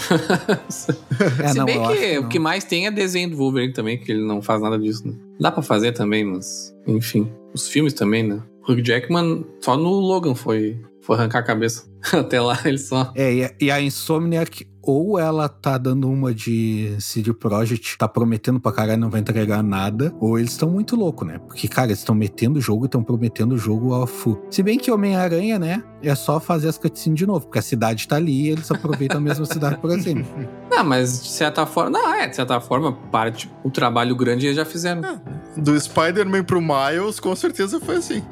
É, 1.42 1.48
Se 1.48 1.58
não, 1.58 1.64
bem 1.64 1.80
que, 1.86 2.18
o 2.18 2.28
que 2.28 2.38
mais 2.38 2.64
tem 2.64 2.86
é 2.86 2.90
desenho 2.90 3.30
do 3.30 3.36
Wolverine 3.36 3.72
também, 3.72 3.98
que 3.98 4.10
ele 4.10 4.24
não 4.26 4.42
faz 4.42 4.60
nada 4.60 4.78
disso, 4.78 5.06
né? 5.06 5.14
Dá 5.40 5.50
pra 5.50 5.62
fazer 5.62 5.92
também, 5.92 6.24
mas. 6.24 6.74
Enfim. 6.86 7.30
Os 7.54 7.68
filmes 7.68 7.92
também, 7.92 8.22
né? 8.22 8.40
O 8.66 8.72
Hugh 8.72 8.82
Jackman, 8.84 9.44
só 9.60 9.76
no 9.76 9.90
Logan 9.90 10.34
foi, 10.34 10.78
foi 11.02 11.16
arrancar 11.16 11.40
a 11.40 11.42
cabeça. 11.42 11.84
Até 12.12 12.40
lá 12.40 12.58
ele 12.64 12.78
só. 12.78 13.12
É, 13.14 13.32
e 13.34 13.44
a- 13.44 13.52
e 13.60 13.70
a 13.70 13.80
Insomniac, 13.80 14.66
ou 14.86 15.18
ela 15.18 15.48
tá 15.48 15.78
dando 15.78 16.08
uma 16.08 16.34
de 16.34 16.96
CD 16.98 17.32
Projekt, 17.32 17.96
tá 17.98 18.08
prometendo 18.08 18.60
pra 18.60 18.72
caralho 18.72 19.00
não 19.00 19.10
vai 19.10 19.20
entregar 19.20 19.62
nada, 19.62 20.14
ou 20.20 20.38
eles 20.38 20.52
estão 20.52 20.70
muito 20.70 20.96
loucos, 20.96 21.26
né? 21.26 21.38
Porque, 21.38 21.68
cara, 21.68 21.88
eles 21.88 21.98
estão 21.98 22.14
metendo 22.14 22.58
o 22.58 22.62
jogo 22.62 22.84
e 22.84 22.86
estão 22.86 23.02
prometendo 23.02 23.52
o 23.52 23.58
jogo 23.58 23.92
ao 23.92 24.06
full. 24.06 24.46
Se 24.50 24.62
bem 24.62 24.78
que 24.78 24.90
Homem-Aranha, 24.90 25.58
né, 25.58 25.82
é 26.02 26.14
só 26.14 26.38
fazer 26.40 26.68
as 26.68 26.78
cutscenes 26.78 27.18
de 27.18 27.26
novo, 27.26 27.46
porque 27.46 27.58
a 27.58 27.62
cidade 27.62 28.06
tá 28.06 28.16
ali 28.16 28.46
e 28.46 28.50
eles 28.50 28.70
aproveitam 28.70 29.18
a 29.18 29.20
mesma 29.20 29.44
cidade 29.44 29.76
por 29.76 29.90
exemplo. 29.90 30.26
Não, 30.70 30.84
mas 30.84 31.22
de 31.22 31.28
certa 31.28 31.66
forma. 31.66 31.90
Não, 31.90 32.14
é, 32.14 32.26
de 32.26 32.36
certa 32.36 32.60
forma, 32.60 32.92
parte. 33.10 33.50
O 33.62 33.70
trabalho 33.70 34.16
grande 34.16 34.46
eles 34.46 34.56
já 34.56 34.64
fizeram. 34.64 35.20
Do 35.56 35.78
Spider-Man 35.78 36.44
pro 36.44 36.60
Miles, 36.60 37.20
com 37.20 37.34
certeza 37.36 37.78
foi 37.78 37.96
assim. 37.96 38.22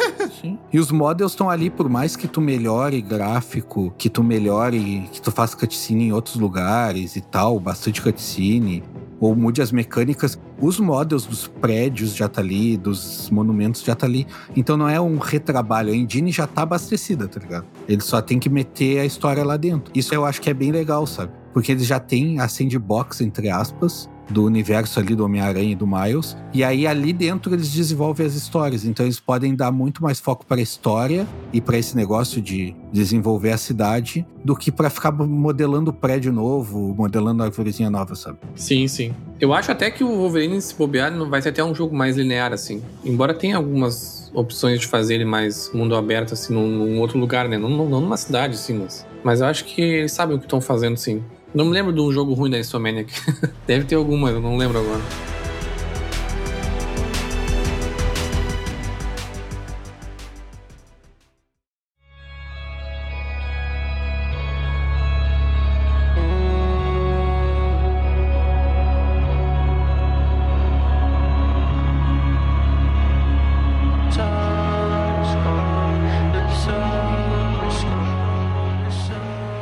E 0.72 0.78
os 0.78 0.90
models 0.90 1.32
estão 1.32 1.48
ali, 1.48 1.70
por 1.70 1.88
mais 1.88 2.16
que 2.16 2.28
tu 2.28 2.40
melhore 2.40 3.00
gráfico, 3.00 3.92
que 3.96 4.08
tu 4.08 4.22
melhore, 4.22 5.08
que 5.12 5.20
tu 5.20 5.30
faça 5.30 5.56
cutscene 5.56 6.08
em 6.08 6.12
outros 6.12 6.36
lugares 6.36 7.16
e 7.16 7.20
tal, 7.20 7.58
bastante 7.58 8.02
cutscene, 8.02 8.82
ou 9.18 9.34
mude 9.34 9.62
as 9.62 9.72
mecânicas, 9.72 10.38
os 10.60 10.78
models 10.78 11.26
dos 11.26 11.46
prédios 11.46 12.14
já 12.14 12.28
tá 12.28 12.40
ali, 12.40 12.76
dos 12.76 13.30
monumentos 13.30 13.82
já 13.82 13.94
tá 13.94 14.06
ali. 14.06 14.26
Então 14.54 14.76
não 14.76 14.88
é 14.88 15.00
um 15.00 15.18
retrabalho, 15.18 15.92
a 15.92 15.96
engine 15.96 16.30
já 16.30 16.46
tá 16.46 16.62
abastecida, 16.62 17.26
tá 17.26 17.40
ligado? 17.40 17.66
Eles 17.88 18.04
só 18.04 18.20
tem 18.20 18.38
que 18.38 18.48
meter 18.48 19.00
a 19.00 19.04
história 19.04 19.44
lá 19.44 19.56
dentro. 19.56 19.92
Isso 19.94 20.14
eu 20.14 20.24
acho 20.24 20.40
que 20.40 20.50
é 20.50 20.54
bem 20.54 20.70
legal, 20.70 21.06
sabe? 21.06 21.32
Porque 21.52 21.72
eles 21.72 21.86
já 21.86 21.98
têm 21.98 22.40
a 22.40 22.48
sandbox, 22.48 23.20
entre 23.22 23.48
aspas, 23.48 24.08
do 24.28 24.44
universo 24.44 24.98
ali 24.98 25.14
do 25.14 25.24
Homem-Aranha 25.24 25.72
e 25.72 25.74
do 25.74 25.86
Miles. 25.86 26.36
E 26.52 26.64
aí 26.64 26.86
ali 26.86 27.12
dentro 27.12 27.54
eles 27.54 27.70
desenvolvem 27.72 28.26
as 28.26 28.34
histórias. 28.34 28.84
Então 28.84 29.06
eles 29.06 29.20
podem 29.20 29.54
dar 29.54 29.70
muito 29.70 30.02
mais 30.02 30.18
foco 30.18 30.44
para 30.44 30.58
a 30.58 30.62
história 30.62 31.26
e 31.52 31.60
para 31.60 31.78
esse 31.78 31.96
negócio 31.96 32.40
de 32.40 32.74
desenvolver 32.92 33.52
a 33.52 33.58
cidade 33.58 34.26
do 34.44 34.54
que 34.54 34.70
para 34.70 34.88
ficar 34.88 35.12
modelando 35.12 35.92
prédio 35.92 36.32
novo, 36.32 36.94
modelando 36.94 37.42
arvorezinha 37.42 37.90
nova, 37.90 38.14
sabe? 38.14 38.38
Sim, 38.54 38.86
sim. 38.86 39.12
Eu 39.40 39.52
acho 39.52 39.70
até 39.70 39.90
que 39.90 40.04
o 40.04 40.08
Wolverine, 40.08 40.60
se 40.62 40.74
bobear, 40.74 41.10
não 41.10 41.28
vai 41.28 41.42
ser 41.42 41.50
até 41.50 41.62
um 41.62 41.74
jogo 41.74 41.94
mais 41.94 42.16
linear, 42.16 42.52
assim. 42.52 42.82
Embora 43.04 43.34
tenha 43.34 43.56
algumas 43.56 44.30
opções 44.32 44.80
de 44.80 44.86
fazer 44.86 45.16
ele 45.16 45.24
mais 45.24 45.70
mundo 45.74 45.96
aberto, 45.96 46.34
assim, 46.34 46.54
num, 46.54 46.68
num 46.68 47.00
outro 47.00 47.18
lugar, 47.18 47.48
né? 47.48 47.58
Não, 47.58 47.68
não, 47.68 47.88
não 47.88 48.00
numa 48.00 48.16
cidade, 48.16 48.54
assim, 48.54 48.78
mas. 48.78 49.06
Mas 49.24 49.40
eu 49.40 49.46
acho 49.46 49.64
que 49.64 49.80
eles 49.82 50.12
sabem 50.12 50.36
o 50.36 50.38
que 50.38 50.46
estão 50.46 50.60
fazendo, 50.60 50.96
sim. 50.96 51.22
Não 51.56 51.64
me 51.64 51.72
lembro 51.72 51.90
de 51.90 52.02
um 52.02 52.12
jogo 52.12 52.34
ruim 52.34 52.50
da 52.50 52.58
Insomniac. 52.58 53.10
Deve 53.66 53.86
ter 53.86 53.94
alguma, 53.94 54.28
eu 54.28 54.42
não 54.42 54.58
lembro 54.58 54.78
agora. 54.78 55.00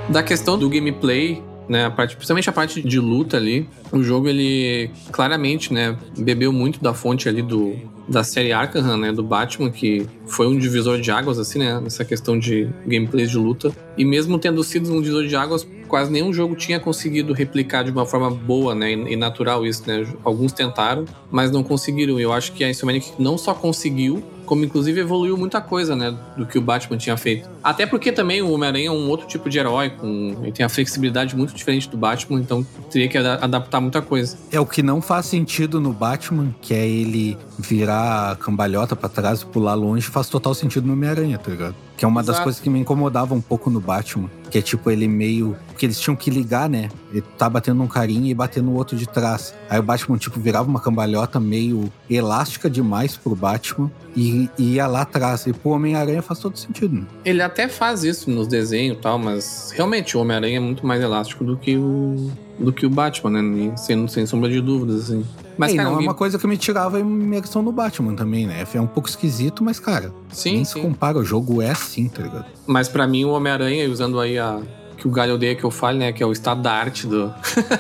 Da 0.09 0.25
questão 0.25 0.59
do 0.59 0.69
gameplay, 0.69 1.41
né, 1.69 1.87
a 1.87 1.91
parte, 1.91 2.17
principalmente 2.17 2.49
a 2.49 2.53
parte 2.53 2.83
de 2.83 3.01
luta 3.01 3.37
ali, 3.37 3.69
o 3.93 4.03
jogo 4.03 4.29
ele 4.29 4.91
claramente, 5.11 5.73
né, 5.73 5.97
bebeu 6.19 6.53
muito 6.53 6.83
da 6.83 6.95
fonte 6.95 7.29
ali 7.29 7.43
do 7.43 7.77
da 8.07 8.23
série 8.23 8.53
Arkham, 8.53 8.97
né, 8.99 9.13
do 9.13 9.23
Batman, 9.23 9.71
que 9.71 10.07
foi 10.27 10.47
um 10.47 10.59
divisor 10.59 11.01
de 11.01 11.11
águas 11.11 11.39
assim, 11.39 11.59
né, 11.59 11.81
nessa 11.81 12.05
questão 12.05 12.39
de 12.39 12.69
gameplays 12.87 13.31
de 13.31 13.39
luta. 13.39 13.75
E 13.97 14.05
mesmo 14.05 14.39
tendo 14.39 14.63
sido 14.63 14.93
um 14.93 15.01
divisor 15.01 15.27
de 15.27 15.35
águas, 15.35 15.67
quase 15.89 16.13
nenhum 16.13 16.33
jogo 16.33 16.55
tinha 16.55 16.79
conseguido 16.79 17.33
replicar 17.33 17.83
de 17.83 17.91
uma 17.91 18.05
forma 18.05 18.31
boa, 18.31 18.75
né, 18.75 18.93
e 18.93 19.17
natural 19.17 19.65
isso, 19.65 19.85
né? 19.87 20.07
Alguns 20.23 20.53
tentaram, 20.53 21.05
mas 21.31 21.51
não 21.51 21.63
conseguiram. 21.63 22.19
E 22.19 22.23
eu 22.23 22.33
acho 22.33 22.53
que 22.53 22.63
a 22.63 22.69
Insomniac 22.69 23.13
não 23.19 23.39
só 23.39 23.55
conseguiu, 23.55 24.23
como 24.47 24.65
inclusive 24.65 25.01
evoluiu 25.01 25.37
muita 25.37 25.61
coisa, 25.61 25.95
né, 25.97 26.15
do 26.37 26.45
que 26.47 26.59
o 26.59 26.61
Batman 26.63 26.97
tinha 26.97 27.17
feito. 27.17 27.49
Até 27.63 27.87
porque 27.87 28.13
também 28.13 28.43
o 28.43 28.51
Homem-Aranha 28.53 28.89
é 28.89 28.91
um 28.91 29.09
outro 29.09 29.27
tipo 29.27 29.49
de 29.49 29.59
herói, 29.59 29.91
com, 29.91 30.37
ele 30.43 30.53
tem 30.53 30.65
a 30.65 30.69
flexibilidade 30.69 31.37
muito 31.37 31.55
diferente 31.55 31.89
do 31.89 31.97
Batman, 31.97 32.41
então 32.41 32.67
teria 32.91 33.09
que 33.09 33.17
ada- 33.19 33.39
adaptar 33.43 33.81
muita 33.81 34.03
coisa. 34.03 34.37
É 34.53 34.61
o 34.61 34.67
que 34.67 34.83
não 34.83 35.01
faz 35.03 35.27
sentido 35.27 35.81
no 35.81 35.93
Batman, 35.93 36.55
que 36.61 36.75
é 36.75 36.87
ele 36.87 37.37
virar 37.59 38.33
a 38.33 38.37
cambalhota 38.37 38.95
pra 38.97 39.09
trás 39.09 39.43
e 39.43 39.47
pular 39.47 39.75
longe, 39.75 40.07
faz 40.07 40.29
total 40.29 40.55
sentido 40.55 40.87
no 40.87 40.93
Homem-Aranha, 40.93 41.39
tá 41.39 41.51
ligado? 41.51 41.75
Que 41.97 42.05
é 42.05 42.09
uma 42.09 42.23
das 42.23 42.31
Exato. 42.37 42.43
coisas 42.45 42.61
que 42.61 42.69
me 42.69 42.79
incomodava 42.81 43.35
um 43.35 43.41
pouco 43.41 43.71
no 43.71 43.81
Batman. 43.81 44.29
Que 44.51 44.59
é 44.59 44.63
tipo, 44.63 44.91
ele 44.91 45.07
meio. 45.07 45.57
Porque 45.75 45.87
eles 45.87 45.99
tinham 45.99 46.15
que 46.15 46.31
ligar, 46.31 46.71
né? 46.71 46.89
Ele 47.11 47.23
tá 47.37 47.51
batendo 47.51 47.83
um 47.83 47.89
carinha 47.89 48.31
e 48.31 48.35
batendo 48.35 48.71
o 48.71 48.75
outro 48.75 48.97
de 48.97 49.09
trás. 49.09 49.53
Aí 49.69 49.79
o 49.79 49.83
Batman, 49.83 50.17
tipo, 50.17 50.39
virava 50.39 50.69
uma 50.69 50.81
cambalhota 50.81 51.41
meio 51.41 51.93
elástica 52.09 52.71
demais 52.71 53.17
pro 53.17 53.35
Batman 53.35 53.91
e 54.17 54.49
e 54.57 54.75
ia 54.75 54.87
lá 54.87 55.03
atrás. 55.03 55.47
E 55.47 55.53
pro 55.53 55.71
Homem-Aranha 55.71 56.23
faz 56.23 56.39
todo 56.39 56.57
sentido, 56.57 56.95
né? 56.95 57.07
Ele 57.25 57.43
até 57.43 57.69
faz 57.69 58.05
isso 58.05 58.31
nos 58.31 58.47
desenhos 58.47 58.97
e 58.97 59.01
tal, 59.01 59.19
mas 59.19 59.73
realmente 59.75 60.17
o 60.17 60.21
Homem-Aranha 60.21 60.59
é 60.59 60.61
muito 60.61 60.87
mais 60.87 61.03
elástico 61.03 61.45
do 61.45 61.57
que 61.57 61.77
o 61.77 62.31
do 62.59 62.73
que 62.73 62.87
o 62.87 62.91
Batman, 62.91 63.43
né? 63.43 63.77
Sem, 63.77 64.07
sem 64.07 64.27
sombra 64.27 64.49
de 64.49 64.61
dúvidas, 64.61 65.05
assim. 65.05 65.25
Mas, 65.59 65.71
É, 65.71 65.75
e 65.75 65.77
cara, 65.77 65.91
não 65.91 65.99
é 65.99 66.01
uma 66.01 66.15
coisa 66.15 66.39
que 66.39 66.47
me 66.47 66.57
tirava 66.57 66.97
a 66.97 67.01
imersão 67.01 67.63
no 67.63 67.73
Batman 67.73 68.15
também, 68.15 68.47
né? 68.47 68.65
É 68.73 68.81
um 68.81 68.87
pouco 68.87 69.09
esquisito, 69.09 69.63
mas, 69.63 69.79
cara, 69.79 70.13
sim, 70.31 70.55
nem 70.55 70.65
se 70.65 70.75
sim. 70.75 70.83
compara. 70.83 71.19
O 71.19 71.25
jogo 71.25 71.61
é 71.61 71.71
assim, 71.71 72.09
tá 72.09 72.23
ligado? 72.23 72.47
Mas 72.67 72.89
pra 72.89 73.07
mim, 73.07 73.25
o 73.25 73.31
Homem-Aranha, 73.31 73.89
usando 73.89 74.21
aí 74.21 74.39
a. 74.39 74.61
Que 75.05 75.09
o 75.09 75.11
Galho 75.11 75.35
odeia 75.35 75.55
que 75.55 75.63
eu 75.63 75.71
fale, 75.71 75.99
né? 75.99 76.15
Que 76.15 76.23
é 76.23 76.27
o 76.27 76.33
estado 76.33 76.63
da 76.63 76.73
arte 76.73 77.07
do. 77.07 77.31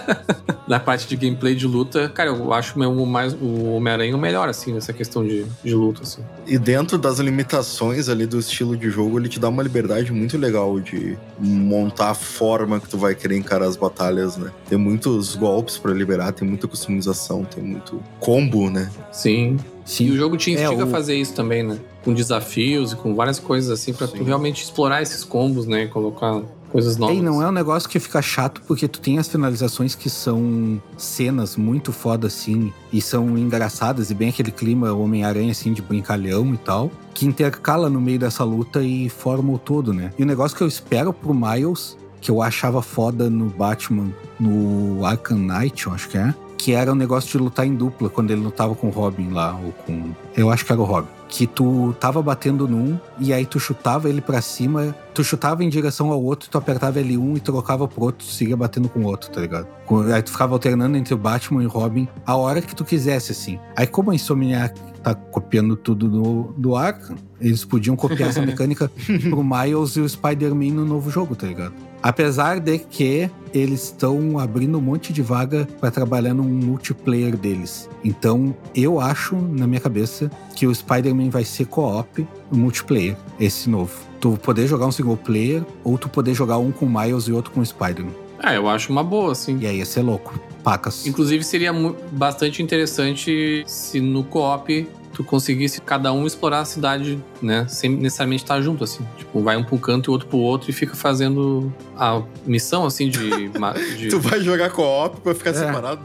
da 0.68 0.78
parte 0.78 1.06
de 1.08 1.16
gameplay 1.16 1.54
de 1.54 1.66
luta. 1.66 2.06
Cara, 2.10 2.28
eu 2.28 2.52
acho 2.52 2.78
o, 2.78 3.06
mais, 3.06 3.32
o 3.32 3.72
Homem-Aranha 3.76 4.14
o 4.14 4.18
melhor, 4.18 4.46
assim, 4.46 4.74
nessa 4.74 4.92
questão 4.92 5.26
de, 5.26 5.46
de 5.64 5.74
luta, 5.74 6.02
assim. 6.02 6.20
E 6.46 6.58
dentro 6.58 6.98
das 6.98 7.18
limitações 7.20 8.10
ali 8.10 8.26
do 8.26 8.38
estilo 8.38 8.76
de 8.76 8.90
jogo, 8.90 9.18
ele 9.18 9.30
te 9.30 9.40
dá 9.40 9.48
uma 9.48 9.62
liberdade 9.62 10.12
muito 10.12 10.36
legal 10.36 10.78
de 10.78 11.16
montar 11.38 12.10
a 12.10 12.14
forma 12.14 12.78
que 12.78 12.90
tu 12.90 12.98
vai 12.98 13.14
querer 13.14 13.38
encarar 13.38 13.68
as 13.68 13.76
batalhas, 13.76 14.36
né? 14.36 14.50
Tem 14.68 14.76
muitos 14.76 15.34
golpes 15.34 15.78
pra 15.78 15.94
liberar, 15.94 16.30
tem 16.32 16.46
muita 16.46 16.68
customização, 16.68 17.42
tem 17.42 17.64
muito 17.64 18.02
combo, 18.20 18.68
né? 18.68 18.90
Sim. 19.12 19.56
Sim. 19.82 20.08
E 20.08 20.10
o 20.10 20.16
jogo 20.18 20.36
te 20.36 20.54
É, 20.54 20.62
instiga 20.62 20.84
o- 20.84 20.88
a 20.88 20.90
fazer 20.90 21.14
isso 21.14 21.32
também, 21.32 21.62
né? 21.62 21.78
Com 22.04 22.12
desafios 22.12 22.92
e 22.92 22.96
com 22.96 23.14
várias 23.14 23.38
coisas 23.38 23.70
assim, 23.70 23.94
pra 23.94 24.06
tu 24.06 24.22
realmente 24.22 24.62
explorar 24.62 25.00
esses 25.00 25.24
combos, 25.24 25.66
né? 25.66 25.84
E 25.84 25.88
colocar 25.88 26.42
coisas 26.74 26.96
novas. 26.96 27.16
E 27.16 27.20
não 27.20 27.40
é 27.40 27.48
um 27.48 27.52
negócio 27.52 27.88
que 27.88 28.00
fica 28.00 28.20
chato 28.20 28.60
porque 28.66 28.88
tu 28.88 29.00
tem 29.00 29.20
as 29.20 29.28
finalizações 29.28 29.94
que 29.94 30.10
são 30.10 30.82
cenas 30.96 31.56
muito 31.56 31.92
foda 31.92 32.26
assim 32.26 32.72
e 32.92 33.00
são 33.00 33.38
engraçadas 33.38 34.10
e 34.10 34.14
bem 34.14 34.30
aquele 34.30 34.50
clima 34.50 34.92
Homem-Aranha 34.92 35.52
assim 35.52 35.72
de 35.72 35.80
brincalhão 35.80 36.52
e 36.52 36.56
tal, 36.56 36.90
que 37.14 37.26
intercala 37.26 37.88
no 37.88 38.00
meio 38.00 38.18
dessa 38.18 38.42
luta 38.42 38.82
e 38.82 39.08
forma 39.08 39.52
o 39.52 39.58
todo, 39.58 39.94
né? 39.94 40.12
E 40.18 40.24
o 40.24 40.26
negócio 40.26 40.56
que 40.56 40.64
eu 40.64 40.66
espero 40.66 41.12
pro 41.12 41.32
Miles, 41.32 41.96
que 42.20 42.28
eu 42.28 42.42
achava 42.42 42.82
foda 42.82 43.30
no 43.30 43.46
Batman, 43.50 44.12
no 44.40 45.06
Arkham 45.06 45.38
Knight, 45.38 45.86
eu 45.86 45.92
acho 45.92 46.08
que 46.08 46.18
é, 46.18 46.34
que 46.64 46.72
era 46.72 46.90
o 46.90 46.94
negócio 46.94 47.30
de 47.30 47.36
lutar 47.36 47.66
em 47.66 47.74
dupla 47.74 48.08
quando 48.08 48.30
ele 48.30 48.40
lutava 48.40 48.74
com 48.74 48.86
o 48.86 48.90
Robin 48.90 49.28
lá, 49.28 49.54
ou 49.54 49.70
com. 49.70 50.14
Eu 50.34 50.50
acho 50.50 50.64
que 50.64 50.72
era 50.72 50.80
o 50.80 50.84
Robin. 50.84 51.10
Que 51.28 51.46
tu 51.46 51.94
tava 52.00 52.22
batendo 52.22 52.66
num 52.66 52.98
e 53.18 53.34
aí 53.34 53.44
tu 53.44 53.60
chutava 53.60 54.08
ele 54.08 54.22
pra 54.22 54.40
cima, 54.40 54.96
tu 55.12 55.22
chutava 55.22 55.62
em 55.62 55.68
direção 55.68 56.10
ao 56.10 56.22
outro, 56.22 56.48
tu 56.48 56.56
apertava 56.56 56.98
L1 56.98 57.36
e 57.36 57.40
trocava 57.40 57.86
pro 57.86 58.04
outro, 58.04 58.26
tu 58.26 58.32
seguia 58.32 58.56
batendo 58.56 58.88
com 58.88 59.00
o 59.00 59.04
outro, 59.04 59.30
tá 59.30 59.42
ligado? 59.42 59.66
Aí 60.14 60.22
tu 60.22 60.30
ficava 60.30 60.54
alternando 60.54 60.96
entre 60.96 61.12
o 61.12 61.18
Batman 61.18 61.62
e 61.62 61.66
o 61.66 61.68
Robin 61.68 62.08
a 62.24 62.34
hora 62.34 62.62
que 62.62 62.74
tu 62.74 62.82
quisesse, 62.82 63.32
assim. 63.32 63.58
Aí 63.76 63.86
como 63.86 64.10
a 64.10 64.14
Insomniac 64.14 64.80
tá 65.02 65.14
copiando 65.14 65.76
tudo 65.76 66.08
do, 66.08 66.54
do 66.56 66.76
Arkham, 66.76 67.16
eles 67.42 67.62
podiam 67.62 67.94
copiar 67.94 68.30
essa 68.30 68.40
mecânica 68.46 68.90
pro 69.28 69.44
Miles 69.44 69.96
e 69.96 70.00
o 70.00 70.08
Spider-Man 70.08 70.72
no 70.72 70.86
novo 70.86 71.10
jogo, 71.10 71.36
tá 71.36 71.46
ligado? 71.46 71.74
Apesar 72.04 72.60
de 72.60 72.78
que 72.78 73.30
eles 73.54 73.84
estão 73.84 74.38
abrindo 74.38 74.76
um 74.76 74.80
monte 74.82 75.10
de 75.10 75.22
vaga 75.22 75.66
para 75.80 75.90
trabalhar 75.90 76.34
num 76.34 76.42
multiplayer 76.42 77.34
deles. 77.34 77.88
Então, 78.04 78.54
eu 78.74 79.00
acho, 79.00 79.34
na 79.34 79.66
minha 79.66 79.80
cabeça, 79.80 80.30
que 80.54 80.66
o 80.66 80.74
Spider-Man 80.74 81.30
vai 81.30 81.44
ser 81.44 81.64
co-op 81.64 82.28
multiplayer, 82.52 83.16
esse 83.40 83.70
novo. 83.70 83.94
Tu 84.20 84.36
poder 84.42 84.66
jogar 84.66 84.84
um 84.84 84.92
single 84.92 85.16
player, 85.16 85.64
ou 85.82 85.96
tu 85.96 86.10
poder 86.10 86.34
jogar 86.34 86.58
um 86.58 86.70
com 86.70 86.84
o 86.84 86.90
Miles 86.90 87.24
e 87.24 87.32
outro 87.32 87.50
com 87.52 87.60
o 87.60 87.66
Spider-Man. 87.66 88.12
Ah, 88.38 88.52
eu 88.52 88.68
acho 88.68 88.92
uma 88.92 89.02
boa, 89.02 89.32
assim. 89.32 89.58
E 89.60 89.66
aí 89.66 89.78
ia 89.78 89.86
ser 89.86 90.02
louco. 90.02 90.38
Pacas. 90.62 91.06
Inclusive, 91.06 91.42
seria 91.42 91.72
bastante 92.12 92.62
interessante 92.62 93.64
se 93.66 93.98
no 93.98 94.24
co-op 94.24 94.86
tu 95.14 95.24
conseguisse 95.24 95.80
cada 95.80 96.12
um 96.12 96.26
explorar 96.26 96.60
a 96.60 96.64
cidade, 96.66 97.18
né? 97.40 97.64
Sem 97.68 97.88
necessariamente 97.90 98.42
estar 98.42 98.60
junto, 98.60 98.84
assim. 98.84 99.06
Tipo, 99.16 99.40
vai 99.42 99.56
um 99.56 99.64
pro 99.64 99.78
canto 99.78 100.10
e 100.10 100.12
outro 100.12 100.26
pro 100.28 100.38
outro 100.38 100.68
e 100.68 100.72
fica 100.72 100.94
fazendo 100.94 101.72
a 101.96 102.20
missão, 102.44 102.84
assim, 102.84 103.08
de. 103.08 103.48
de- 103.96 104.08
Tu 104.08 104.20
vai 104.20 104.40
jogar 104.40 104.70
co-op 104.70 105.20
pra 105.20 105.34
ficar 105.34 105.50
É. 105.50 105.54
separado. 105.54 106.00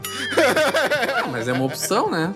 Ah, 1.22 1.28
Mas 1.30 1.48
é 1.48 1.52
uma 1.52 1.64
opção, 1.64 2.10
né? 2.10 2.32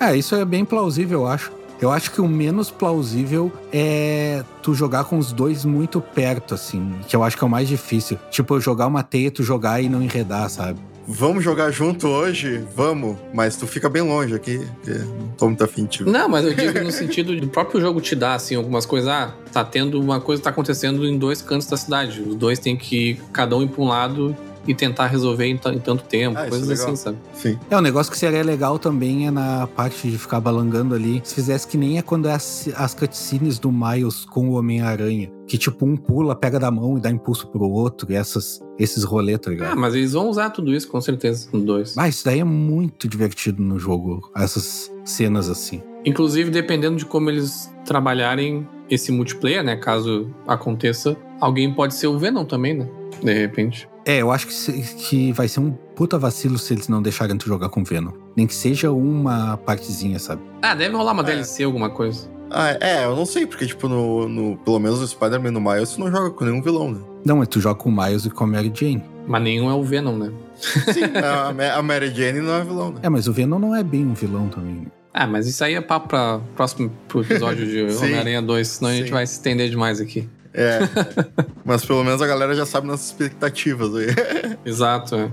É, 0.00 0.16
isso 0.16 0.34
é 0.34 0.44
bem 0.44 0.64
plausível, 0.64 1.20
eu 1.22 1.26
acho. 1.26 1.52
Eu 1.80 1.90
acho 1.90 2.12
que 2.12 2.20
o 2.20 2.28
menos 2.28 2.70
plausível 2.70 3.52
é 3.72 4.42
tu 4.62 4.72
jogar 4.74 5.04
com 5.04 5.18
os 5.18 5.32
dois 5.32 5.64
muito 5.64 6.00
perto, 6.00 6.54
assim. 6.54 6.94
Que 7.08 7.14
eu 7.16 7.22
acho 7.22 7.36
que 7.36 7.44
é 7.44 7.46
o 7.46 7.50
mais 7.50 7.68
difícil. 7.68 8.16
Tipo, 8.30 8.54
eu 8.54 8.60
jogar 8.60 8.86
uma 8.86 9.02
teia, 9.02 9.30
tu 9.30 9.42
jogar 9.42 9.82
e 9.82 9.88
não 9.88 10.00
enredar, 10.00 10.48
sabe? 10.48 10.78
Vamos 11.06 11.44
jogar 11.44 11.70
junto 11.70 12.08
hoje? 12.08 12.64
Vamos. 12.74 13.16
Mas 13.32 13.56
tu 13.56 13.66
fica 13.66 13.88
bem 13.88 14.02
longe 14.02 14.34
aqui. 14.34 14.60
Não 14.86 15.28
tô 15.36 15.46
muito 15.46 15.62
afim 15.62 15.86
ver. 15.86 16.10
Não, 16.10 16.28
mas 16.28 16.44
eu 16.44 16.54
digo 16.54 16.80
no 16.80 16.90
sentido 16.90 17.36
do 17.38 17.48
próprio 17.48 17.80
jogo 17.80 18.00
te 18.00 18.16
dar, 18.16 18.34
assim, 18.34 18.54
algumas 18.54 18.86
coisas. 18.86 19.08
Ah, 19.08 19.34
tá 19.52 19.64
tendo 19.64 20.00
uma 20.00 20.20
coisa 20.20 20.42
tá 20.42 20.50
acontecendo 20.50 21.06
em 21.06 21.18
dois 21.18 21.42
cantos 21.42 21.66
da 21.68 21.76
cidade. 21.76 22.20
Os 22.22 22.34
dois 22.34 22.58
têm 22.58 22.76
que 22.76 23.10
ir, 23.10 23.20
cada 23.32 23.56
um 23.56 23.62
ir 23.62 23.68
pra 23.68 23.82
um 23.82 23.88
lado 23.88 24.36
e 24.66 24.74
tentar 24.74 25.06
resolver 25.06 25.44
em, 25.46 25.54
em 25.54 25.78
tanto 25.78 26.04
tempo. 26.04 26.38
Ah, 26.38 26.42
isso 26.42 26.50
coisas 26.50 26.80
é 26.80 26.84
assim, 26.84 26.96
sabe? 26.96 27.18
Sim. 27.34 27.58
É, 27.70 27.76
um 27.76 27.80
negócio 27.80 28.10
que 28.10 28.18
seria 28.18 28.42
legal 28.42 28.78
também 28.78 29.26
é 29.26 29.30
na 29.30 29.66
parte 29.66 30.10
de 30.10 30.18
ficar 30.18 30.40
balangando 30.40 30.94
ali. 30.94 31.20
Se 31.24 31.34
fizesse 31.34 31.66
que 31.66 31.76
nem 31.76 31.98
é 31.98 32.02
quando 32.02 32.28
é 32.28 32.32
as, 32.32 32.68
as 32.76 32.94
cutscenes 32.94 33.58
do 33.58 33.70
Miles 33.70 34.24
com 34.24 34.48
o 34.50 34.52
Homem-Aranha. 34.54 35.30
Que 35.46 35.58
tipo, 35.58 35.84
um 35.84 35.96
pula, 35.96 36.34
pega 36.34 36.58
da 36.58 36.70
mão 36.70 36.96
e 36.96 37.00
dá 37.00 37.10
impulso 37.10 37.46
pro 37.48 37.68
outro. 37.68 38.10
E 38.10 38.14
essas, 38.14 38.60
esses 38.78 39.04
rolês, 39.04 39.38
tá 39.38 39.50
Ah, 39.50 39.52
ligado? 39.52 39.76
mas 39.76 39.94
eles 39.94 40.12
vão 40.12 40.28
usar 40.30 40.48
tudo 40.50 40.74
isso, 40.74 40.88
com 40.88 41.00
certeza, 41.00 41.48
no 41.52 41.60
dois. 41.60 41.94
Mas 41.94 42.14
isso 42.16 42.24
daí 42.24 42.40
é 42.40 42.44
muito 42.44 43.06
divertido 43.06 43.62
no 43.62 43.78
jogo. 43.78 44.30
Essas 44.36 44.90
cenas 45.04 45.48
assim. 45.50 45.82
Inclusive, 46.06 46.50
dependendo 46.50 46.96
de 46.96 47.04
como 47.04 47.28
eles 47.30 47.70
trabalharem 47.84 48.66
esse 48.90 49.10
multiplayer, 49.12 49.62
né? 49.62 49.76
Caso 49.76 50.28
aconteça, 50.46 51.16
alguém 51.40 51.72
pode 51.72 51.94
ser 51.94 52.06
o 52.06 52.18
Venom 52.18 52.44
também, 52.44 52.74
né? 52.74 52.88
De 53.22 53.32
repente. 53.32 53.88
É, 54.06 54.18
eu 54.20 54.30
acho 54.30 54.46
que, 54.46 54.52
se- 54.52 54.72
que 55.08 55.32
vai 55.32 55.48
ser 55.48 55.60
um 55.60 55.70
puta 55.70 56.18
vacilo 56.18 56.58
se 56.58 56.74
eles 56.74 56.88
não 56.88 57.00
deixarem 57.00 57.36
tu 57.38 57.46
jogar 57.46 57.68
com 57.70 57.82
Venom. 57.82 58.12
Nem 58.36 58.46
que 58.46 58.54
seja 58.54 58.90
uma 58.92 59.56
partezinha, 59.56 60.18
sabe? 60.18 60.42
Ah, 60.60 60.74
deve 60.74 60.94
rolar 60.94 61.12
uma 61.12 61.22
É. 61.22 61.26
DLC, 61.26 61.64
alguma 61.64 61.88
coisa. 61.88 62.28
Ah, 62.50 62.76
é, 62.80 63.04
eu 63.06 63.16
não 63.16 63.24
sei, 63.24 63.46
porque, 63.46 63.66
tipo, 63.66 63.88
no, 63.88 64.28
no- 64.28 64.56
pelo 64.58 64.78
menos 64.78 65.00
no 65.00 65.06
Spider-Man 65.08 65.50
no 65.52 65.60
Miles, 65.60 65.92
tu 65.94 66.00
não 66.00 66.10
joga 66.10 66.30
com 66.30 66.44
nenhum 66.44 66.60
vilão, 66.62 66.90
né? 66.92 67.00
Não, 67.24 67.38
mas 67.38 67.48
tu 67.48 67.60
joga 67.60 67.76
com 67.76 67.88
o 67.88 67.96
Miles 67.96 68.26
e 68.26 68.30
com 68.30 68.44
a 68.44 68.46
Mary 68.46 68.70
Jane. 68.74 69.02
Mas 69.26 69.42
nenhum 69.42 69.70
é 69.70 69.74
o 69.74 69.82
Venom, 69.82 70.16
né? 70.18 70.30
Sim, 70.60 71.04
a, 71.16 71.52
Ma- 71.52 71.72
a 71.78 71.82
Mary 71.82 72.14
Jane 72.14 72.40
não 72.40 72.54
é 72.54 72.62
vilão, 72.62 72.90
né? 72.92 73.00
É, 73.02 73.08
mas 73.08 73.26
o 73.26 73.32
Venom 73.32 73.58
não 73.58 73.74
é 73.74 73.82
bem 73.82 74.04
um 74.06 74.12
vilão 74.14 74.48
também. 74.48 74.86
Ah, 75.12 75.26
mas 75.26 75.46
isso 75.46 75.64
aí 75.64 75.74
é 75.74 75.80
papo 75.80 76.08
pra 76.08 76.40
próximo 76.54 76.90
pro 77.08 77.22
episódio 77.22 77.64
de 77.66 77.90
Sim. 77.94 78.04
Homem-Aranha 78.04 78.42
2, 78.42 78.68
senão 78.68 78.90
a 78.90 78.94
gente 78.94 79.06
Sim. 79.06 79.12
vai 79.12 79.26
se 79.26 79.32
estender 79.34 79.70
demais 79.70 80.00
aqui. 80.00 80.28
É. 80.54 80.78
Mas 81.64 81.84
pelo 81.84 82.04
menos 82.04 82.22
a 82.22 82.26
galera 82.26 82.54
já 82.54 82.64
sabe 82.64 82.86
nossas 82.86 83.06
expectativas 83.06 83.94
aí. 83.94 84.06
Exato, 84.64 85.16
é. 85.16 85.30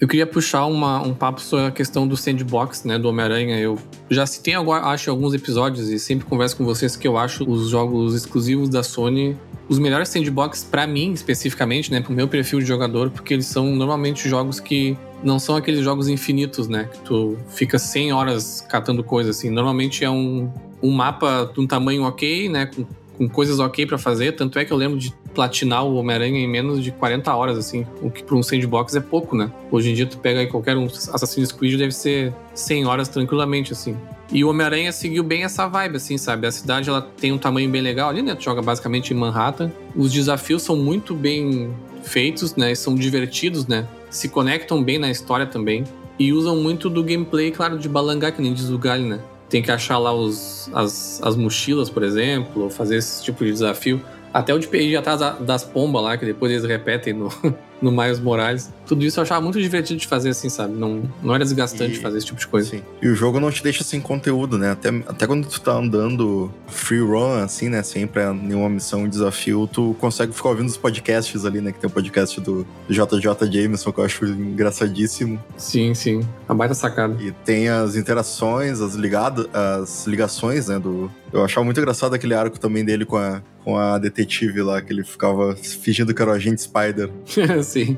Eu 0.00 0.08
queria 0.08 0.26
puxar 0.26 0.66
uma- 0.66 1.00
um 1.00 1.14
papo 1.14 1.40
sobre 1.40 1.66
a 1.66 1.70
questão 1.70 2.06
do 2.06 2.16
sandbox, 2.16 2.84
né, 2.84 2.98
do 2.98 3.08
Homem-Aranha. 3.08 3.58
Eu 3.58 3.78
já 4.10 4.26
citei, 4.26 4.54
agora, 4.54 4.84
acho, 4.86 5.08
alguns 5.10 5.32
episódios 5.32 5.88
e 5.88 5.98
sempre 5.98 6.26
converso 6.26 6.56
com 6.56 6.64
vocês 6.64 6.96
que 6.96 7.06
eu 7.06 7.16
acho 7.16 7.48
os 7.48 7.70
jogos 7.70 8.14
exclusivos 8.14 8.68
da 8.68 8.82
Sony 8.82 9.36
os 9.68 9.78
melhores 9.78 10.08
sandbox 10.10 10.62
pra 10.62 10.86
mim, 10.86 11.12
especificamente, 11.12 11.90
né, 11.90 12.00
pro 12.00 12.12
meu 12.12 12.28
perfil 12.28 12.58
de 12.58 12.66
jogador, 12.66 13.10
porque 13.10 13.32
eles 13.32 13.46
são 13.46 13.74
normalmente 13.74 14.28
jogos 14.28 14.60
que 14.60 14.96
não 15.22 15.38
são 15.38 15.56
aqueles 15.56 15.80
jogos 15.80 16.06
infinitos, 16.08 16.68
né, 16.68 16.84
que 16.92 16.98
tu 17.00 17.38
fica 17.48 17.78
100 17.78 18.12
horas 18.12 18.60
catando 18.68 19.02
coisa 19.02 19.30
assim. 19.30 19.48
Normalmente 19.48 20.04
é 20.04 20.10
um, 20.10 20.52
um 20.82 20.90
mapa 20.90 21.50
de 21.52 21.60
um 21.60 21.66
tamanho 21.66 22.02
ok, 22.02 22.48
né, 22.48 22.66
com 22.66 22.84
com 23.16 23.28
coisas 23.28 23.58
ok 23.58 23.86
pra 23.86 23.98
fazer. 23.98 24.32
Tanto 24.32 24.58
é 24.58 24.64
que 24.64 24.72
eu 24.72 24.76
lembro 24.76 24.98
de 24.98 25.12
platinar 25.34 25.84
o 25.84 25.96
Homem-Aranha 25.96 26.38
em 26.38 26.48
menos 26.48 26.82
de 26.82 26.90
40 26.92 27.34
horas, 27.34 27.58
assim. 27.58 27.86
O 28.02 28.10
que 28.10 28.22
pra 28.22 28.36
um 28.36 28.42
sandbox 28.42 28.94
é 28.94 29.00
pouco, 29.00 29.36
né? 29.36 29.50
Hoje 29.70 29.90
em 29.90 29.94
dia 29.94 30.06
tu 30.06 30.18
pega 30.18 30.40
aí 30.40 30.46
qualquer 30.46 30.76
um 30.76 30.86
Assassin's 30.86 31.52
Creed 31.52 31.78
deve 31.78 31.92
ser 31.92 32.32
100 32.54 32.86
horas 32.86 33.08
tranquilamente, 33.08 33.72
assim. 33.72 33.96
E 34.32 34.44
o 34.44 34.48
Homem-Aranha 34.48 34.90
seguiu 34.92 35.22
bem 35.22 35.44
essa 35.44 35.66
vibe, 35.68 35.96
assim, 35.96 36.16
sabe? 36.16 36.46
A 36.46 36.50
cidade 36.50 36.88
ela 36.88 37.02
tem 37.02 37.32
um 37.32 37.38
tamanho 37.38 37.68
bem 37.70 37.82
legal 37.82 38.08
ali, 38.08 38.22
né? 38.22 38.34
Tu 38.34 38.44
joga 38.44 38.62
basicamente 38.62 39.12
em 39.12 39.16
Manhattan. 39.16 39.70
Os 39.94 40.12
desafios 40.12 40.62
são 40.62 40.76
muito 40.76 41.14
bem 41.14 41.70
feitos, 42.02 42.54
né? 42.56 42.74
São 42.74 42.94
divertidos, 42.94 43.66
né? 43.66 43.86
Se 44.10 44.28
conectam 44.28 44.82
bem 44.82 44.98
na 44.98 45.10
história 45.10 45.46
também. 45.46 45.84
E 46.18 46.32
usam 46.32 46.56
muito 46.56 46.88
do 46.88 47.02
gameplay, 47.02 47.50
claro, 47.50 47.78
de 47.78 47.88
balangar, 47.88 48.32
que 48.32 48.40
nem 48.40 48.54
diz 48.54 48.70
o 48.70 48.78
né? 48.78 49.20
Tem 49.54 49.62
que 49.62 49.70
achar 49.70 49.98
lá 49.98 50.12
os, 50.12 50.68
as, 50.74 51.22
as 51.22 51.36
mochilas, 51.36 51.88
por 51.88 52.02
exemplo, 52.02 52.68
fazer 52.68 52.96
esse 52.96 53.22
tipo 53.22 53.44
de 53.44 53.52
desafio. 53.52 54.02
Até 54.32 54.52
o 54.52 54.58
de 54.58 54.66
ir 54.76 54.96
atrás 54.96 55.20
das 55.42 55.62
pombas 55.62 56.02
lá, 56.02 56.16
que 56.18 56.26
depois 56.26 56.50
eles 56.50 56.64
repetem 56.64 57.12
no, 57.14 57.28
no 57.84 57.92
Miles 57.92 58.18
Morales. 58.18 58.72
Tudo 58.86 59.04
isso 59.04 59.18
eu 59.20 59.22
achava 59.22 59.40
muito 59.40 59.60
divertido 59.60 59.98
de 60.00 60.06
fazer 60.06 60.30
assim, 60.30 60.48
sabe? 60.48 60.74
Não, 60.74 61.02
não 61.22 61.34
era 61.34 61.44
desgastante 61.44 61.98
E- 61.98 62.00
fazer 62.02 62.18
esse 62.18 62.26
tipo 62.26 62.38
de 62.40 62.46
coisa. 62.46 62.70
Sim. 62.70 62.82
E 63.00 63.08
o 63.08 63.14
jogo 63.14 63.38
não 63.38 63.50
te 63.50 63.62
deixa 63.62 63.84
sem 63.84 64.00
conteúdo, 64.00 64.58
né? 64.58 64.70
Até, 64.72 64.88
até 65.06 65.26
quando 65.26 65.46
tu 65.46 65.60
tá 65.60 65.72
andando 65.72 66.50
free 66.66 67.00
run, 67.00 67.42
assim, 67.42 67.68
né? 67.68 67.82
Sem 67.82 68.06
pra 68.06 68.32
nenhuma 68.32 68.68
missão, 68.68 69.08
desafio, 69.08 69.68
tu 69.70 69.94
consegue 70.00 70.32
ficar 70.32 70.48
ouvindo 70.50 70.68
os 70.68 70.76
podcasts 70.76 71.44
ali, 71.44 71.60
né? 71.60 71.72
Que 71.72 71.78
tem 71.80 71.88
o 71.88 71.92
podcast 71.92 72.40
do 72.40 72.66
JJ 72.88 73.50
Jameson, 73.50 73.92
que 73.92 74.00
eu 74.00 74.04
acho 74.04 74.24
engraçadíssimo. 74.26 75.38
Sim, 75.56 75.94
sim. 75.94 76.26
A 76.48 76.54
baita 76.54 76.74
sacada. 76.74 77.16
E 77.22 77.32
tem 77.32 77.68
as 77.68 77.96
interações, 77.96 78.80
as 78.80 78.94
ligadas, 78.94 79.46
as 79.54 80.06
ligações, 80.06 80.68
né? 80.68 80.78
Do... 80.78 81.10
Eu 81.32 81.44
achava 81.44 81.64
muito 81.64 81.78
engraçado 81.80 82.14
aquele 82.14 82.34
arco 82.34 82.58
também 82.58 82.84
dele 82.84 83.04
com 83.04 83.16
a, 83.16 83.42
com 83.64 83.76
a 83.78 83.96
detetive 83.98 84.60
lá, 84.62 84.80
que 84.82 84.92
ele 84.92 85.02
ficava 85.02 85.56
fingindo 85.56 86.14
que 86.14 86.20
era 86.20 86.30
o 86.30 86.34
agente 86.34 86.60
Spider. 86.62 87.10
sim. 87.64 87.96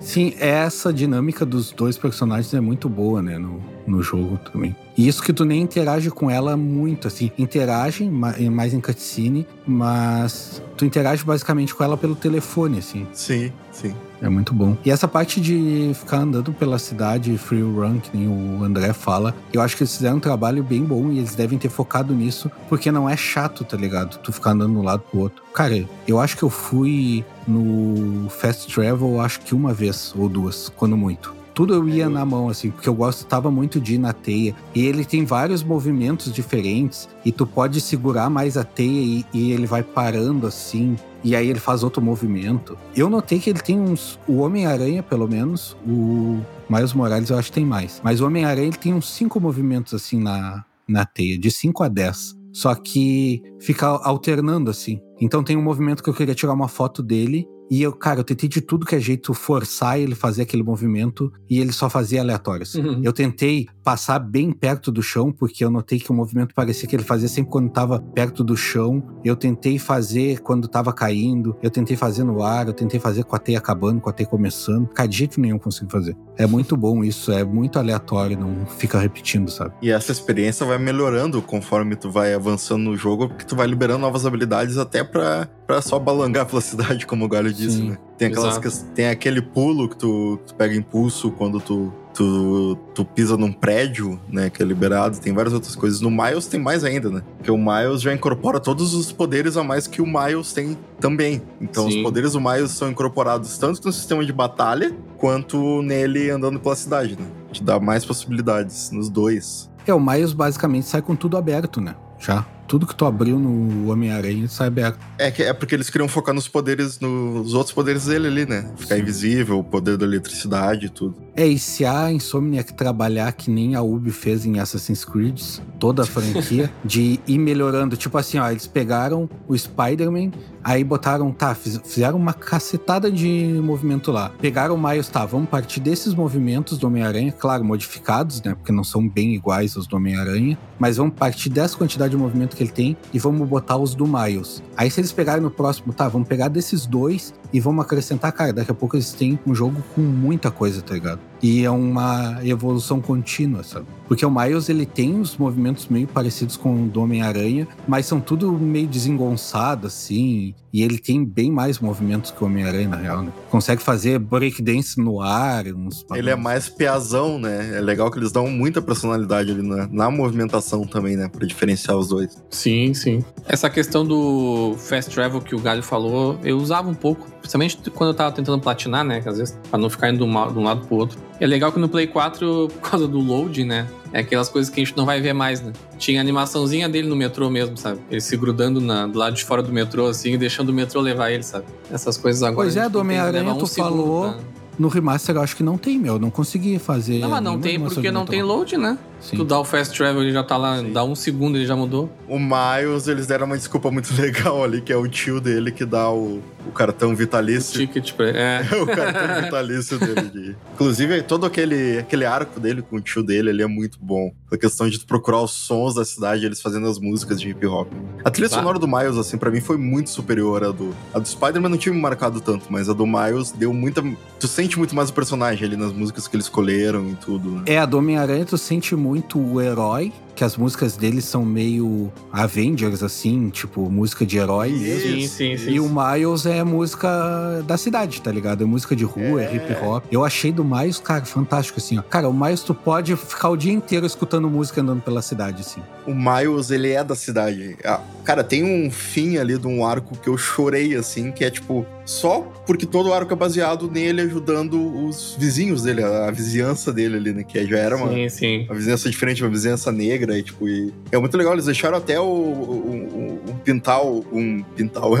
Sim, 0.00 0.34
essa 0.38 0.92
dinâmica 0.92 1.44
dos 1.44 1.70
dois 1.70 1.98
personagens 1.98 2.52
é 2.54 2.60
muito 2.60 2.88
boa, 2.88 3.20
né, 3.20 3.38
no, 3.38 3.62
no 3.86 4.02
jogo 4.02 4.38
também. 4.38 4.74
E 4.96 5.06
isso 5.06 5.22
que 5.22 5.32
tu 5.32 5.44
nem 5.44 5.60
interage 5.62 6.10
com 6.10 6.30
ela 6.30 6.56
muito, 6.56 7.06
assim. 7.08 7.30
Interage 7.38 8.04
ma- 8.08 8.34
mais 8.50 8.72
em 8.74 8.80
cutscene, 8.80 9.46
mas 9.66 10.62
tu 10.76 10.84
interage 10.84 11.24
basicamente 11.24 11.74
com 11.74 11.84
ela 11.84 11.96
pelo 11.96 12.14
telefone, 12.16 12.78
assim. 12.78 13.06
Sim, 13.12 13.52
sim. 13.70 13.94
É 14.22 14.28
muito 14.28 14.52
bom. 14.52 14.76
E 14.84 14.90
essa 14.90 15.08
parte 15.08 15.40
de 15.40 15.92
ficar 15.94 16.18
andando 16.18 16.52
pela 16.52 16.78
cidade 16.78 17.36
free 17.38 17.62
run, 17.62 17.98
que 17.98 18.16
nem 18.16 18.28
o 18.28 18.62
André 18.62 18.92
fala, 18.92 19.34
eu 19.52 19.60
acho 19.60 19.76
que 19.76 19.82
eles 19.82 19.96
fizeram 19.96 20.18
um 20.18 20.20
trabalho 20.20 20.62
bem 20.62 20.84
bom 20.84 21.10
e 21.10 21.18
eles 21.18 21.34
devem 21.34 21.58
ter 21.58 21.68
focado 21.68 22.14
nisso, 22.14 22.50
porque 22.68 22.92
não 22.92 23.08
é 23.08 23.16
chato, 23.16 23.64
tá 23.64 23.76
ligado? 23.76 24.18
Tu 24.18 24.32
ficar 24.32 24.50
andando 24.50 24.72
de 24.72 24.78
um 24.78 24.82
lado 24.82 25.02
pro 25.10 25.20
outro. 25.20 25.42
Cara, 25.54 25.84
eu 26.06 26.20
acho 26.20 26.36
que 26.36 26.42
eu 26.42 26.50
fui 26.50 27.24
no 27.48 28.28
Fast 28.28 28.72
Travel, 28.72 29.20
acho 29.20 29.40
que 29.40 29.54
uma 29.54 29.72
vez 29.72 30.12
ou 30.16 30.28
duas, 30.28 30.70
quando 30.76 30.96
muito. 30.96 31.39
Tudo 31.60 31.74
eu 31.74 31.86
ia 31.86 32.08
na 32.08 32.24
mão, 32.24 32.48
assim, 32.48 32.70
porque 32.70 32.88
eu 32.88 32.94
gostava 32.94 33.50
muito 33.50 33.78
de 33.78 33.96
ir 33.96 33.98
na 33.98 34.14
teia. 34.14 34.56
E 34.74 34.86
ele 34.86 35.04
tem 35.04 35.26
vários 35.26 35.62
movimentos 35.62 36.32
diferentes, 36.32 37.06
e 37.22 37.30
tu 37.30 37.46
pode 37.46 37.82
segurar 37.82 38.30
mais 38.30 38.56
a 38.56 38.64
teia 38.64 38.88
e, 38.88 39.26
e 39.30 39.52
ele 39.52 39.66
vai 39.66 39.82
parando 39.82 40.46
assim. 40.46 40.96
E 41.22 41.36
aí 41.36 41.46
ele 41.46 41.60
faz 41.60 41.82
outro 41.82 42.00
movimento. 42.00 42.78
Eu 42.96 43.10
notei 43.10 43.38
que 43.38 43.50
ele 43.50 43.58
tem 43.58 43.78
uns. 43.78 44.18
O 44.26 44.38
Homem-Aranha, 44.38 45.02
pelo 45.02 45.28
menos. 45.28 45.76
O 45.86 46.40
Miles 46.66 46.94
Morales 46.94 47.28
eu 47.28 47.36
acho 47.36 47.50
que 47.50 47.56
tem 47.56 47.66
mais. 47.66 48.00
Mas 48.02 48.22
o 48.22 48.26
Homem-Aranha 48.26 48.68
ele 48.68 48.78
tem 48.78 48.94
uns 48.94 49.10
cinco 49.10 49.38
movimentos 49.38 49.92
assim 49.92 50.18
na, 50.18 50.64
na 50.88 51.04
teia, 51.04 51.38
de 51.38 51.50
5 51.50 51.82
a 51.82 51.88
10. 51.88 52.36
Só 52.54 52.74
que 52.74 53.42
fica 53.60 53.86
alternando 53.86 54.70
assim. 54.70 54.98
Então 55.20 55.44
tem 55.44 55.58
um 55.58 55.62
movimento 55.62 56.02
que 56.02 56.08
eu 56.08 56.14
queria 56.14 56.34
tirar 56.34 56.54
uma 56.54 56.68
foto 56.68 57.02
dele. 57.02 57.46
E 57.70 57.82
eu, 57.82 57.92
cara, 57.92 58.20
eu 58.20 58.24
tentei 58.24 58.48
de 58.48 58.60
tudo 58.60 58.84
que 58.84 58.96
é 58.96 59.00
jeito 59.00 59.32
forçar 59.32 59.98
ele 59.98 60.16
fazer 60.16 60.42
aquele 60.42 60.62
movimento 60.62 61.32
e 61.48 61.60
ele 61.60 61.72
só 61.72 61.88
fazia 61.88 62.20
aleatórios. 62.20 62.74
Uhum. 62.74 63.00
Eu 63.04 63.12
tentei 63.12 63.68
passar 63.84 64.18
bem 64.18 64.50
perto 64.50 64.90
do 64.90 65.02
chão, 65.02 65.30
porque 65.30 65.64
eu 65.64 65.70
notei 65.70 66.00
que 66.00 66.10
o 66.10 66.14
movimento 66.14 66.52
parecia 66.52 66.88
que 66.88 66.96
ele 66.96 67.04
fazia 67.04 67.28
sempre 67.28 67.52
quando 67.52 67.70
tava 67.70 68.00
perto 68.00 68.42
do 68.42 68.56
chão. 68.56 69.02
Eu 69.24 69.36
tentei 69.36 69.78
fazer 69.78 70.40
quando 70.40 70.66
tava 70.66 70.92
caindo. 70.92 71.56
Eu 71.62 71.70
tentei 71.70 71.96
fazer 71.96 72.24
no 72.24 72.42
ar. 72.42 72.66
Eu 72.66 72.72
tentei 72.72 72.98
fazer 72.98 73.22
com 73.22 73.36
a 73.36 73.38
teia 73.38 73.58
acabando, 73.58 74.00
com 74.00 74.10
a 74.10 74.12
teia 74.12 74.28
começando. 74.28 74.88
Cara, 74.88 75.08
de 75.08 75.18
jeito 75.18 75.40
nenhum 75.40 75.56
eu 75.56 75.60
consigo 75.60 75.90
fazer. 75.90 76.16
É 76.36 76.46
muito 76.46 76.76
bom 76.76 77.04
isso. 77.04 77.30
É 77.30 77.44
muito 77.44 77.78
aleatório, 77.78 78.36
não 78.38 78.66
fica 78.66 78.98
repetindo, 78.98 79.48
sabe? 79.48 79.74
E 79.80 79.90
essa 79.90 80.10
experiência 80.10 80.66
vai 80.66 80.78
melhorando 80.78 81.40
conforme 81.40 81.94
tu 81.94 82.10
vai 82.10 82.34
avançando 82.34 82.82
no 82.82 82.96
jogo, 82.96 83.28
porque 83.28 83.44
tu 83.44 83.54
vai 83.54 83.66
liberando 83.66 84.00
novas 84.00 84.26
habilidades 84.26 84.76
até 84.76 85.04
pra, 85.04 85.48
pra 85.66 85.80
só 85.80 85.98
balangar 85.98 86.46
pela 86.46 86.60
cidade, 86.60 87.06
como 87.06 87.24
o 87.24 87.28
Galho 87.28 87.52
disse, 87.60 87.78
Sim, 87.78 87.90
né? 87.90 87.98
Tem, 88.18 88.28
aquelas, 88.28 88.58
que- 88.58 88.84
tem 88.94 89.08
aquele 89.08 89.40
pulo 89.40 89.88
que 89.88 89.96
tu, 89.96 90.38
tu 90.46 90.54
pega 90.54 90.74
impulso 90.74 91.30
quando 91.30 91.58
tu, 91.60 91.90
tu, 92.12 92.76
tu 92.94 93.04
pisa 93.04 93.36
num 93.36 93.50
prédio, 93.52 94.20
né? 94.28 94.50
Que 94.50 94.62
é 94.62 94.66
liberado. 94.66 95.18
Tem 95.18 95.32
várias 95.32 95.54
outras 95.54 95.74
coisas. 95.74 96.00
No 96.02 96.10
Miles 96.10 96.46
tem 96.46 96.60
mais 96.60 96.84
ainda, 96.84 97.08
né? 97.08 97.22
Porque 97.38 97.50
o 97.50 97.56
Miles 97.56 98.02
já 98.02 98.12
incorpora 98.12 98.60
todos 98.60 98.92
os 98.94 99.10
poderes 99.10 99.56
a 99.56 99.64
mais 99.64 99.86
que 99.86 100.02
o 100.02 100.06
Miles 100.06 100.52
tem 100.52 100.76
também. 101.00 101.40
Então 101.60 101.86
os 101.86 101.94
Sim. 101.94 102.02
poderes 102.02 102.32
do 102.32 102.40
Miles 102.40 102.72
são 102.72 102.90
incorporados 102.90 103.56
tanto 103.56 103.80
no 103.86 103.92
sistema 103.92 104.24
de 104.24 104.32
batalha 104.32 104.94
quanto 105.16 105.80
nele 105.82 106.28
andando 106.30 106.60
pela 106.60 106.76
cidade, 106.76 107.16
né? 107.18 107.26
Te 107.52 107.64
dá 107.64 107.80
mais 107.80 108.04
possibilidades 108.04 108.90
nos 108.90 109.08
dois. 109.08 109.70
É, 109.86 109.94
o 109.94 109.98
Miles 110.00 110.32
basicamente 110.34 110.86
sai 110.86 111.00
com 111.00 111.16
tudo 111.16 111.36
aberto, 111.38 111.80
né? 111.80 111.94
Já. 112.18 112.44
Tudo 112.70 112.86
que 112.86 112.94
tu 112.94 113.04
abriu 113.04 113.36
no 113.36 113.90
Homem-Aranha 113.90 114.46
sai 114.46 114.68
aberto. 114.68 114.96
É, 115.18 115.28
que 115.28 115.42
é 115.42 115.52
porque 115.52 115.74
eles 115.74 115.90
queriam 115.90 116.06
focar 116.06 116.32
nos 116.32 116.46
poderes, 116.46 117.00
nos 117.00 117.52
outros 117.52 117.74
poderes 117.74 118.04
dele 118.06 118.28
ali, 118.28 118.46
né? 118.46 118.70
Ficar 118.76 118.94
Sim. 118.94 119.00
invisível, 119.02 119.58
o 119.58 119.64
poder 119.64 119.96
da 119.96 120.06
eletricidade 120.06 120.86
e 120.86 120.88
tudo. 120.88 121.16
É, 121.34 121.44
e 121.44 121.58
se 121.58 121.84
a 121.84 122.12
Insomniac 122.12 122.72
trabalhar 122.74 123.32
que 123.32 123.50
nem 123.50 123.74
a 123.74 123.82
Ubi 123.82 124.12
fez 124.12 124.46
em 124.46 124.60
Assassin's 124.60 125.04
Creed, 125.04 125.40
toda 125.80 126.04
a 126.04 126.06
franquia, 126.06 126.70
de 126.84 127.18
ir 127.26 127.38
melhorando. 127.38 127.96
Tipo 127.96 128.16
assim, 128.18 128.38
ó, 128.38 128.48
eles 128.48 128.68
pegaram 128.68 129.28
o 129.48 129.56
Spider-Man, 129.58 130.30
aí 130.62 130.84
botaram, 130.84 131.32
tá, 131.32 131.52
fiz- 131.56 131.80
fizeram 131.84 132.16
uma 132.18 132.32
cacetada 132.32 133.10
de 133.10 133.58
movimento 133.60 134.12
lá. 134.12 134.30
Pegaram 134.40 134.76
o 134.76 134.80
Miles, 134.80 135.08
tá, 135.08 135.26
vamos 135.26 135.48
partir 135.48 135.80
desses 135.80 136.14
movimentos 136.14 136.78
do 136.78 136.86
Homem-Aranha, 136.86 137.32
claro, 137.32 137.64
modificados, 137.64 138.40
né, 138.42 138.54
porque 138.54 138.70
não 138.70 138.84
são 138.84 139.08
bem 139.08 139.34
iguais 139.34 139.76
aos 139.76 139.88
do 139.88 139.96
Homem-Aranha, 139.96 140.56
mas 140.78 140.98
vamos 140.98 141.14
partir 141.14 141.48
dessa 141.48 141.76
quantidade 141.76 142.10
de 142.12 142.16
movimento 142.16 142.54
que 142.56 142.59
ele 142.62 142.72
tem 142.72 142.96
e 143.12 143.18
vamos 143.18 143.48
botar 143.48 143.76
os 143.76 143.94
do 143.94 144.06
Miles. 144.06 144.62
Aí 144.76 144.90
se 144.90 145.00
eles 145.00 145.12
pegarem 145.12 145.42
no 145.42 145.50
próximo, 145.50 145.92
tá, 145.92 146.08
vamos 146.08 146.28
pegar 146.28 146.48
desses 146.48 146.86
dois 146.86 147.34
e 147.52 147.60
vamos 147.60 147.84
acrescentar, 147.84 148.32
cara, 148.32 148.52
daqui 148.52 148.70
a 148.70 148.74
pouco 148.74 148.96
eles 148.96 149.12
têm 149.12 149.38
um 149.46 149.54
jogo 149.54 149.82
com 149.94 150.00
muita 150.00 150.50
coisa, 150.50 150.82
tá 150.82 150.94
ligado? 150.94 151.29
E 151.42 151.64
é 151.64 151.70
uma 151.70 152.38
evolução 152.44 153.00
contínua, 153.00 153.62
sabe? 153.62 153.86
Porque 154.10 154.26
o 154.26 154.30
Miles, 154.30 154.68
ele 154.68 154.84
tem 154.84 155.20
os 155.20 155.36
movimentos 155.36 155.86
meio 155.86 156.08
parecidos 156.08 156.56
com 156.56 156.84
o 156.84 156.88
do 156.88 157.00
Homem-Aranha, 157.00 157.68
mas 157.86 158.06
são 158.06 158.20
tudo 158.20 158.52
meio 158.52 158.88
desengonçado, 158.88 159.86
assim. 159.86 160.52
E 160.72 160.82
ele 160.82 160.98
tem 160.98 161.24
bem 161.24 161.50
mais 161.50 161.78
movimentos 161.78 162.32
que 162.32 162.42
o 162.42 162.46
Homem-Aranha, 162.46 162.88
na 162.88 162.96
real, 162.96 163.22
né? 163.22 163.32
Consegue 163.48 163.80
fazer 163.80 164.18
breakdance 164.18 165.00
no 165.00 165.20
ar, 165.20 165.66
uns 165.68 166.04
Ele 166.12 166.28
é 166.28 166.34
mais 166.34 166.68
peazão, 166.68 167.38
né? 167.38 167.76
É 167.76 167.80
legal 167.80 168.10
que 168.10 168.18
eles 168.18 168.32
dão 168.32 168.48
muita 168.48 168.82
personalidade 168.82 169.52
ali 169.52 169.62
na, 169.62 169.86
na 169.86 170.10
movimentação 170.10 170.84
também, 170.84 171.16
né? 171.16 171.28
Pra 171.28 171.46
diferenciar 171.46 171.96
os 171.96 172.08
dois. 172.08 172.36
Sim, 172.50 172.92
sim. 172.94 173.24
Essa 173.46 173.70
questão 173.70 174.04
do 174.04 174.74
fast 174.76 175.12
travel 175.12 175.40
que 175.40 175.54
o 175.54 175.60
Galho 175.60 175.82
falou, 175.82 176.38
eu 176.42 176.56
usava 176.56 176.88
um 176.88 176.94
pouco, 176.94 177.26
principalmente 177.40 177.78
quando 177.90 178.10
eu 178.10 178.14
tava 178.14 178.32
tentando 178.32 178.60
platinar, 178.60 179.04
né? 179.04 179.20
Que 179.20 179.28
às 179.28 179.38
vezes, 179.38 179.58
pra 179.70 179.78
não 179.78 179.90
ficar 179.90 180.10
indo 180.10 180.18
de 180.18 180.24
um 180.58 180.62
lado 180.62 180.86
pro 180.86 180.96
outro. 180.96 181.18
É 181.40 181.46
legal 181.46 181.72
que 181.72 181.78
no 181.78 181.88
Play 181.88 182.06
4, 182.06 182.68
por 182.68 182.90
causa 182.90 183.08
do 183.08 183.18
loading, 183.18 183.64
né? 183.64 183.86
É 184.12 184.20
aquelas 184.20 184.48
coisas 184.48 184.70
que 184.72 184.80
a 184.80 184.84
gente 184.84 184.96
não 184.96 185.06
vai 185.06 185.20
ver 185.20 185.32
mais, 185.32 185.60
né? 185.60 185.72
Tinha 185.98 186.20
a 186.20 186.22
animaçãozinha 186.22 186.88
dele 186.88 187.08
no 187.08 187.14
metrô 187.16 187.48
mesmo, 187.48 187.76
sabe? 187.76 188.00
Ele 188.10 188.20
se 188.20 188.36
grudando 188.36 188.80
na- 188.80 189.06
do 189.06 189.18
lado 189.18 189.34
de 189.36 189.44
fora 189.44 189.62
do 189.62 189.72
metrô, 189.72 190.06
assim, 190.08 190.32
e 190.32 190.38
deixando 190.38 190.70
o 190.70 190.72
metrô 190.72 191.00
levar 191.00 191.30
ele, 191.30 191.42
sabe? 191.42 191.64
Essas 191.90 192.16
coisas 192.16 192.42
agora. 192.42 192.66
Pois 192.66 192.76
é, 192.76 192.88
do 192.88 192.98
Homem-Aranha 193.00 193.54
um 193.54 193.58
tu 193.58 193.66
segundo 193.66 193.90
falou. 193.90 194.22
pra- 194.32 194.38
No 194.78 194.88
remaster 194.88 195.36
eu 195.36 195.42
acho 195.42 195.54
que 195.54 195.62
não 195.62 195.76
tem, 195.76 195.98
meu. 195.98 196.14
Eu 196.14 196.18
não 196.18 196.30
consegui 196.30 196.78
fazer. 196.78 197.18
Não, 197.18 197.28
mas 197.30 197.42
não 197.42 197.58
tem 197.60 197.78
porque 197.78 198.10
não 198.10 198.24
tem 198.24 198.42
load, 198.42 198.76
né? 198.78 198.98
Sim. 199.20 199.36
Tu 199.36 199.44
dá 199.44 199.58
o 199.60 199.64
fast 199.64 199.96
travel, 199.96 200.22
ele 200.22 200.32
já 200.32 200.42
tá 200.42 200.56
lá, 200.56 200.78
Sim. 200.78 200.92
dá 200.92 201.04
um 201.04 201.14
segundo, 201.14 201.56
ele 201.56 201.66
já 201.66 201.76
mudou. 201.76 202.10
O 202.26 202.38
Miles, 202.38 203.06
eles 203.06 203.26
deram 203.26 203.46
uma 203.46 203.56
desculpa 203.56 203.90
muito 203.90 204.12
legal 204.20 204.64
ali, 204.64 204.80
que 204.80 204.92
é 204.92 204.96
o 204.96 205.06
tio 205.06 205.40
dele 205.40 205.70
que 205.70 205.84
dá 205.84 206.10
o, 206.10 206.40
o 206.66 206.72
cartão 206.72 207.14
vitalício. 207.14 207.78
Ticket 207.78 208.12
pra. 208.14 208.28
É. 208.30 208.60
o 208.80 208.86
cartão 208.86 209.42
vitalício 209.42 209.98
dele. 209.98 210.28
de- 210.30 210.56
Inclusive, 210.74 211.22
todo 211.22 211.44
aquele, 211.44 211.98
aquele 211.98 212.24
arco 212.24 212.58
dele 212.58 212.80
com 212.82 212.96
o 212.96 213.00
tio 213.00 213.22
dele, 213.22 213.50
ele 213.50 213.62
é 213.62 213.66
muito 213.66 213.98
bom. 214.00 214.32
A 214.50 214.56
questão 214.56 214.88
de 214.88 214.98
tu 214.98 215.06
procurar 215.06 215.42
os 215.42 215.52
sons 215.52 215.94
da 215.94 216.04
cidade, 216.04 216.44
eles 216.46 216.60
fazendo 216.62 216.88
as 216.88 216.98
músicas 216.98 217.40
de 217.40 217.50
hip 217.50 217.64
hop. 217.66 217.88
A 218.24 218.30
trilha 218.30 218.48
sonora 218.48 218.78
do 218.78 218.88
Miles, 218.88 219.16
assim, 219.16 219.36
pra 219.36 219.50
mim 219.50 219.60
foi 219.60 219.76
muito 219.76 220.10
superior 220.10 220.64
à 220.64 220.70
do... 220.72 220.94
A 221.14 221.18
do 221.18 221.28
Spider-Man 221.28 221.68
não 221.68 221.76
tinha 221.78 221.94
me 221.94 222.00
marcado 222.00 222.40
tanto, 222.40 222.64
mas 222.70 222.88
a 222.88 222.92
do 222.94 223.06
Miles 223.06 223.52
deu 223.52 223.72
muita... 223.72 224.02
Tu 224.40 224.48
sente 224.48 224.78
muito 224.78 224.94
mais 224.96 225.10
o 225.10 225.12
personagem 225.12 225.66
ali 225.66 225.76
nas 225.76 225.92
músicas 225.92 226.26
que 226.26 226.34
eles 226.34 226.46
escolheram 226.46 227.10
e 227.10 227.14
tudo, 227.14 227.50
né? 227.50 227.62
É, 227.66 227.78
a 227.78 227.84
do 227.86 227.98
Homem-Aranha 227.98 228.44
tu 228.44 228.56
sente 228.56 228.96
muito 228.96 229.09
o 229.38 229.60
herói, 229.60 230.12
que 230.40 230.44
as 230.44 230.56
músicas 230.56 230.96
dele 230.96 231.20
são 231.20 231.44
meio 231.44 232.10
Avengers, 232.32 233.02
assim, 233.02 233.50
tipo, 233.50 233.90
música 233.90 234.24
de 234.24 234.38
herói 234.38 234.70
mesmo. 234.70 235.20
Sim, 235.20 235.28
sim, 235.28 235.56
sim. 235.58 235.70
E 235.72 235.78
o 235.78 235.86
Miles 235.86 236.46
é 236.46 236.64
música 236.64 237.62
da 237.66 237.76
cidade, 237.76 238.22
tá 238.22 238.32
ligado? 238.32 238.64
É 238.64 238.66
música 238.66 238.96
de 238.96 239.04
rua, 239.04 239.42
é, 239.42 239.54
hip 239.54 239.70
hop. 239.84 240.02
Eu 240.10 240.24
achei 240.24 240.50
do 240.50 240.64
Miles, 240.64 240.98
cara, 240.98 241.26
fantástico, 241.26 241.78
assim, 241.78 241.98
ó. 241.98 242.02
Cara, 242.02 242.26
o 242.26 242.32
Miles 242.32 242.62
tu 242.62 242.74
pode 242.74 243.14
ficar 243.16 243.50
o 243.50 243.56
dia 243.56 243.70
inteiro 243.70 244.06
escutando 244.06 244.48
música 244.48 244.80
andando 244.80 245.02
pela 245.02 245.20
cidade, 245.20 245.60
assim. 245.60 245.82
O 246.06 246.14
Miles, 246.14 246.70
ele 246.70 246.90
é 246.90 247.04
da 247.04 247.14
cidade. 247.14 247.76
Ah, 247.84 248.00
cara, 248.24 248.42
tem 248.42 248.64
um 248.64 248.90
fim 248.90 249.36
ali 249.36 249.58
de 249.58 249.66
um 249.66 249.84
arco 249.84 250.16
que 250.16 250.28
eu 250.30 250.38
chorei, 250.38 250.94
assim, 250.94 251.30
que 251.32 251.44
é 251.44 251.50
tipo, 251.50 251.84
só 252.06 252.40
porque 252.66 252.86
todo 252.86 253.10
o 253.10 253.12
arco 253.12 253.32
é 253.32 253.36
baseado 253.36 253.90
nele 253.90 254.22
ajudando 254.22 255.04
os 255.06 255.36
vizinhos 255.38 255.82
dele, 255.82 256.02
a 256.02 256.30
vizinhança 256.30 256.92
dele 256.92 257.16
ali, 257.16 257.32
né? 257.32 257.44
Que 257.44 257.64
já 257.66 257.78
era 257.78 257.96
uma, 257.96 258.08
Sim, 258.08 258.28
sim. 258.28 258.64
uma 258.64 258.74
vizinhança 258.74 259.10
diferente, 259.10 259.42
uma 259.44 259.50
vizinhança 259.50 259.92
negra, 259.92 260.29
e 260.38 260.42
tipo, 260.42 260.68
e 260.68 260.92
é 261.10 261.18
muito 261.18 261.36
legal. 261.36 261.52
Eles 261.52 261.66
deixaram 261.66 261.96
até 261.96 262.18
o, 262.18 262.24
o, 262.24 263.40
o, 263.46 263.50
o 263.50 263.54
pintal, 263.64 264.24
um 264.32 264.62
pintal 264.76 265.16
é. 265.18 265.20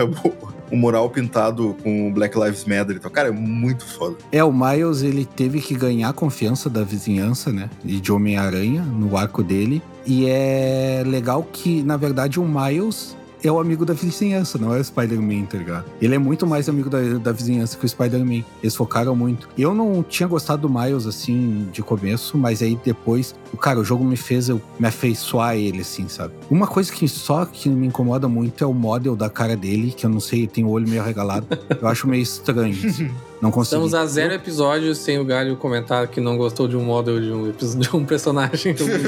Um 0.72 0.76
mural 0.76 1.10
pintado 1.10 1.76
com 1.82 2.12
Black 2.12 2.38
Lives 2.38 2.64
Matter. 2.64 2.94
Então, 2.94 3.10
cara, 3.10 3.28
é 3.28 3.32
muito 3.32 3.84
foda. 3.84 4.16
É, 4.30 4.44
o 4.44 4.52
Miles, 4.52 5.02
ele 5.02 5.24
teve 5.24 5.60
que 5.60 5.74
ganhar 5.74 6.10
a 6.10 6.12
confiança 6.12 6.70
da 6.70 6.84
vizinhança, 6.84 7.52
né? 7.52 7.68
E 7.84 7.98
de 7.98 8.12
Homem-Aranha 8.12 8.80
no 8.82 9.16
arco 9.16 9.42
dele. 9.42 9.82
E 10.06 10.26
é 10.28 11.02
legal 11.04 11.42
que, 11.42 11.82
na 11.82 11.96
verdade, 11.96 12.38
o 12.38 12.46
Miles 12.46 13.16
é 13.42 13.50
o 13.50 13.58
amigo 13.58 13.84
da 13.84 13.94
vizinhança, 13.94 14.58
não 14.58 14.74
é 14.74 14.80
o 14.80 14.84
Spider-Man, 14.84 15.44
tá 15.44 15.58
ligado? 15.58 15.84
Ele 16.00 16.14
é 16.14 16.18
muito 16.18 16.46
mais 16.46 16.68
amigo 16.68 16.90
da, 16.90 17.00
da 17.18 17.32
vizinhança 17.32 17.76
que 17.76 17.84
o 17.84 17.88
Spider-Man. 17.88 18.44
Eles 18.62 18.74
focaram 18.74 19.14
muito. 19.14 19.48
Eu 19.56 19.74
não 19.74 20.02
tinha 20.02 20.28
gostado 20.28 20.68
do 20.68 20.70
Miles, 20.70 21.06
assim, 21.06 21.68
de 21.72 21.82
começo, 21.82 22.36
mas 22.36 22.62
aí 22.62 22.78
depois, 22.84 23.34
cara, 23.60 23.78
o 23.78 23.84
jogo 23.84 24.04
me 24.04 24.16
fez 24.16 24.48
eu 24.48 24.60
me 24.78 24.86
afeiçoar 24.86 25.50
a 25.50 25.56
ele, 25.56 25.80
assim, 25.80 26.08
sabe? 26.08 26.34
Uma 26.50 26.66
coisa 26.66 26.92
que 26.92 27.08
só 27.08 27.44
que 27.44 27.68
me 27.68 27.86
incomoda 27.86 28.28
muito 28.28 28.62
é 28.62 28.66
o 28.66 28.74
model 28.74 29.16
da 29.16 29.30
cara 29.30 29.56
dele, 29.56 29.92
que 29.92 30.04
eu 30.04 30.10
não 30.10 30.20
sei, 30.20 30.46
tem 30.46 30.64
o 30.64 30.68
olho 30.68 30.88
meio 30.88 31.02
arregalado. 31.02 31.46
eu 31.80 31.88
acho 31.88 32.08
meio 32.08 32.22
estranho, 32.22 32.76
assim. 32.84 33.10
Não 33.40 33.50
consegui. 33.50 33.76
Estamos 33.86 33.94
a 33.94 34.04
zero 34.06 34.34
episódios 34.34 34.98
sem 34.98 35.18
o 35.18 35.24
Galho 35.24 35.56
comentar 35.56 36.06
que 36.08 36.20
não 36.20 36.36
gostou 36.36 36.68
de 36.68 36.76
um 36.76 36.84
model 36.84 37.20
de 37.20 37.30
um, 37.32 37.50
de 37.78 37.96
um 37.96 38.04
personagem 38.04 38.74
do 38.74 38.84
jogo. 38.86 39.00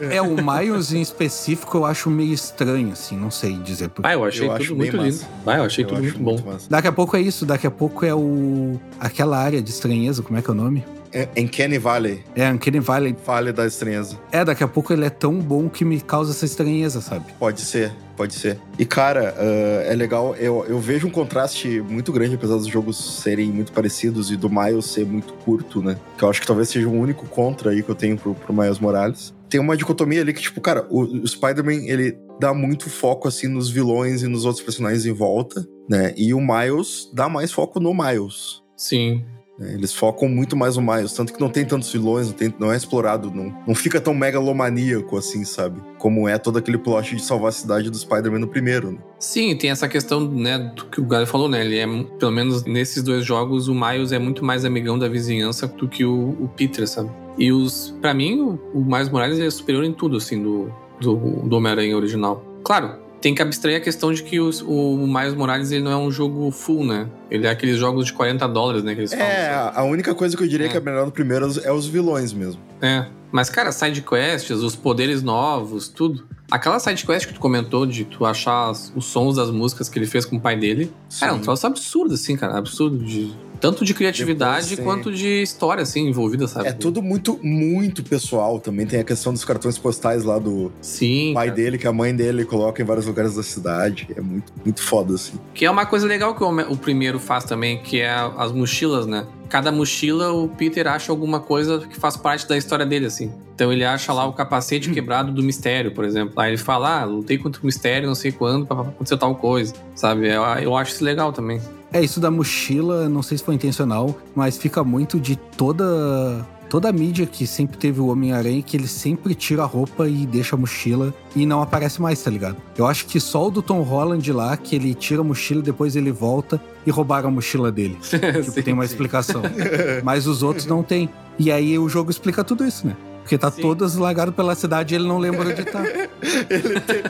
É, 0.10 0.22
o 0.22 0.36
Miles 0.36 0.92
em 0.92 1.00
específico 1.02 1.76
eu 1.78 1.84
acho 1.84 2.08
meio 2.08 2.32
estranho, 2.32 2.92
assim, 2.92 3.16
não 3.16 3.30
sei 3.30 3.52
dizer 3.58 3.90
por 3.90 4.06
Ah, 4.06 4.14
eu 4.14 4.24
achei 4.24 4.46
Eu 4.46 4.52
acho 4.52 4.68
tudo 4.68 4.76
muito 4.78 4.96
lindo. 4.96 5.04
massa. 5.04 5.26
Ah, 5.46 5.56
eu 5.58 5.64
achei 5.64 5.84
Eu 5.84 5.88
tudo 5.88 6.02
muito 6.02 6.18
bom. 6.18 6.38
massa. 6.44 6.66
Daqui 6.70 6.88
a 6.88 6.92
pouco 6.92 7.16
é 7.16 7.20
isso, 7.20 7.44
daqui 7.44 7.66
a 7.66 7.70
pouco 7.70 8.04
é 8.06 8.14
o. 8.14 8.80
aquela 8.98 9.36
área 9.38 9.60
de 9.60 9.70
estranheza, 9.70 10.22
como 10.22 10.38
é 10.38 10.42
que 10.42 10.48
é 10.48 10.52
o 10.52 10.56
nome? 10.56 10.84
É, 11.12 11.28
em 11.36 11.46
Kenny 11.46 11.78
Valley, 11.78 12.24
É 12.34 12.50
Uncanny 12.50 12.80
Valley. 12.80 13.16
Vale 13.24 13.52
da 13.52 13.66
Estranheza. 13.66 14.18
É, 14.30 14.44
daqui 14.44 14.62
a 14.62 14.68
pouco 14.68 14.92
ele 14.92 15.04
é 15.04 15.10
tão 15.10 15.38
bom 15.38 15.68
que 15.68 15.84
me 15.84 16.00
causa 16.00 16.32
essa 16.32 16.44
estranheza, 16.44 17.00
sabe? 17.00 17.26
Pode 17.38 17.60
ser, 17.60 17.92
pode 18.16 18.34
ser. 18.34 18.58
E, 18.78 18.84
cara, 18.84 19.34
ah, 19.36 19.84
é 19.86 19.94
legal, 19.94 20.34
eu, 20.36 20.64
eu 20.68 20.78
vejo 20.78 21.06
um 21.06 21.10
contraste 21.10 21.80
muito 21.80 22.12
grande, 22.12 22.34
apesar 22.34 22.56
dos 22.56 22.66
jogos 22.66 23.20
serem 23.22 23.50
muito 23.50 23.72
parecidos 23.72 24.30
e 24.30 24.36
do 24.36 24.48
Miles 24.48 24.86
ser 24.86 25.06
muito 25.06 25.32
curto, 25.34 25.82
né? 25.82 25.96
Que 26.16 26.24
eu 26.24 26.30
acho 26.30 26.40
que 26.40 26.46
talvez 26.46 26.68
seja 26.68 26.88
o 26.88 26.92
único 26.92 27.26
contra 27.26 27.70
aí 27.70 27.82
que 27.82 27.88
eu 27.88 27.94
tenho 27.94 28.16
pro, 28.16 28.34
pro 28.34 28.52
Miles 28.52 28.78
Morales. 28.78 29.34
Tem 29.48 29.60
uma 29.60 29.76
dicotomia 29.76 30.20
ali 30.20 30.34
que, 30.34 30.42
tipo, 30.42 30.60
cara, 30.60 30.86
o, 30.90 31.02
o 31.02 31.26
Spider-Man, 31.26 31.86
ele 31.86 32.18
dá 32.38 32.52
muito 32.52 32.90
foco, 32.90 33.26
assim, 33.26 33.48
nos 33.48 33.70
vilões 33.70 34.22
e 34.22 34.28
nos 34.28 34.44
outros 34.44 34.62
personagens 34.62 35.06
em 35.06 35.12
volta, 35.12 35.66
né? 35.88 36.12
E 36.16 36.34
o 36.34 36.40
Miles 36.40 37.10
dá 37.14 37.28
mais 37.28 37.50
foco 37.50 37.80
no 37.80 37.94
Miles. 37.94 38.62
Sim. 38.76 39.24
Né? 39.58 39.74
Eles 39.74 39.92
focam 39.92 40.28
muito 40.28 40.56
mais 40.56 40.76
no 40.76 40.82
Miles, 40.82 41.12
tanto 41.12 41.32
que 41.32 41.40
não 41.40 41.48
tem 41.48 41.64
tantos 41.64 41.92
vilões, 41.92 42.28
não, 42.28 42.34
tem- 42.34 42.54
não 42.58 42.72
é 42.72 42.76
explorado, 42.76 43.30
não, 43.30 43.54
não 43.66 43.74
fica 43.74 44.00
tão 44.00 44.14
megalomaníaco 44.14 45.16
assim, 45.16 45.44
sabe? 45.44 45.80
Como 45.98 46.28
é 46.28 46.38
todo 46.38 46.58
aquele 46.58 46.78
plot 46.78 47.16
de 47.16 47.22
salvar 47.22 47.48
a 47.48 47.52
cidade 47.52 47.90
do 47.90 47.98
Spider-Man 47.98 48.38
no 48.38 48.48
primeiro. 48.48 48.92
Né? 48.92 48.98
Sim, 49.18 49.56
tem 49.56 49.70
essa 49.70 49.88
questão, 49.88 50.20
né, 50.20 50.58
do 50.58 50.84
que 50.86 51.00
o 51.00 51.04
Galho 51.04 51.26
falou, 51.26 51.48
né? 51.48 51.64
Ele 51.64 51.78
é, 51.78 51.86
pelo 52.18 52.32
menos 52.32 52.64
nesses 52.64 53.02
dois 53.02 53.24
jogos, 53.24 53.68
o 53.68 53.74
Miles 53.74 54.12
é 54.12 54.18
muito 54.18 54.44
mais 54.44 54.64
amigão 54.64 54.98
da 54.98 55.08
vizinhança 55.08 55.66
do 55.66 55.88
que 55.88 56.04
o, 56.04 56.30
o 56.40 56.48
Peter, 56.56 56.86
sabe? 56.86 57.10
E 57.36 57.52
os. 57.52 57.94
para 58.00 58.12
mim, 58.12 58.40
o, 58.40 58.60
o 58.74 58.84
Miles 58.84 59.08
Morales 59.08 59.38
é 59.38 59.48
superior 59.50 59.84
em 59.84 59.92
tudo, 59.92 60.16
assim, 60.16 60.42
do, 60.42 60.72
do, 61.00 61.14
do 61.16 61.56
Homem-Aranha 61.56 61.96
original. 61.96 62.44
Claro, 62.64 62.96
tem 63.20 63.34
que 63.34 63.42
abstrair 63.42 63.76
a 63.76 63.80
questão 63.80 64.12
de 64.12 64.22
que 64.22 64.38
os- 64.40 64.60
o 64.62 65.06
Miles 65.06 65.34
Morales 65.34 65.70
ele 65.72 65.82
não 65.82 65.90
é 65.92 65.96
um 65.96 66.10
jogo 66.10 66.50
full, 66.50 66.84
né? 66.84 67.08
Ele 67.30 67.46
é 67.46 67.50
aqueles 67.50 67.76
jogos 67.76 68.06
de 68.06 68.12
40 68.12 68.46
dólares, 68.46 68.82
né? 68.84 68.94
Que 68.94 69.00
eles 69.00 69.12
falam. 69.12 69.26
É, 69.26 69.72
a 69.74 69.82
única 69.84 70.14
coisa 70.14 70.36
que 70.36 70.42
eu 70.42 70.48
diria 70.48 70.66
É. 70.66 70.68
que 70.68 70.76
é 70.76 70.80
melhor 70.80 71.06
no 71.06 71.12
primeiro 71.12 71.46
é 71.64 71.72
os 71.72 71.86
vilões 71.86 72.32
mesmo. 72.32 72.60
É. 72.80 73.06
Mas, 73.30 73.50
cara, 73.50 73.72
side 73.72 74.00
quests, 74.02 74.62
os 74.62 74.74
poderes 74.76 75.22
novos, 75.22 75.88
tudo. 75.88 76.26
Aquela 76.50 76.78
side 76.80 77.04
quest 77.04 77.26
que 77.26 77.34
tu 77.34 77.40
comentou 77.40 77.84
de 77.84 78.04
tu 78.04 78.24
achar 78.24 78.70
os 78.70 79.04
sons 79.04 79.36
das 79.36 79.50
músicas 79.50 79.88
que 79.88 79.98
ele 79.98 80.06
fez 80.06 80.24
com 80.24 80.36
o 80.36 80.40
pai 80.40 80.56
dele. 80.56 80.90
Cara, 81.20 81.32
é 81.32 81.34
um 81.34 81.38
Sim. 81.38 81.44
troço 81.44 81.66
absurdo, 81.66 82.14
assim, 82.14 82.36
cara. 82.36 82.56
Absurdo. 82.56 82.98
De, 82.98 83.34
tanto 83.60 83.84
de 83.84 83.92
criatividade 83.92 84.76
Depois 84.76 84.86
quanto 84.86 85.12
de 85.12 85.42
história, 85.42 85.82
assim, 85.82 86.08
envolvida, 86.08 86.46
sabe? 86.46 86.68
É 86.68 86.72
tudo 86.72 87.02
muito, 87.02 87.38
muito 87.42 88.02
pessoal. 88.02 88.58
Também 88.58 88.86
tem 88.86 89.00
a 89.00 89.04
questão 89.04 89.32
dos 89.32 89.44
cartões 89.44 89.76
postais 89.76 90.24
lá 90.24 90.38
do 90.38 90.72
Sim. 90.80 91.32
pai 91.34 91.48
cara. 91.48 91.56
dele, 91.56 91.78
que 91.78 91.86
a 91.86 91.92
mãe 91.92 92.14
dele 92.14 92.44
coloca 92.44 92.80
em 92.80 92.84
vários 92.84 93.06
lugares 93.06 93.34
da 93.34 93.42
cidade. 93.42 94.08
É 94.16 94.20
muito, 94.20 94.50
muito 94.64 94.82
foda, 94.82 95.14
assim. 95.14 95.34
Que 95.52 95.66
é 95.66 95.70
uma 95.70 95.84
coisa 95.84 96.06
legal 96.06 96.34
que 96.34 96.42
o 96.42 96.76
primeiro 96.76 97.18
faz 97.18 97.44
também, 97.44 97.82
que 97.82 98.00
é 98.00 98.10
as 98.10 98.52
mochilas, 98.52 99.06
né? 99.06 99.26
Cada 99.48 99.72
mochila, 99.72 100.32
o 100.32 100.48
Peter 100.48 100.86
acha 100.86 101.10
alguma 101.10 101.40
coisa 101.40 101.78
que 101.78 101.98
faz 101.98 102.16
parte 102.16 102.46
da 102.46 102.56
história 102.56 102.84
dele, 102.84 103.06
assim. 103.06 103.32
Então 103.54 103.72
ele 103.72 103.84
acha 103.84 104.12
lá 104.12 104.26
o 104.26 104.32
capacete 104.32 104.90
quebrado 104.90 105.32
do 105.32 105.42
mistério, 105.42 105.92
por 105.92 106.04
exemplo. 106.04 106.34
Aí 106.36 106.50
ele 106.50 106.58
fala, 106.58 107.00
ah, 107.00 107.04
lutei 107.04 107.38
contra 107.38 107.60
o 107.62 107.66
mistério, 107.66 108.06
não 108.06 108.14
sei 108.14 108.30
quando, 108.30 108.66
pra 108.66 108.80
acontecer 108.80 109.16
tal 109.16 109.34
coisa. 109.34 109.74
Sabe? 109.94 110.28
Eu, 110.28 110.42
eu 110.42 110.76
acho 110.76 110.92
isso 110.92 111.04
legal 111.04 111.32
também. 111.32 111.60
É, 111.92 112.02
isso 112.02 112.20
da 112.20 112.30
mochila, 112.30 113.08
não 113.08 113.22
sei 113.22 113.38
se 113.38 113.44
foi 113.44 113.54
intencional, 113.54 114.14
mas 114.34 114.58
fica 114.58 114.84
muito 114.84 115.18
de 115.18 115.36
toda. 115.36 116.46
Toda 116.68 116.90
a 116.90 116.92
mídia 116.92 117.24
que 117.24 117.46
sempre 117.46 117.78
teve 117.78 117.98
o 117.98 118.08
Homem-Aranha, 118.08 118.60
que 118.62 118.76
ele 118.76 118.86
sempre 118.86 119.34
tira 119.34 119.62
a 119.62 119.66
roupa 119.66 120.06
e 120.06 120.26
deixa 120.26 120.54
a 120.54 120.58
mochila 120.58 121.14
e 121.34 121.46
não 121.46 121.62
aparece 121.62 122.00
mais, 122.02 122.22
tá 122.22 122.30
ligado? 122.30 122.56
Eu 122.76 122.86
acho 122.86 123.06
que 123.06 123.18
só 123.18 123.46
o 123.46 123.50
do 123.50 123.62
Tom 123.62 123.80
Holland 123.82 124.30
lá, 124.32 124.56
que 124.56 124.76
ele 124.76 124.94
tira 124.94 125.22
a 125.22 125.24
mochila, 125.24 125.62
depois 125.62 125.96
ele 125.96 126.12
volta 126.12 126.60
e 126.86 126.90
roubaram 126.90 127.28
a 127.28 127.32
mochila 127.32 127.72
dele. 127.72 127.96
Tipo, 128.38 128.50
Sim, 128.52 128.62
tem 128.62 128.74
uma 128.74 128.86
sim. 128.86 128.92
explicação. 128.92 129.42
Mas 130.04 130.26
os 130.26 130.42
outros 130.42 130.66
não 130.66 130.82
tem. 130.82 131.08
E 131.38 131.50
aí 131.50 131.78
o 131.78 131.88
jogo 131.88 132.10
explica 132.10 132.44
tudo 132.44 132.64
isso, 132.66 132.86
né? 132.86 132.96
Porque 133.28 133.36
tá 133.36 133.50
Sim. 133.50 133.60
todas 133.60 133.94
largado 133.94 134.32
pela 134.32 134.54
cidade 134.54 134.94
e 134.94 134.96
ele 134.96 135.06
não 135.06 135.18
lembra 135.18 135.50
onde 135.50 135.62
tá. 135.62 135.84
ele, 136.48 136.80
tem, 136.80 137.02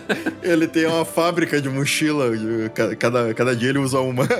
ele 0.42 0.66
tem 0.66 0.84
uma 0.84 1.04
fábrica 1.04 1.62
de 1.62 1.68
mochila. 1.68 2.24
Cada, 2.98 3.32
cada 3.34 3.54
dia 3.54 3.68
ele 3.68 3.78
usa 3.78 4.00
uma. 4.00 4.24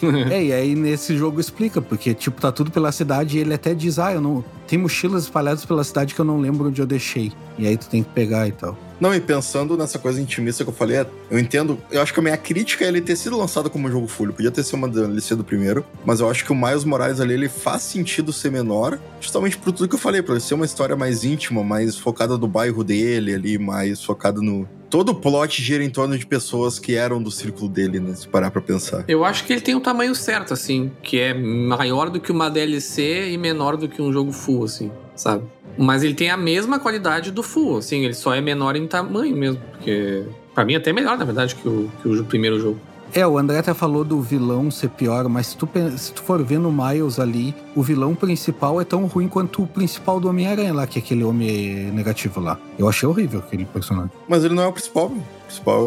É, 0.32 0.42
e 0.42 0.52
aí 0.52 0.74
nesse 0.74 1.14
jogo 1.14 1.38
explica, 1.38 1.82
porque, 1.82 2.14
tipo, 2.14 2.40
tá 2.40 2.50
tudo 2.50 2.70
pela 2.70 2.90
cidade 2.90 3.36
e 3.36 3.40
ele 3.42 3.52
até 3.52 3.74
diz, 3.74 3.98
ah, 3.98 4.14
eu 4.14 4.20
não. 4.22 4.42
Tem 4.66 4.78
mochilas 4.78 5.24
espalhadas 5.24 5.66
pela 5.66 5.84
cidade 5.84 6.14
que 6.14 6.20
eu 6.20 6.24
não 6.24 6.40
lembro 6.40 6.68
onde 6.68 6.80
eu 6.80 6.86
deixei. 6.86 7.30
E 7.58 7.66
aí 7.66 7.76
tu 7.76 7.86
tem 7.90 8.02
que 8.02 8.08
pegar 8.08 8.48
e 8.48 8.52
tal. 8.52 8.74
Não, 9.04 9.14
e 9.14 9.20
pensando 9.20 9.76
nessa 9.76 9.98
coisa 9.98 10.18
intimista 10.18 10.64
que 10.64 10.70
eu 10.70 10.74
falei, 10.74 10.96
é, 10.96 11.06
eu 11.30 11.38
entendo. 11.38 11.78
Eu 11.90 12.00
acho 12.00 12.10
que 12.14 12.20
a 12.20 12.22
minha 12.22 12.38
crítica 12.38 12.86
é 12.86 12.88
ele 12.88 13.02
ter 13.02 13.14
sido 13.16 13.36
lançado 13.36 13.68
como 13.68 13.90
jogo 13.90 14.06
full. 14.06 14.32
Podia 14.32 14.50
ter 14.50 14.62
sido 14.62 14.76
uma 14.76 14.88
DLC 14.88 15.36
do 15.36 15.44
primeiro, 15.44 15.84
mas 16.06 16.20
eu 16.20 16.30
acho 16.30 16.42
que 16.42 16.50
o 16.50 16.54
Miles 16.54 16.84
Morales 16.84 17.20
ali 17.20 17.34
ele 17.34 17.50
faz 17.50 17.82
sentido 17.82 18.32
ser 18.32 18.50
menor, 18.50 18.98
justamente 19.20 19.58
por 19.58 19.74
tudo 19.74 19.90
que 19.90 19.94
eu 19.94 19.98
falei, 19.98 20.22
pra 20.22 20.32
ele 20.32 20.40
ser 20.40 20.54
uma 20.54 20.64
história 20.64 20.96
mais 20.96 21.22
íntima, 21.22 21.62
mais 21.62 21.98
focada 21.98 22.38
no 22.38 22.48
bairro 22.48 22.82
dele 22.82 23.34
ali, 23.34 23.58
mais 23.58 24.02
focada 24.02 24.40
no. 24.40 24.66
Todo 24.88 25.10
o 25.10 25.14
plot 25.14 25.60
gira 25.60 25.84
em 25.84 25.90
torno 25.90 26.16
de 26.16 26.24
pessoas 26.24 26.78
que 26.78 26.94
eram 26.94 27.22
do 27.22 27.30
círculo 27.30 27.68
dele, 27.68 28.00
né? 28.00 28.14
Se 28.14 28.26
parar 28.26 28.50
pra 28.50 28.62
pensar. 28.62 29.04
Eu 29.06 29.22
acho 29.22 29.44
que 29.44 29.52
ele 29.52 29.60
tem 29.60 29.74
o 29.74 29.80
tamanho 29.80 30.14
certo, 30.14 30.54
assim, 30.54 30.90
que 31.02 31.20
é 31.20 31.34
maior 31.34 32.08
do 32.08 32.18
que 32.18 32.32
uma 32.32 32.48
DLC 32.48 33.32
e 33.32 33.36
menor 33.36 33.76
do 33.76 33.86
que 33.86 34.00
um 34.00 34.10
jogo 34.10 34.32
full, 34.32 34.64
assim, 34.64 34.90
sabe? 35.14 35.44
Mas 35.76 36.02
ele 36.02 36.14
tem 36.14 36.30
a 36.30 36.36
mesma 36.36 36.78
qualidade 36.78 37.30
do 37.30 37.42
full, 37.42 37.78
assim, 37.78 38.04
ele 38.04 38.14
só 38.14 38.34
é 38.34 38.40
menor 38.40 38.76
em 38.76 38.86
tamanho 38.86 39.36
mesmo, 39.36 39.60
porque 39.72 40.24
pra 40.54 40.64
mim 40.64 40.74
é 40.74 40.76
até 40.76 40.92
melhor, 40.92 41.18
na 41.18 41.24
verdade, 41.24 41.54
que 41.54 41.68
o, 41.68 41.90
que 42.00 42.08
o 42.08 42.24
primeiro 42.24 42.58
jogo. 42.60 42.78
É, 43.12 43.24
o 43.24 43.38
André 43.38 43.58
até 43.58 43.72
falou 43.72 44.02
do 44.02 44.20
vilão 44.20 44.72
ser 44.72 44.88
pior, 44.88 45.28
mas 45.28 45.46
se 45.48 45.56
tu, 45.56 45.68
se 45.96 46.12
tu 46.12 46.20
for 46.20 46.42
ver 46.42 46.58
no 46.58 46.72
Miles 46.72 47.20
ali, 47.20 47.54
o 47.76 47.80
vilão 47.80 48.12
principal 48.12 48.80
é 48.80 48.84
tão 48.84 49.06
ruim 49.06 49.28
quanto 49.28 49.62
o 49.62 49.66
principal 49.68 50.18
do 50.18 50.28
Homem-Aranha 50.28 50.74
lá, 50.74 50.84
que 50.84 50.98
é 50.98 51.02
aquele 51.02 51.22
homem 51.22 51.92
negativo 51.92 52.40
lá. 52.40 52.58
Eu 52.76 52.88
achei 52.88 53.08
horrível 53.08 53.38
aquele 53.38 53.66
personagem. 53.66 54.10
Mas 54.28 54.42
ele 54.42 54.54
não 54.54 54.64
é 54.64 54.66
o 54.66 54.72
principal, 54.72 55.08
meu. 55.08 55.22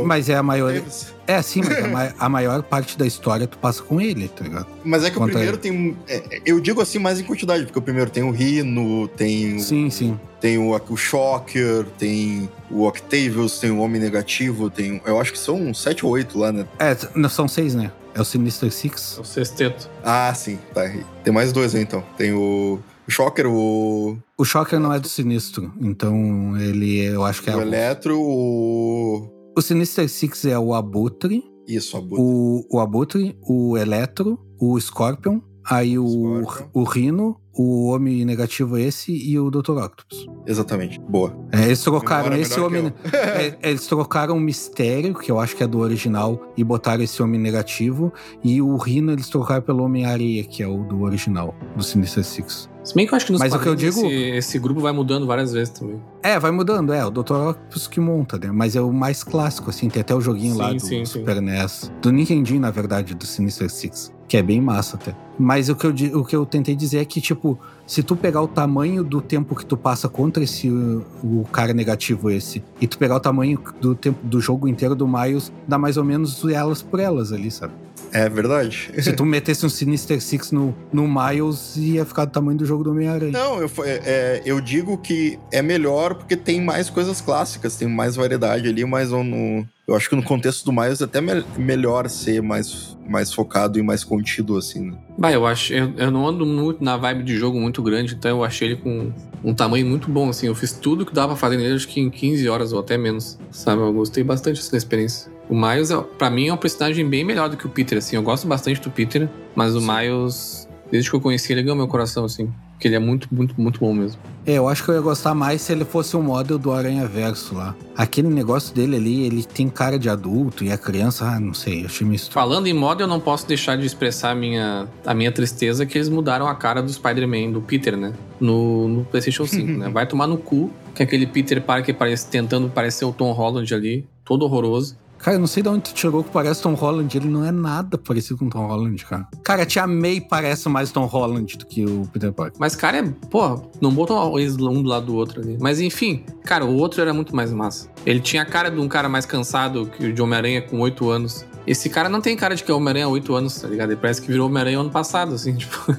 Mas 0.05 0.29
é 0.29 0.35
a 0.35 0.37
é 0.37 0.41
maior. 0.41 0.73
Davis. 0.73 1.13
É, 1.27 1.41
sim, 1.41 1.61
mas 1.61 1.83
a, 1.83 1.87
ma- 1.87 2.13
a 2.17 2.29
maior 2.29 2.63
parte 2.63 2.97
da 2.97 3.05
história 3.05 3.45
tu 3.47 3.57
passa 3.57 3.83
com 3.83 3.99
ele, 3.99 4.27
tá 4.29 4.43
ligado? 4.43 4.67
Mas 4.83 5.03
é 5.03 5.11
que 5.11 5.17
o 5.19 5.23
primeiro 5.25 5.57
tem. 5.57 5.71
um- 5.71 5.95
é, 6.07 6.41
eu 6.45 6.59
digo 6.59 6.81
assim 6.81 6.99
mais 6.99 7.19
em 7.19 7.23
quantidade, 7.23 7.65
porque 7.65 7.77
o 7.79 7.81
primeiro 7.81 8.09
tem 8.09 8.23
o 8.23 8.31
Rino, 8.31 9.07
tem 9.09 9.55
o 9.57 9.59
Sim, 9.59 9.89
sim. 9.89 10.19
Tem 10.39 10.57
o, 10.57 10.71
o 10.89 10.95
Shocker, 10.97 11.85
tem 11.97 12.49
o 12.71 12.85
Octavius, 12.85 13.59
tem 13.59 13.71
o 13.71 13.79
Homem 13.79 13.99
Negativo, 13.99 14.69
tem. 14.69 15.01
Eu 15.05 15.19
acho 15.19 15.33
que 15.33 15.39
são 15.39 15.73
sete 15.73 16.05
ou 16.05 16.11
oito 16.13 16.37
lá, 16.39 16.51
né? 16.51 16.65
É, 16.79 16.95
são 17.27 17.47
seis, 17.47 17.75
né? 17.75 17.91
É 18.13 18.21
o 18.21 18.25
Sinister 18.25 18.71
Six. 18.71 19.15
É 19.17 19.21
o 19.21 19.25
sexteto. 19.25 19.89
Ah, 20.03 20.33
sim. 20.33 20.57
Tá. 20.73 20.89
Tem 21.23 21.33
mais 21.33 21.51
dois 21.51 21.75
aí 21.75 21.81
então. 21.81 22.03
Tem 22.17 22.33
o 22.33 22.79
O 23.07 23.11
Shocker, 23.11 23.45
o, 23.47 24.17
O 24.37 24.43
Shocker 24.45 24.79
não 24.79 24.91
é 24.93 24.99
do 24.99 25.07
Sinistro, 25.07 25.71
então 25.79 26.55
ele, 26.59 26.99
eu 26.99 27.23
acho 27.23 27.41
que 27.43 27.49
é... 27.49 27.55
o 27.55 27.61
Eletro, 27.61 28.19
o. 28.19 29.29
O 29.57 29.61
Sinister 29.61 30.07
Six 30.07 30.45
é 30.45 30.59
o 30.59 30.71
Abutre, 30.71 31.43
Isso, 31.67 31.97
a 31.97 31.99
Buda. 31.99 32.21
o, 32.21 32.63
o 32.71 32.79
Abutre, 32.79 33.35
o 33.41 33.75
Eletro, 33.75 34.37
o 34.61 34.79
Scorpion, 34.79 35.41
aí 35.65 35.97
o, 35.97 36.43
Scorpion. 36.43 36.69
o 36.75 36.83
Rhino, 36.83 37.41
o 37.55 37.87
Homem 37.87 38.23
Negativo 38.23 38.77
esse 38.77 39.11
e 39.11 39.39
o 39.39 39.49
Dr. 39.49 39.71
Octopus. 39.71 40.27
Exatamente. 40.45 40.99
Boa. 40.99 41.35
É, 41.51 41.63
eles 41.65 41.81
trocaram 41.81 42.25
Memória 42.25 42.41
esse 42.43 42.59
Homem... 42.59 42.93
É, 43.11 43.57
eles 43.67 43.87
trocaram 43.87 44.37
o 44.37 44.39
Mistério, 44.39 45.15
que 45.15 45.31
eu 45.31 45.39
acho 45.39 45.55
que 45.55 45.63
é 45.63 45.67
do 45.67 45.79
original, 45.79 46.39
e 46.55 46.63
botaram 46.63 47.01
esse 47.03 47.19
Homem 47.23 47.41
Negativo, 47.41 48.13
e 48.43 48.61
o 48.61 48.75
Rhino 48.75 49.11
eles 49.11 49.27
trocaram 49.27 49.63
pelo 49.63 49.83
Homem-Areia, 49.83 50.43
que 50.43 50.61
é 50.61 50.67
o 50.67 50.83
do 50.83 51.01
original, 51.01 51.55
do 51.75 51.81
Sinister 51.81 52.23
Six. 52.23 52.69
Se 52.87 52.95
bem 52.95 53.05
que 53.05 53.13
eu 53.13 53.17
acho 53.17 53.25
que 53.25 53.33
nos 53.33 53.41
Mas 53.41 53.53
o 53.53 53.59
que 53.59 53.67
eu 53.67 53.75
digo- 53.75 53.99
esse, 54.05 54.15
esse 54.37 54.59
grupo 54.59 54.79
vai 54.79 54.93
mudando 54.93 55.27
várias 55.27 55.51
vezes 55.51 55.73
também. 55.73 55.99
É, 56.23 56.39
vai 56.39 56.51
mudando, 56.51 56.93
é, 56.93 57.05
o 57.05 57.09
Dr. 57.09 57.33
Octopus 57.33 57.85
que 57.85 57.99
monta, 57.99 58.37
né? 58.37 58.49
Mas 58.49 58.77
é 58.77 58.81
o 58.81 58.93
mais 58.93 59.25
clássico, 59.25 59.69
assim, 59.69 59.89
tem 59.89 59.99
até 59.99 60.15
o 60.15 60.21
joguinho 60.21 60.53
Sim, 60.53 60.61
lá 60.61 60.71
do 60.71 60.79
sim, 60.79 61.03
sim. 61.03 61.05
Super 61.05 61.41
NES. 61.41 61.91
Do 62.01 62.13
Nintendinho, 62.13 62.61
na 62.61 62.71
verdade, 62.71 63.13
do 63.13 63.25
Sinister 63.25 63.69
Six. 63.69 64.13
Que 64.25 64.37
é 64.37 64.41
bem 64.41 64.61
massa 64.61 64.95
até. 64.95 65.13
Mas 65.37 65.67
o 65.67 65.75
que, 65.75 65.85
eu, 65.85 66.19
o 66.19 66.23
que 66.23 66.33
eu 66.33 66.45
tentei 66.45 66.77
dizer 66.77 66.99
é 66.99 67.05
que, 67.05 67.19
tipo, 67.19 67.59
se 67.85 68.01
tu 68.01 68.15
pegar 68.15 68.41
o 68.41 68.47
tamanho 68.47 69.03
do 69.03 69.19
tempo 69.19 69.53
que 69.53 69.65
tu 69.65 69.75
passa 69.75 70.07
contra 70.07 70.41
esse 70.41 70.69
o 70.69 71.45
cara 71.51 71.73
negativo 71.73 72.29
esse, 72.31 72.63
e 72.79 72.87
tu 72.87 72.97
pegar 72.97 73.17
o 73.17 73.19
tamanho 73.19 73.59
do 73.81 73.95
tempo 73.95 74.19
do 74.25 74.39
jogo 74.39 74.65
inteiro 74.65 74.95
do 74.95 75.05
Miles, 75.05 75.51
dá 75.67 75.77
mais 75.77 75.97
ou 75.97 76.05
menos 76.05 76.41
elas 76.45 76.81
por 76.81 77.01
elas 77.01 77.33
ali, 77.33 77.51
sabe? 77.51 77.73
É 78.17 78.29
verdade. 78.29 78.89
Se 78.99 79.13
tu 79.13 79.25
metesse 79.25 79.65
um 79.65 79.69
Sinister 79.69 80.19
Six 80.21 80.51
no, 80.51 80.75
no 80.91 81.07
Miles, 81.07 81.75
ia 81.77 82.03
ficar 82.05 82.25
do 82.25 82.31
tamanho 82.31 82.57
do 82.57 82.65
jogo 82.65 82.83
do 82.83 82.91
Homem-Aranha. 82.91 83.31
Não, 83.31 83.59
eu, 83.61 83.69
fa- 83.69 83.83
é, 83.85 84.41
eu 84.45 84.59
digo 84.59 84.97
que 84.97 85.37
é 85.51 85.61
melhor 85.61 86.15
porque 86.15 86.35
tem 86.35 86.59
mais 86.61 86.89
coisas 86.89 87.21
clássicas, 87.21 87.75
tem 87.75 87.87
mais 87.87 88.15
variedade 88.15 88.67
ali, 88.67 88.83
mas 88.85 89.11
no, 89.11 89.67
eu 89.87 89.95
acho 89.95 90.09
que 90.09 90.15
no 90.17 90.23
contexto 90.23 90.65
do 90.65 90.73
Miles 90.73 90.99
é 90.99 91.05
até 91.05 91.21
me- 91.21 91.45
melhor 91.57 92.09
ser 92.09 92.41
mais, 92.41 92.97
mais 93.07 93.31
focado 93.31 93.79
e 93.79 93.81
mais 93.81 94.03
contido, 94.03 94.57
assim. 94.57 94.91
né? 94.91 94.97
Bah, 95.17 95.31
eu 95.31 95.45
acho. 95.47 95.73
Eu, 95.73 95.93
eu 95.97 96.11
não 96.11 96.27
ando 96.27 96.45
muito 96.45 96.83
na 96.83 96.97
vibe 96.97 97.23
de 97.23 97.37
jogo 97.37 97.57
muito 97.59 97.81
grande, 97.81 98.13
então 98.13 98.29
eu 98.31 98.43
achei 98.43 98.67
ele 98.67 98.75
com 98.75 99.11
um 99.43 99.53
tamanho 99.53 99.85
muito 99.85 100.09
bom, 100.11 100.27
assim. 100.29 100.47
Eu 100.47 100.55
fiz 100.55 100.73
tudo 100.73 101.05
que 101.05 101.13
dava 101.13 101.29
pra 101.29 101.35
fazer 101.37 101.55
nele, 101.55 101.73
acho 101.75 101.87
que 101.87 102.01
em 102.01 102.09
15 102.09 102.49
horas 102.49 102.73
ou 102.73 102.81
até 102.81 102.97
menos. 102.97 103.39
Sabe? 103.49 103.81
Eu 103.81 103.93
gostei 103.93 104.23
bastante 104.25 104.59
assim, 104.59 104.71
da 104.71 104.77
experiência. 104.77 105.31
O 105.49 105.55
Miles, 105.55 105.89
é- 105.89 106.01
pra 106.17 106.29
mim, 106.29 106.49
é 106.49 106.53
um 106.53 106.57
personagem 106.57 107.07
bem 107.07 107.23
melhor 107.23 107.47
do 107.49 107.55
que 107.55 107.65
o 107.65 107.69
Peter, 107.69 107.97
assim. 107.97 108.17
Eu 108.17 108.23
gosto 108.23 108.45
bastante 108.45 108.81
do 108.81 108.91
Peter, 108.91 109.29
mas 109.55 109.73
o 109.73 109.79
Miles, 109.79 110.67
desde 110.91 111.09
que 111.09 111.15
eu 111.15 111.21
conheci 111.21 111.53
ele, 111.53 111.63
ganhou 111.63 111.77
meu 111.77 111.87
coração, 111.87 112.25
assim. 112.25 112.49
Porque 112.77 112.87
ele 112.87 112.95
é 112.95 112.99
muito, 112.99 113.27
muito, 113.31 113.59
muito 113.59 113.79
bom 113.79 113.91
mesmo. 113.91 114.21
É, 114.45 114.53
eu 114.53 114.69
acho 114.69 114.83
que 114.83 114.91
eu 114.91 114.95
ia 114.95 115.01
gostar 115.01 115.33
mais 115.33 115.63
se 115.63 115.71
ele 115.71 115.83
fosse 115.83 116.15
um 116.15 116.21
model 116.21 116.59
do 116.59 116.71
Aranha 116.71 117.07
Verso 117.07 117.55
lá. 117.55 117.75
Aquele 117.97 118.29
negócio 118.29 118.73
dele 118.73 118.95
ali, 118.95 119.25
ele 119.25 119.43
tem 119.43 119.67
cara 119.67 119.97
de 119.97 120.07
adulto 120.07 120.63
e 120.63 120.71
a 120.71 120.77
criança, 120.77 121.25
ah, 121.25 121.39
não 121.39 121.55
sei, 121.55 121.83
achei 121.83 122.05
meio 122.05 122.17
estranho. 122.17 122.33
Falando 122.35 122.67
em 122.67 122.73
moda, 122.73 123.03
eu 123.03 123.07
não 123.07 123.19
posso 123.19 123.47
deixar 123.47 123.75
de 123.77 123.85
expressar 123.87 124.29
a 124.29 124.35
minha, 124.35 124.87
a 125.03 125.13
minha 125.15 125.31
tristeza 125.31 125.87
que 125.87 125.97
eles 125.97 126.07
mudaram 126.07 126.47
a 126.47 126.53
cara 126.53 126.83
do 126.83 126.93
Spider-Man, 126.93 127.51
do 127.51 127.61
Peter, 127.61 127.97
né? 127.97 128.13
No, 128.39 128.87
no 128.87 129.05
PlayStation 129.05 129.47
5, 129.47 129.71
né? 129.79 129.89
Vai 129.89 130.05
tomar 130.05 130.27
no 130.27 130.37
cu, 130.37 130.71
que 130.93 131.01
aquele 131.01 131.25
Peter 131.25 131.59
Parker 131.59 131.95
parece, 131.95 132.29
tentando 132.29 132.69
parecer 132.69 133.05
o 133.05 133.11
Tom 133.11 133.31
Holland 133.31 133.73
ali, 133.73 134.05
todo 134.23 134.43
horroroso. 134.43 134.95
Cara, 135.19 135.35
eu 135.35 135.39
não 135.39 135.47
sei 135.47 135.63
de 135.63 135.69
onde 135.69 135.81
tu 135.81 135.93
tirou 135.93 136.23
que 136.23 136.29
parece 136.29 136.61
Tom 136.61 136.73
Holland. 136.73 137.15
Ele 137.17 137.27
não 137.27 137.43
é 137.43 137.51
nada 137.51 137.97
parecido 137.97 138.37
com 138.37 138.49
Tom 138.49 138.67
Holland, 138.67 139.03
cara. 139.05 139.27
Cara, 139.43 139.63
a 139.63 139.65
Tia 139.65 139.87
May 139.87 140.21
parece 140.21 140.69
mais 140.69 140.91
Tom 140.91 141.05
Holland 141.05 141.57
do 141.57 141.65
que 141.65 141.85
o 141.85 142.07
Peter 142.13 142.31
Parker. 142.31 142.57
Mas, 142.59 142.75
cara, 142.75 142.97
é, 142.97 143.03
pô, 143.29 143.61
não 143.81 143.91
botam 143.91 144.37
eles 144.37 144.55
um 144.55 144.81
do 144.81 144.89
lado 144.89 145.07
do 145.07 145.15
outro 145.15 145.41
ali. 145.41 145.57
Mas 145.59 145.79
enfim, 145.79 146.23
cara, 146.43 146.65
o 146.65 146.75
outro 146.75 147.01
era 147.01 147.13
muito 147.13 147.35
mais 147.35 147.51
massa. 147.51 147.89
Ele 148.05 148.19
tinha 148.19 148.43
a 148.43 148.45
cara 148.45 148.69
de 148.69 148.79
um 148.79 148.87
cara 148.87 149.09
mais 149.09 149.25
cansado 149.25 149.85
que 149.87 150.07
o 150.07 150.13
de 150.13 150.21
Homem-Aranha 150.21 150.61
com 150.61 150.79
8 150.79 151.09
anos. 151.09 151.45
Esse 151.65 151.89
cara 151.89 152.07
não 152.07 152.21
tem 152.21 152.35
cara 152.37 152.55
de 152.55 152.63
que 152.63 152.71
é 152.71 152.73
Homem-Aranha 152.73 153.05
há 153.05 153.09
8 153.09 153.35
anos, 153.35 153.59
tá 153.59 153.67
ligado? 153.67 153.89
Ele 153.89 153.99
parece 153.99 154.21
que 154.21 154.27
virou 154.31 154.47
Homem-Aranha 154.47 154.79
ano 154.79 154.89
passado, 154.89 155.33
assim, 155.33 155.53
tipo. 155.57 155.95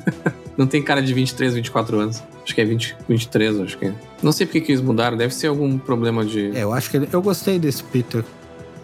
não 0.57 0.67
tem 0.67 0.83
cara 0.83 1.03
de 1.03 1.13
23, 1.13 1.55
24 1.55 1.99
anos. 1.99 2.23
Acho 2.43 2.55
que 2.55 2.61
é 2.63 2.65
20, 2.65 2.97
23, 3.07 3.61
acho 3.61 3.77
que 3.77 3.85
é. 3.87 3.95
Não 4.23 4.33
sei 4.33 4.47
porque 4.47 4.63
que 4.63 4.73
eles 4.73 4.81
mudaram, 4.81 5.17
deve 5.17 5.35
ser 5.35 5.49
algum 5.49 5.77
problema 5.77 6.25
de. 6.25 6.57
É, 6.57 6.63
eu 6.63 6.73
acho 6.73 6.91
que 6.91 6.97
ele, 6.97 7.09
eu 7.13 7.21
gostei 7.21 7.59
desse 7.59 7.85
Peter. 7.85 8.25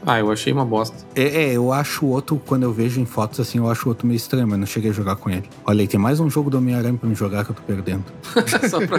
Ah, 0.06 0.18
eu 0.18 0.30
achei 0.30 0.52
uma 0.52 0.64
bosta. 0.64 0.96
É, 1.14 1.44
é, 1.44 1.52
eu 1.56 1.72
acho 1.72 2.04
o 2.04 2.10
outro, 2.10 2.40
quando 2.44 2.64
eu 2.64 2.72
vejo 2.72 3.00
em 3.00 3.06
fotos 3.06 3.40
assim, 3.40 3.58
eu 3.58 3.70
acho 3.70 3.86
o 3.86 3.88
outro 3.88 4.06
meio 4.06 4.16
estranho, 4.16 4.46
mas 4.46 4.58
não 4.58 4.66
cheguei 4.66 4.90
a 4.90 4.92
jogar 4.92 5.16
com 5.16 5.30
ele. 5.30 5.44
Olha 5.64 5.80
aí, 5.80 5.88
tem 5.88 5.98
mais 5.98 6.20
um 6.20 6.28
jogo 6.28 6.50
do 6.50 6.58
Homem-Aranha 6.58 6.98
pra 6.98 7.08
me 7.08 7.14
jogar 7.14 7.44
que 7.44 7.50
eu 7.50 7.54
tô 7.54 7.62
perdendo. 7.62 8.04
só, 8.68 8.86
pra, 8.86 8.98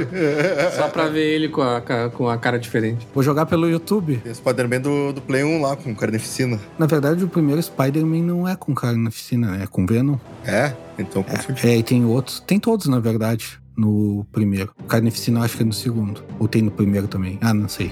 só 0.71 0.87
pra 0.87 1.07
ver 1.07 1.35
ele 1.35 1.49
com 1.49 1.61
a, 1.61 1.81
com 2.11 2.27
a 2.27 2.37
cara 2.37 2.57
diferente. 2.57 3.07
Vou 3.13 3.23
jogar 3.23 3.45
pelo 3.45 3.69
YouTube. 3.69 4.17
Tem 4.17 4.31
o 4.31 4.35
Spider-Man 4.35 4.81
do, 4.81 5.13
do 5.13 5.21
Play 5.21 5.43
1 5.43 5.61
lá, 5.61 5.75
com 5.75 5.93
carnificina. 5.93 6.59
Na 6.77 6.85
verdade, 6.87 7.23
o 7.23 7.27
primeiro 7.27 7.61
Spider-Man 7.61 8.23
não 8.23 8.47
é 8.47 8.55
com 8.55 8.73
cara 8.73 8.97
na 8.97 9.09
oficina, 9.09 9.51
né? 9.51 9.63
É 9.63 9.67
com 9.67 9.85
Venom. 9.85 10.17
É? 10.43 10.73
Então 10.97 11.21
confundi. 11.23 11.67
É, 11.67 11.77
e 11.77 11.83
tem 11.83 12.03
outros. 12.05 12.39
Tem 12.39 12.59
todos, 12.59 12.87
na 12.87 12.99
verdade, 12.99 13.59
no 13.77 14.25
primeiro. 14.31 14.73
Carnificina 14.87 15.39
eu 15.39 15.43
acho 15.43 15.57
que 15.57 15.63
é 15.63 15.65
no 15.65 15.73
segundo. 15.73 16.23
Ou 16.39 16.47
tem 16.47 16.61
no 16.61 16.71
primeiro 16.71 17.07
também. 17.07 17.37
Ah, 17.41 17.53
não 17.53 17.67
sei. 17.67 17.91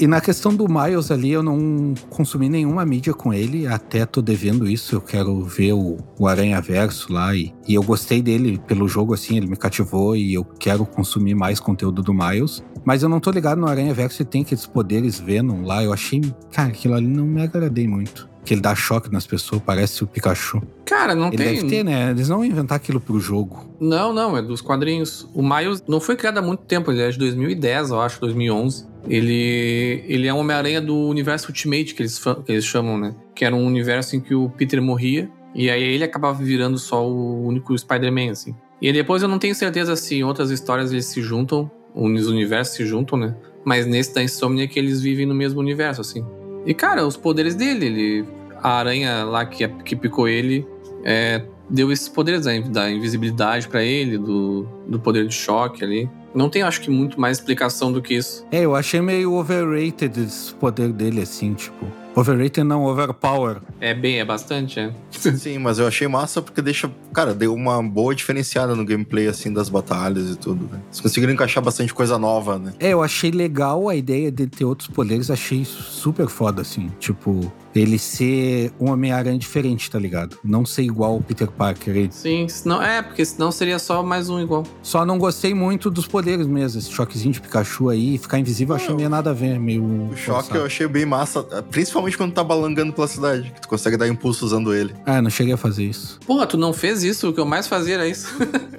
E 0.00 0.06
na 0.06 0.18
questão 0.18 0.54
do 0.54 0.66
Miles 0.66 1.10
ali, 1.10 1.30
eu 1.30 1.42
não 1.42 1.92
consumi 2.08 2.48
nenhuma 2.48 2.86
mídia 2.86 3.12
com 3.12 3.34
ele, 3.34 3.66
até 3.66 4.06
tô 4.06 4.22
devendo 4.22 4.66
isso. 4.66 4.94
Eu 4.96 5.00
quero 5.02 5.42
ver 5.44 5.74
o, 5.74 5.98
o 6.18 6.26
Aranha 6.26 6.58
Verso 6.58 7.12
lá 7.12 7.36
e, 7.36 7.52
e 7.68 7.74
eu 7.74 7.82
gostei 7.82 8.22
dele 8.22 8.58
pelo 8.66 8.88
jogo, 8.88 9.12
assim, 9.12 9.36
ele 9.36 9.46
me 9.46 9.56
cativou 9.56 10.16
e 10.16 10.32
eu 10.32 10.42
quero 10.42 10.86
consumir 10.86 11.34
mais 11.34 11.60
conteúdo 11.60 12.02
do 12.02 12.14
Miles. 12.14 12.64
Mas 12.82 13.02
eu 13.02 13.10
não 13.10 13.20
tô 13.20 13.30
ligado 13.30 13.60
no 13.60 13.66
Aranha 13.68 13.92
Verso 13.92 14.22
e 14.22 14.24
tem 14.24 14.40
aqueles 14.40 14.64
poderes 14.64 15.20
Venom 15.20 15.66
lá. 15.66 15.84
Eu 15.84 15.92
achei, 15.92 16.22
cara, 16.50 16.70
aquilo 16.70 16.94
ali 16.94 17.06
não 17.06 17.26
me 17.26 17.42
agradei 17.42 17.86
muito. 17.86 18.26
Que 18.42 18.54
ele 18.54 18.62
dá 18.62 18.74
choque 18.74 19.12
nas 19.12 19.26
pessoas, 19.26 19.60
parece 19.60 20.02
o 20.02 20.06
Pikachu. 20.06 20.62
Cara, 20.86 21.14
não 21.14 21.28
Ele 21.28 21.36
tem. 21.36 21.54
deve 21.56 21.66
ter, 21.68 21.84
né? 21.84 22.10
Eles 22.10 22.26
não 22.26 22.38
vão 22.38 22.46
inventar 22.46 22.76
aquilo 22.76 22.98
pro 22.98 23.20
jogo. 23.20 23.68
Não, 23.78 24.14
não, 24.14 24.34
é 24.34 24.40
dos 24.40 24.62
quadrinhos. 24.62 25.28
O 25.34 25.42
Miles 25.42 25.84
não 25.86 26.00
foi 26.00 26.16
criado 26.16 26.38
há 26.38 26.42
muito 26.42 26.60
tempo, 26.64 26.90
ele 26.90 27.02
é 27.02 27.10
de 27.10 27.18
2010, 27.18 27.90
eu 27.90 28.00
acho, 28.00 28.18
2011. 28.18 28.88
Ele, 29.08 30.04
ele 30.06 30.26
é 30.26 30.34
um 30.34 30.38
Homem-Aranha 30.38 30.80
do 30.80 30.96
universo 30.96 31.48
Ultimate, 31.48 31.94
que 31.94 32.02
eles, 32.02 32.18
que 32.18 32.52
eles 32.52 32.64
chamam, 32.64 32.98
né? 32.98 33.14
Que 33.34 33.44
era 33.44 33.54
um 33.54 33.66
universo 33.66 34.16
em 34.16 34.20
que 34.20 34.34
o 34.34 34.50
Peter 34.50 34.80
morria, 34.82 35.30
e 35.54 35.70
aí 35.70 35.82
ele 35.82 36.04
acabava 36.04 36.42
virando 36.42 36.78
só 36.78 37.06
o 37.06 37.46
único 37.46 37.76
Spider-Man, 37.76 38.30
assim. 38.30 38.54
E 38.80 38.92
depois 38.92 39.22
eu 39.22 39.28
não 39.28 39.38
tenho 39.38 39.54
certeza 39.54 39.96
se 39.96 40.16
em 40.16 40.24
outras 40.24 40.50
histórias 40.50 40.92
eles 40.92 41.06
se 41.06 41.22
juntam, 41.22 41.70
os 41.94 42.26
universos 42.28 42.76
se 42.76 42.86
juntam, 42.86 43.18
né? 43.18 43.34
Mas 43.64 43.86
nesse 43.86 44.14
da 44.14 44.22
Insomnia 44.22 44.66
que 44.66 44.78
eles 44.78 45.00
vivem 45.00 45.26
no 45.26 45.34
mesmo 45.34 45.60
universo, 45.60 46.00
assim. 46.00 46.24
E, 46.64 46.72
cara, 46.74 47.06
os 47.06 47.16
poderes 47.16 47.54
dele, 47.54 47.86
ele... 47.86 48.24
A 48.62 48.72
aranha 48.72 49.24
lá 49.24 49.46
que, 49.46 49.66
que 49.66 49.96
picou 49.96 50.28
ele 50.28 50.66
é, 51.02 51.42
deu 51.68 51.90
esses 51.90 52.08
poderes 52.08 52.44
da, 52.44 52.58
da 52.60 52.90
invisibilidade 52.90 53.68
pra 53.68 53.82
ele, 53.82 54.18
do, 54.18 54.66
do 54.86 55.00
poder 55.00 55.26
de 55.26 55.34
choque 55.34 55.84
ali. 55.84 56.10
Não 56.34 56.48
tem, 56.48 56.62
acho 56.62 56.80
que, 56.80 56.90
muito 56.90 57.20
mais 57.20 57.38
explicação 57.38 57.92
do 57.92 58.00
que 58.00 58.14
isso. 58.14 58.46
É, 58.50 58.60
eu 58.60 58.74
achei 58.74 59.00
meio 59.00 59.34
overrated 59.34 60.20
esse 60.20 60.54
poder 60.54 60.92
dele, 60.92 61.22
assim, 61.22 61.54
tipo. 61.54 61.86
Overrated 62.14 62.64
não, 62.64 62.84
overpower. 62.84 63.58
É 63.80 63.94
bem, 63.94 64.18
é 64.18 64.24
bastante, 64.24 64.80
é. 64.80 64.92
Sim, 65.10 65.58
mas 65.58 65.78
eu 65.78 65.86
achei 65.86 66.08
massa 66.08 66.42
porque 66.42 66.60
deixa. 66.60 66.90
Cara, 67.12 67.32
deu 67.32 67.54
uma 67.54 67.82
boa 67.82 68.14
diferenciada 68.14 68.74
no 68.74 68.84
gameplay, 68.84 69.28
assim, 69.28 69.52
das 69.52 69.68
batalhas 69.68 70.30
e 70.30 70.36
tudo, 70.36 70.64
né? 70.64 70.80
Eles 70.86 71.00
conseguiram 71.00 71.32
encaixar 71.32 71.62
bastante 71.62 71.94
coisa 71.94 72.18
nova, 72.18 72.58
né? 72.58 72.72
É, 72.80 72.88
eu 72.90 73.02
achei 73.02 73.30
legal 73.30 73.88
a 73.88 73.94
ideia 73.94 74.30
de 74.30 74.46
ter 74.46 74.64
outros 74.64 74.88
poderes, 74.88 75.30
achei 75.30 75.64
super 75.64 76.26
foda, 76.26 76.62
assim. 76.62 76.90
Tipo, 76.98 77.52
ele 77.74 77.98
ser 77.98 78.72
um 78.80 78.90
Homem-Aranha 78.90 79.38
diferente, 79.38 79.90
tá 79.90 79.98
ligado? 79.98 80.38
Não 80.44 80.66
ser 80.66 80.82
igual 80.82 81.16
o 81.16 81.22
Peter 81.22 81.50
Parker. 81.50 81.96
Ele- 81.96 82.12
Sim, 82.12 82.48
senão, 82.48 82.82
é, 82.82 83.00
porque 83.02 83.24
senão 83.24 83.52
seria 83.52 83.78
só 83.78 84.02
mais 84.02 84.28
um 84.28 84.40
igual. 84.40 84.64
Só 84.82 85.04
não 85.04 85.18
gostei 85.18 85.54
muito 85.54 85.90
dos 85.90 86.06
poderes 86.06 86.46
mesmo. 86.46 86.78
Esse 86.78 86.90
choquezinho 86.90 87.32
de 87.32 87.40
Pikachu 87.40 87.88
aí, 87.88 88.18
ficar 88.18 88.38
invisível, 88.38 88.74
eu 88.76 88.82
achei 88.82 88.94
meio 88.94 89.08
nada 89.08 89.30
a 89.30 89.32
ver, 89.34 89.58
meio. 89.58 89.82
O 89.84 90.16
choque 90.16 90.34
forçado. 90.42 90.58
eu 90.58 90.64
achei 90.66 90.86
bem 90.88 91.06
massa, 91.06 91.42
principalmente 91.70 92.16
quando 92.16 92.32
tá 92.32 92.42
balangando 92.42 92.92
pela 92.92 93.06
cidade, 93.08 93.50
que 93.54 93.60
tu 93.60 93.68
consegue 93.68 93.96
dar 93.96 94.08
impulso 94.08 94.44
usando 94.44 94.74
ele. 94.74 94.94
Ah, 95.06 95.22
não 95.22 95.30
cheguei 95.30 95.54
a 95.54 95.56
fazer 95.56 95.84
isso. 95.84 96.18
Porra, 96.26 96.46
tu 96.46 96.56
não 96.56 96.72
fez 96.72 97.02
isso? 97.02 97.28
O 97.28 97.32
que 97.32 97.40
eu 97.40 97.46
mais 97.46 97.66
fazia 97.68 97.94
era 97.94 98.08
isso. 98.08 98.28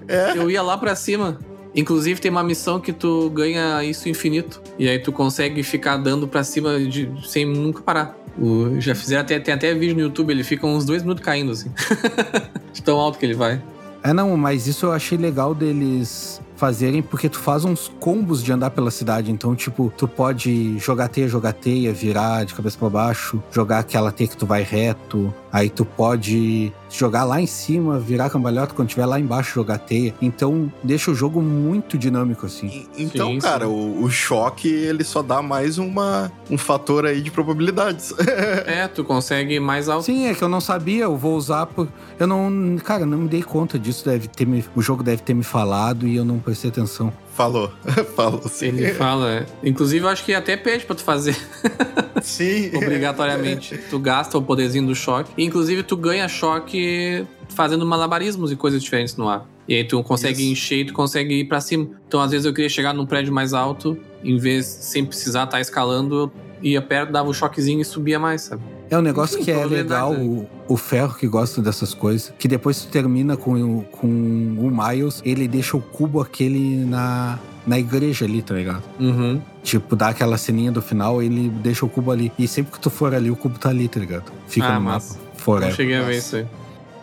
É. 0.08 0.36
Eu 0.42 0.50
ia 0.50 0.62
lá 0.62 0.78
pra 0.78 0.96
cima. 0.96 1.40
Inclusive 1.74 2.20
tem 2.20 2.30
uma 2.30 2.44
missão 2.44 2.82
que 2.82 2.92
tu 2.92 3.30
ganha 3.30 3.82
isso 3.84 4.10
infinito. 4.10 4.62
E 4.78 4.90
aí 4.90 5.00
tu 5.00 5.12
consegue 5.12 5.64
ficar 5.64 5.96
dando 5.98 6.28
pra 6.28 6.44
cima 6.44 6.78
de- 6.80 7.10
sem 7.26 7.46
nunca 7.46 7.82
parar. 7.82 8.18
O, 8.40 8.80
já 8.80 8.96
fizeram 8.96 9.22
até, 9.22 9.40
tem 9.40 9.54
até 9.54 9.74
vídeo 9.74 9.96
no 9.96 10.02
YouTube, 10.02 10.32
ele 10.32 10.44
fica 10.44 10.66
uns 10.66 10.86
dois 10.86 11.02
minutos 11.02 11.24
caindo, 11.24 11.52
assim. 11.52 11.72
De 12.74 12.82
tão 12.82 12.98
alto 12.98 13.18
que 13.18 13.26
ele 13.26 13.34
vai. 13.34 13.62
É, 14.04 14.14
não, 14.14 14.36
mas 14.36 14.68
isso 14.68 14.88
eu 14.88 14.92
achei 14.92 15.18
legal 15.18 15.54
deles 15.54 16.42
fazerem, 16.62 17.02
porque 17.02 17.28
tu 17.28 17.40
faz 17.40 17.66
uns 17.66 17.92
combos 18.00 18.44
de 18.44 18.52
andar 18.54 18.70
pela 18.70 18.92
cidade. 18.92 19.32
Então, 19.32 19.56
tipo, 19.56 19.92
tu 19.98 20.08
pode 20.08 20.78
jogar 20.78 21.08
teia, 21.08 21.28
jogar 21.28 21.54
teia, 21.54 21.92
virar 21.92 22.46
de 22.46 22.54
cabeça 22.54 22.78
para 22.78 22.88
baixo, 22.88 23.42
jogar 23.52 23.80
aquela 23.80 24.12
teia 24.12 24.28
que 24.30 24.38
tu 24.38 24.46
vai 24.46 24.62
reto. 24.62 25.34
Aí 25.52 25.70
tu 25.72 25.84
pode 25.84 26.72
jogar 26.90 27.24
lá 27.26 27.42
em 27.42 27.48
cima, 27.48 28.00
virar 28.00 28.30
cambalhota 28.30 28.74
quando 28.76 28.88
estiver 28.90 29.06
lá 29.06 29.20
embaixo 29.20 29.54
jogar 29.56 29.80
teia. 29.80 30.14
Então, 30.22 30.72
deixa 30.84 31.10
o 31.12 31.16
jogo 31.16 31.42
muito 31.42 31.98
dinâmico, 31.98 32.46
assim. 32.46 32.68
E- 32.68 33.04
Então, 33.04 33.32
Sim, 33.32 33.40
cara, 33.40 33.66
sim. 33.66 33.72
O, 33.72 34.04
o 34.04 34.10
choque, 34.10 34.68
ele 34.70 35.04
só 35.04 35.22
dá 35.24 35.42
mais 35.42 35.78
uma, 35.80 36.32
um 36.50 36.58
fator 36.58 37.06
aí 37.08 37.22
de 37.22 37.32
probabilidades. 37.32 38.14
É, 38.68 38.88
tu 38.88 39.04
consegue 39.04 39.60
mais 39.60 39.90
alto. 39.90 40.06
Sim, 40.06 40.28
é 40.28 40.34
que 40.36 40.42
eu 40.44 40.48
não 40.50 40.62
sabia, 40.62 41.04
eu 41.06 41.18
vou 41.18 41.36
usar 41.36 41.66
por. 41.66 41.88
Eu 42.20 42.28
não. 42.28 42.78
Cara, 42.84 43.06
não 43.06 43.18
me 43.20 43.28
dei 43.28 43.42
conta 43.42 43.78
disso. 43.80 44.06
Deve 44.06 44.28
ter 44.28 44.46
me... 44.46 44.64
O 44.76 44.82
jogo 44.82 45.02
deve 45.04 45.22
ter 45.22 45.34
me 45.34 45.44
falado 45.44 46.08
e 46.08 46.16
eu 46.16 46.24
não 46.24 46.40
prestei 46.52 46.70
atenção. 46.70 47.14
Falou. 47.34 47.72
Falou, 48.16 48.42
sim. 48.48 48.68
Ele 48.68 48.94
fala, 48.94 49.32
é. 49.32 49.46
Inclusive, 49.64 50.06
eu 50.06 50.10
acho 50.10 50.24
que 50.24 50.34
até 50.34 50.58
pede 50.58 50.86
pra 50.86 50.96
tu 50.96 51.02
fazer 51.02 51.36
Sim. 52.22 52.76
obrigatoriamente. 52.76 53.78
tu 53.90 53.98
gasta 53.98 54.38
o 54.38 54.42
poderzinho 54.42 54.86
do 54.86 54.94
choque. 54.94 55.32
E, 55.38 55.44
inclusive, 55.46 55.82
tu 55.84 55.96
ganha 55.96 56.28
choque 56.28 57.26
fazendo 57.50 57.86
malabarismos 57.86 58.52
e 58.52 58.56
coisas 58.56 58.84
diferentes 58.84 59.16
no 59.16 59.30
ar. 59.30 59.46
E 59.68 59.76
aí 59.76 59.84
tu 59.86 60.04
consegue 60.04 60.42
Isso. 60.42 60.52
encher 60.52 60.80
e 60.80 60.86
tu 60.86 60.94
consegue 60.94 61.36
ir 61.36 61.46
pra 61.46 61.62
cima. 61.62 61.90
Então, 62.08 62.20
às 62.20 62.32
vezes, 62.32 62.46
eu 62.46 62.54
queria 62.54 62.70
chegar 62.70 62.94
num 62.94 63.06
prédio 63.06 63.34
mais 63.34 63.54
alto, 63.54 63.98
em 64.24 64.38
vez, 64.38 64.66
sem 64.66 65.06
precisar 65.06 65.46
estar 65.46 65.62
escalando, 65.62 66.16
eu 66.16 66.32
ia 66.62 66.82
perto, 66.82 67.12
dava 67.12 67.30
um 67.30 67.34
choquezinho 67.34 67.82
e 67.82 67.86
subia 67.86 68.20
mais, 68.20 68.42
sabe? 68.44 68.62
É 68.90 68.98
um 68.98 69.02
negócio 69.02 69.40
que 69.44 69.50
é 69.50 69.66
legal, 69.66 70.14
o, 70.14 70.48
o 70.68 70.76
Ferro 70.78 71.16
que 71.16 71.28
gosta 71.28 71.62
dessas 71.62 71.94
coisas, 71.94 72.34
que 72.38 72.48
depois 72.48 72.82
tu 72.82 72.88
termina 72.90 73.38
com, 73.38 73.54
o- 73.54 73.84
com 73.92 74.08
o 74.08 74.70
Miles, 74.72 75.22
ele 75.26 75.48
deixa 75.48 75.78
o 75.78 75.82
cubo 75.82 76.20
aquele 76.22 76.84
na, 76.86 77.40
na 77.66 77.80
igreja 77.80 78.26
ali, 78.26 78.42
tá 78.42 78.54
ligado? 78.54 78.84
Uhum. 79.00 79.42
Tipo, 79.64 79.96
dá 79.96 80.10
aquela 80.10 80.38
ceninha 80.38 80.72
do 80.72 80.82
final, 80.82 81.22
ele 81.22 81.50
deixa 81.50 81.86
o 81.86 81.90
cubo 81.90 82.12
ali. 82.12 82.32
E 82.38 82.48
sempre 82.48 82.74
que 82.74 82.80
tu 82.80 82.90
for 82.90 83.14
ali, 83.16 83.32
o 83.32 83.36
cubo 83.36 83.58
tá 83.58 83.70
ali, 83.70 83.88
tá 83.88 84.00
ligado? 84.00 84.32
Fica 84.48 84.68
Ah, 84.68 84.74
no 84.76 84.82
massa. 84.82 85.14
mapa. 85.14 85.26
Não 85.32 85.40
Forever. 85.40 85.76
cheguei 85.76 85.96
a 85.96 86.04
ver 86.04 86.18
isso 86.18 86.36
aí. 86.36 86.46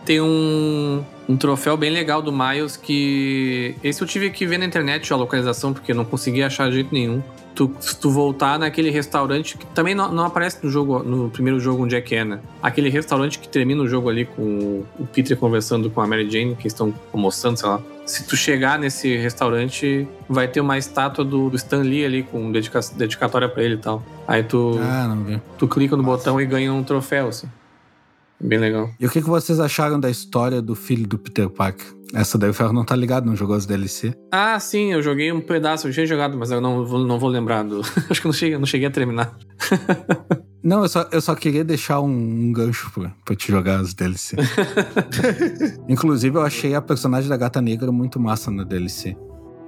Tem 0.09 0.19
um, 0.19 1.03
um 1.29 1.37
troféu 1.37 1.77
bem 1.77 1.91
legal 1.91 2.19
do 2.19 2.31
Miles 2.31 2.75
que. 2.75 3.75
Esse 3.83 4.01
eu 4.01 4.07
tive 4.07 4.31
que 4.31 4.43
ver 4.43 4.57
na 4.57 4.65
internet 4.65 5.13
a 5.13 5.15
localização, 5.15 5.71
porque 5.71 5.91
eu 5.91 5.95
não 5.95 6.03
consegui 6.03 6.41
achar 6.41 6.67
de 6.67 6.73
jeito 6.77 6.91
nenhum. 6.91 7.21
Tu, 7.53 7.71
se 7.79 7.95
tu 7.95 8.09
voltar 8.09 8.57
naquele 8.57 8.89
restaurante 8.89 9.55
que 9.55 9.67
também 9.67 9.93
não, 9.93 10.11
não 10.11 10.25
aparece 10.25 10.57
no 10.63 10.71
jogo, 10.71 11.03
no 11.03 11.29
primeiro 11.29 11.59
jogo 11.59 11.83
onde 11.83 11.95
é 11.95 12.01
que 12.01 12.15
é, 12.15 12.25
né? 12.25 12.39
Aquele 12.59 12.89
restaurante 12.89 13.37
que 13.37 13.47
termina 13.47 13.83
o 13.83 13.87
jogo 13.87 14.09
ali 14.09 14.25
com 14.25 14.83
o 14.97 15.05
Peter 15.13 15.37
conversando 15.37 15.91
com 15.91 16.01
a 16.01 16.07
Mary 16.07 16.27
Jane, 16.27 16.55
que 16.55 16.65
estão 16.65 16.91
almoçando, 17.13 17.59
sei 17.59 17.69
lá. 17.69 17.79
Se 18.03 18.25
tu 18.25 18.35
chegar 18.35 18.79
nesse 18.79 19.15
restaurante, 19.15 20.07
vai 20.27 20.47
ter 20.47 20.59
uma 20.59 20.79
estátua 20.79 21.23
do, 21.23 21.51
do 21.51 21.55
Stan 21.55 21.83
Lee 21.83 22.03
ali 22.03 22.23
com 22.23 22.51
dedica, 22.51 22.79
dedicatória 22.95 23.47
pra 23.47 23.61
ele 23.61 23.75
e 23.75 23.77
tal. 23.77 24.01
Aí 24.27 24.41
tu, 24.41 24.79
Ah, 24.81 25.15
tu 25.55 25.67
clica 25.67 25.95
no 25.95 26.01
botão 26.01 26.41
e 26.41 26.47
ganha 26.47 26.73
um 26.73 26.83
troféu, 26.83 27.27
assim. 27.27 27.47
Bem 28.41 28.57
legal. 28.59 28.89
E 28.99 29.05
o 29.05 29.09
que, 29.09 29.21
que 29.21 29.27
vocês 29.29 29.59
acharam 29.59 29.99
da 29.99 30.09
história 30.09 30.61
do 30.61 30.73
filho 30.75 31.05
do 31.07 31.17
Peter 31.17 31.49
Parker? 31.49 31.85
Essa 32.13 32.37
daí 32.37 32.49
o 32.49 32.53
Ferro 32.53 32.73
não 32.73 32.83
tá 32.85 32.95
ligado, 32.95 33.25
não 33.25 33.35
jogou 33.35 33.55
as 33.55 33.65
DLC. 33.67 34.13
Ah, 34.31 34.59
sim, 34.59 34.91
eu 34.93 35.01
joguei 35.03 35.31
um 35.31 35.41
pedaço, 35.41 35.87
eu 35.87 35.93
tinha 35.93 36.05
jogado, 36.07 36.37
mas 36.37 36.49
eu 36.49 36.59
não, 36.59 36.83
vou- 36.85 37.05
não 37.05 37.19
vou 37.19 37.29
lembrar 37.29 37.63
do. 37.63 37.81
Acho 38.09 38.19
que 38.21 38.25
eu 38.27 38.29
não 38.31 38.33
cheguei, 38.37 38.57
não 38.57 38.65
cheguei 38.65 38.87
a 38.87 38.91
terminar. 38.91 39.37
Não, 40.61 40.83
eu 40.83 40.89
só, 40.89 41.07
eu 41.13 41.21
só 41.21 41.33
queria 41.35 41.63
deixar 41.63 42.01
um, 42.01 42.09
um 42.09 42.51
gancho 42.51 42.91
pra, 42.93 43.13
pra 43.23 43.33
te 43.33 43.49
jogar 43.49 43.79
as 43.79 43.93
DLC. 43.93 44.35
Inclusive, 45.87 46.37
eu 46.37 46.41
achei 46.41 46.75
a 46.75 46.81
personagem 46.81 47.29
da 47.29 47.37
Gata 47.37 47.61
Negra 47.61 47.91
muito 47.93 48.19
massa 48.19 48.51
na 48.51 48.65
DLC. 48.65 49.15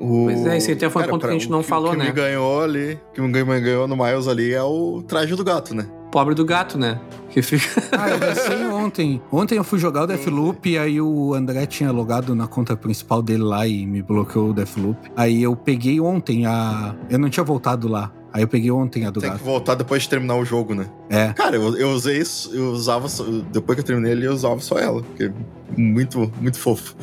O- 0.01 0.25
Pois 0.25 0.45
é, 0.47 0.57
esse 0.57 0.71
até 0.71 0.89
foi 0.89 1.03
um 1.03 1.07
ponto 1.07 1.21
que 1.21 1.27
a 1.27 1.33
gente 1.33 1.49
não 1.49 1.59
o 1.59 1.61
que- 1.61 1.69
falou, 1.69 1.89
o 1.89 1.91
que 1.91 1.97
né? 1.99 2.05
me 2.05 2.11
ganhou 2.11 2.61
ali, 2.61 2.99
o 3.11 3.13
que 3.13 3.21
me 3.21 3.59
ganhou 3.61 3.87
no 3.87 3.95
Miles 3.95 4.27
ali 4.27 4.51
é 4.53 4.63
o 4.63 5.03
traje 5.07 5.35
do 5.35 5.43
gato, 5.43 5.75
né? 5.75 5.85
Pobre 6.11 6.35
do 6.35 6.43
gato, 6.43 6.77
né? 6.77 6.99
Que 7.29 7.41
fica. 7.41 7.81
Ah, 7.97 8.09
eu 8.09 8.19
lancei 8.19 8.65
ontem. 8.67 9.21
Ontem 9.31 9.55
eu 9.57 9.63
fui 9.63 9.79
jogar 9.79 10.03
o 10.03 10.07
Deathloop 10.07 10.69
e 10.69 10.77
aí 10.77 10.99
o 10.99 11.33
André 11.33 11.65
tinha 11.65 11.89
logado 11.89 12.35
na 12.35 12.47
conta 12.47 12.75
principal 12.75 13.21
dele 13.21 13.43
lá 13.43 13.65
e 13.65 13.85
me 13.87 14.01
bloqueou 14.01 14.49
o 14.49 14.53
Deathloop. 14.53 14.97
Aí 15.15 15.41
eu 15.41 15.55
peguei 15.55 16.01
ontem 16.01 16.45
a. 16.45 16.93
Eu 17.09 17.17
não 17.17 17.29
tinha 17.29 17.43
voltado 17.45 17.87
lá. 17.87 18.11
Aí 18.33 18.41
eu 18.43 18.47
peguei 18.47 18.71
ontem 18.71 19.05
a 19.05 19.09
do 19.09 19.19
Tem 19.19 19.29
que 19.29 19.35
gato. 19.37 19.45
voltar 19.45 19.75
depois 19.75 20.03
de 20.03 20.09
terminar 20.09 20.35
o 20.35 20.45
jogo, 20.45 20.73
né? 20.73 20.87
É. 21.09 21.33
Cara, 21.33 21.55
eu, 21.57 21.75
eu 21.77 21.89
usei 21.91 22.17
isso, 22.17 22.53
eu 22.53 22.71
usava 22.71 23.09
só, 23.09 23.23
depois 23.51 23.75
que 23.75 23.81
eu 23.81 23.85
terminei 23.85 24.13
ele, 24.13 24.25
eu 24.25 24.31
usava 24.33 24.59
só 24.61 24.77
ela, 24.77 25.01
porque 25.01 25.25
é 25.25 25.31
muito, 25.77 26.31
muito 26.39 26.57
fofo. 26.57 26.95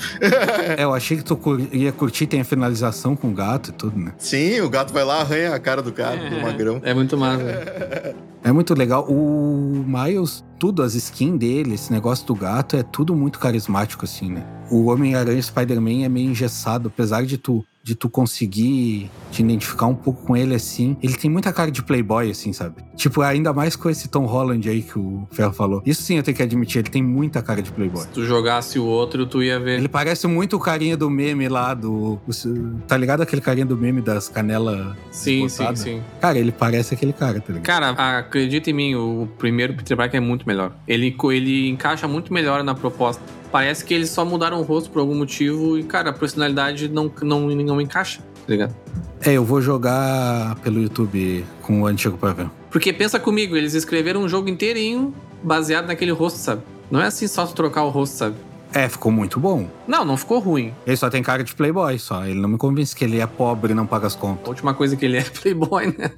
É, 0.77 0.85
eu 0.85 0.93
achei 0.95 1.17
que 1.19 1.25
tu 1.25 1.39
ia 1.73 1.93
curtir, 1.93 2.27
tem 2.27 2.41
a 2.41 2.45
finalização 2.45 3.15
com 3.15 3.29
o 3.29 3.33
gato 3.33 3.71
e 3.71 3.73
tudo, 3.73 3.99
né? 3.99 4.13
Sim, 4.19 4.61
o 4.61 4.71
gato 4.71 4.93
vai 4.93 5.05
lá, 5.05 5.21
arranha 5.21 5.55
a 5.55 5.59
cara 5.59 5.83
do 5.83 5.93
cara, 5.93 6.31
do 6.31 6.41
magrão. 6.41 6.81
É 6.83 6.95
muito 6.95 7.17
massa. 7.17 8.15
É 8.43 8.53
muito 8.53 8.73
legal. 8.75 9.05
O 9.11 9.85
Miles, 9.87 10.45
tudo, 10.59 10.83
as 10.83 10.95
skins 10.95 11.39
dele, 11.39 11.75
esse 11.75 11.93
negócio 11.93 12.27
do 12.27 12.35
gato, 12.35 12.77
é 12.77 12.83
tudo 12.83 13.15
muito 13.15 13.39
carismático, 13.39 14.05
assim, 14.05 14.31
né? 14.31 14.45
O 14.71 14.87
Homem-Aranha 14.87 15.43
Spider-Man 15.43 16.05
é 16.05 16.09
meio 16.09 16.31
engessado, 16.31 16.89
apesar 16.89 17.25
de 17.27 17.37
tu, 17.37 17.65
de 17.89 17.95
tu 17.95 18.07
conseguir 18.11 19.11
te 19.31 19.41
identificar 19.43 19.87
um 19.87 19.95
pouco 19.95 20.23
com 20.27 20.37
ele, 20.37 20.55
assim. 20.55 20.95
Ele 21.03 21.15
tem 21.15 21.31
muita 21.31 21.51
cara 21.55 21.71
de 21.71 21.83
playboy, 21.83 22.31
assim, 22.31 22.53
sabe? 22.53 22.83
Tipo, 22.95 23.23
ainda 23.23 23.51
mais 23.53 23.77
com 23.77 23.89
esse 23.89 24.09
Tom 24.09 24.27
Holland 24.27 24.69
aí 24.69 24.83
que 24.83 24.99
o 24.99 25.27
Ferro 25.31 25.53
falou. 25.55 25.83
Isso 25.87 26.03
sim 26.03 26.17
eu 26.19 26.23
tenho 26.23 26.37
que 26.37 26.43
admitir, 26.43 26.81
ele 26.81 26.91
tem 26.91 27.03
muita 27.03 27.41
cara 27.41 27.63
de 27.63 27.73
playboy. 27.73 28.03
Se 28.03 28.09
tu 28.09 28.25
jogasse 28.27 28.79
o 28.79 28.85
outro, 28.85 29.25
tu 29.25 29.43
ia 29.43 29.59
ver. 29.59 29.79
Ele 29.79 29.89
parece 29.89 30.27
muito 30.27 30.57
o 30.57 30.61
carinha 30.61 30.97
do 30.99 31.09
meme 31.09 31.49
lá 31.49 31.73
do. 31.73 32.21
o- 32.27 32.79
Tá 32.87 32.97
ligado 32.97 33.23
aquele 33.23 33.41
carinha 33.41 33.65
do 33.67 33.77
meme 33.77 34.03
das 34.03 34.29
canelas? 34.29 34.95
Sim, 35.11 35.49
sim, 35.49 35.75
sim. 35.77 36.03
Cara, 36.21 36.39
ele 36.39 36.53
parece 36.53 36.93
aquele 36.95 37.13
cara, 37.15 37.41
tá 37.41 37.53
ligado? 37.55 37.65
Cara, 37.65 38.19
acredita 38.19 38.69
em 38.69 38.75
mim, 38.75 38.95
o 38.97 39.27
primeiro 39.39 39.73
Peter 39.75 39.97
Parker 39.97 40.19
é 40.19 40.21
muito 40.21 40.47
melhor. 40.47 40.73
Ele, 40.87 41.17
ele 41.33 41.69
encaixa 41.71 42.07
muito 42.07 42.33
melhor 42.35 42.63
na 42.63 42.75
proposta. 42.75 43.23
Parece 43.51 43.85
que 43.85 43.95
eles 43.95 44.11
só 44.11 44.25
mudaram 44.25 44.61
o 44.61 44.63
rosto 44.63 44.91
por 44.91 45.01
algum 45.01 45.15
motivo 45.15 45.79
e, 45.79 45.83
cara, 45.83 46.11
a 46.11 46.13
personalidade 46.13 46.89
não, 46.89 47.11
não, 47.23 47.49
não 47.49 47.81
encaixa, 47.81 48.21
tá 48.21 48.53
ligado? 48.53 48.75
É, 49.21 49.33
eu 49.33 49.45
vou 49.45 49.61
jogar 49.61 50.57
pelo 50.57 50.81
YouTube 50.81 51.45
com 51.63 51.83
o 51.83 51.87
antigo 51.87 52.17
pra 52.17 52.33
ver. 52.33 52.51
Porque 52.71 52.93
pensa 52.93 53.19
comigo, 53.19 53.57
eles 53.57 53.75
escreveram 53.75 54.23
um 54.23 54.29
jogo 54.29 54.49
inteirinho 54.49 55.15
baseado 55.43 55.87
naquele 55.87 56.13
rosto, 56.13 56.39
sabe? 56.39 56.63
Não 56.91 57.01
é 57.01 57.07
assim 57.07 57.27
só 57.27 57.47
tu 57.47 57.55
trocar 57.55 57.85
o 57.85 57.89
rosto, 57.89 58.15
sabe? 58.15 58.37
É, 58.73 58.89
ficou 58.89 59.11
muito 59.11 59.41
bom. 59.41 59.67
Não, 59.87 60.05
não 60.05 60.17
ficou 60.17 60.39
ruim. 60.41 60.73
Ele 60.87 60.97
só 60.97 61.09
tem 61.09 61.23
cara 61.23 61.43
de 61.43 61.55
playboy, 61.55 61.99
só. 61.99 62.25
Ele 62.27 62.39
não 62.39 62.49
me 62.51 62.59
convence 62.59 62.95
que 62.95 63.05
ele 63.05 63.19
é 63.19 63.27
pobre 63.27 63.73
e 63.73 63.75
não 63.75 63.87
paga 63.87 64.07
as 64.07 64.15
A 64.15 64.19
contas. 64.19 64.47
última 64.49 64.75
coisa 64.75 64.95
que 64.97 65.05
ele 65.07 65.17
é 65.17 65.23
playboy, 65.23 65.87
né? 65.99 66.11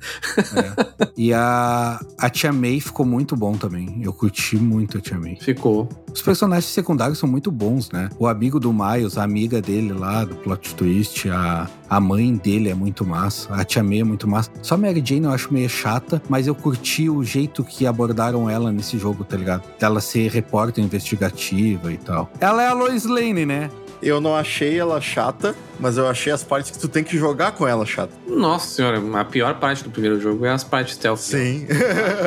E 1.16 1.32
a, 1.32 2.00
a 2.18 2.30
Tia 2.30 2.52
May 2.52 2.80
ficou 2.80 3.06
muito 3.06 3.36
bom 3.36 3.56
também. 3.56 4.00
Eu 4.02 4.12
curti 4.12 4.56
muito 4.56 4.98
a 4.98 5.00
Tia 5.00 5.18
May. 5.18 5.36
Ficou. 5.40 5.88
Os 6.12 6.22
personagens 6.22 6.66
secundários 6.72 7.18
são 7.18 7.28
muito 7.28 7.50
bons, 7.50 7.90
né? 7.90 8.08
O 8.18 8.26
amigo 8.26 8.58
do 8.58 8.72
Miles, 8.72 9.16
a 9.16 9.22
amiga 9.22 9.60
dele 9.62 9.92
lá, 9.92 10.24
do 10.24 10.34
plot 10.36 10.74
twist, 10.74 11.28
a, 11.30 11.68
a 11.90 11.98
mãe 12.00 12.34
dele 12.36 12.70
é 12.70 12.74
muito 12.74 13.04
massa, 13.04 13.52
a 13.52 13.64
Tia 13.64 13.82
May 13.82 14.00
é 14.00 14.04
muito 14.04 14.28
massa. 14.28 14.48
Só 14.62 14.76
a 14.76 14.78
Mary 14.78 15.02
Jane 15.04 15.24
eu 15.24 15.32
acho 15.32 15.52
meio 15.52 15.68
chata, 15.68 16.22
mas 16.28 16.46
eu 16.46 16.54
curti 16.54 17.10
o 17.10 17.22
jeito 17.24 17.64
que 17.64 17.84
abordaram 17.86 18.48
ela 18.48 18.70
nesse 18.70 18.96
jogo, 18.96 19.24
tá 19.24 19.36
ligado? 19.36 19.64
Dela 19.78 20.00
ser 20.00 20.30
repórter 20.30 20.84
investigativa 20.84 21.92
e 21.92 21.96
tal. 21.98 22.30
Ela 22.40 22.62
é 22.62 22.68
a 22.68 22.72
Lois 22.72 23.04
Lane, 23.04 23.44
né? 23.44 23.68
Eu 24.02 24.18
não 24.20 24.34
achei 24.34 24.78
ela 24.78 24.98
chata, 25.00 25.54
mas 25.78 25.98
eu 25.98 26.08
achei 26.08 26.32
as 26.32 26.42
partes 26.42 26.70
que 26.70 26.78
tu 26.78 26.88
tem 26.88 27.04
que 27.04 27.18
jogar 27.18 27.52
com 27.52 27.66
ela 27.68 27.84
chata. 27.84 28.12
Nossa 28.26 28.66
senhora, 28.68 28.98
a 29.20 29.24
pior 29.26 29.56
parte 29.58 29.84
do 29.84 29.90
primeiro 29.90 30.18
jogo 30.20 30.46
é 30.46 30.50
as 30.50 30.64
partes 30.64 30.94
stealth. 30.94 31.18
Sim. 31.18 31.66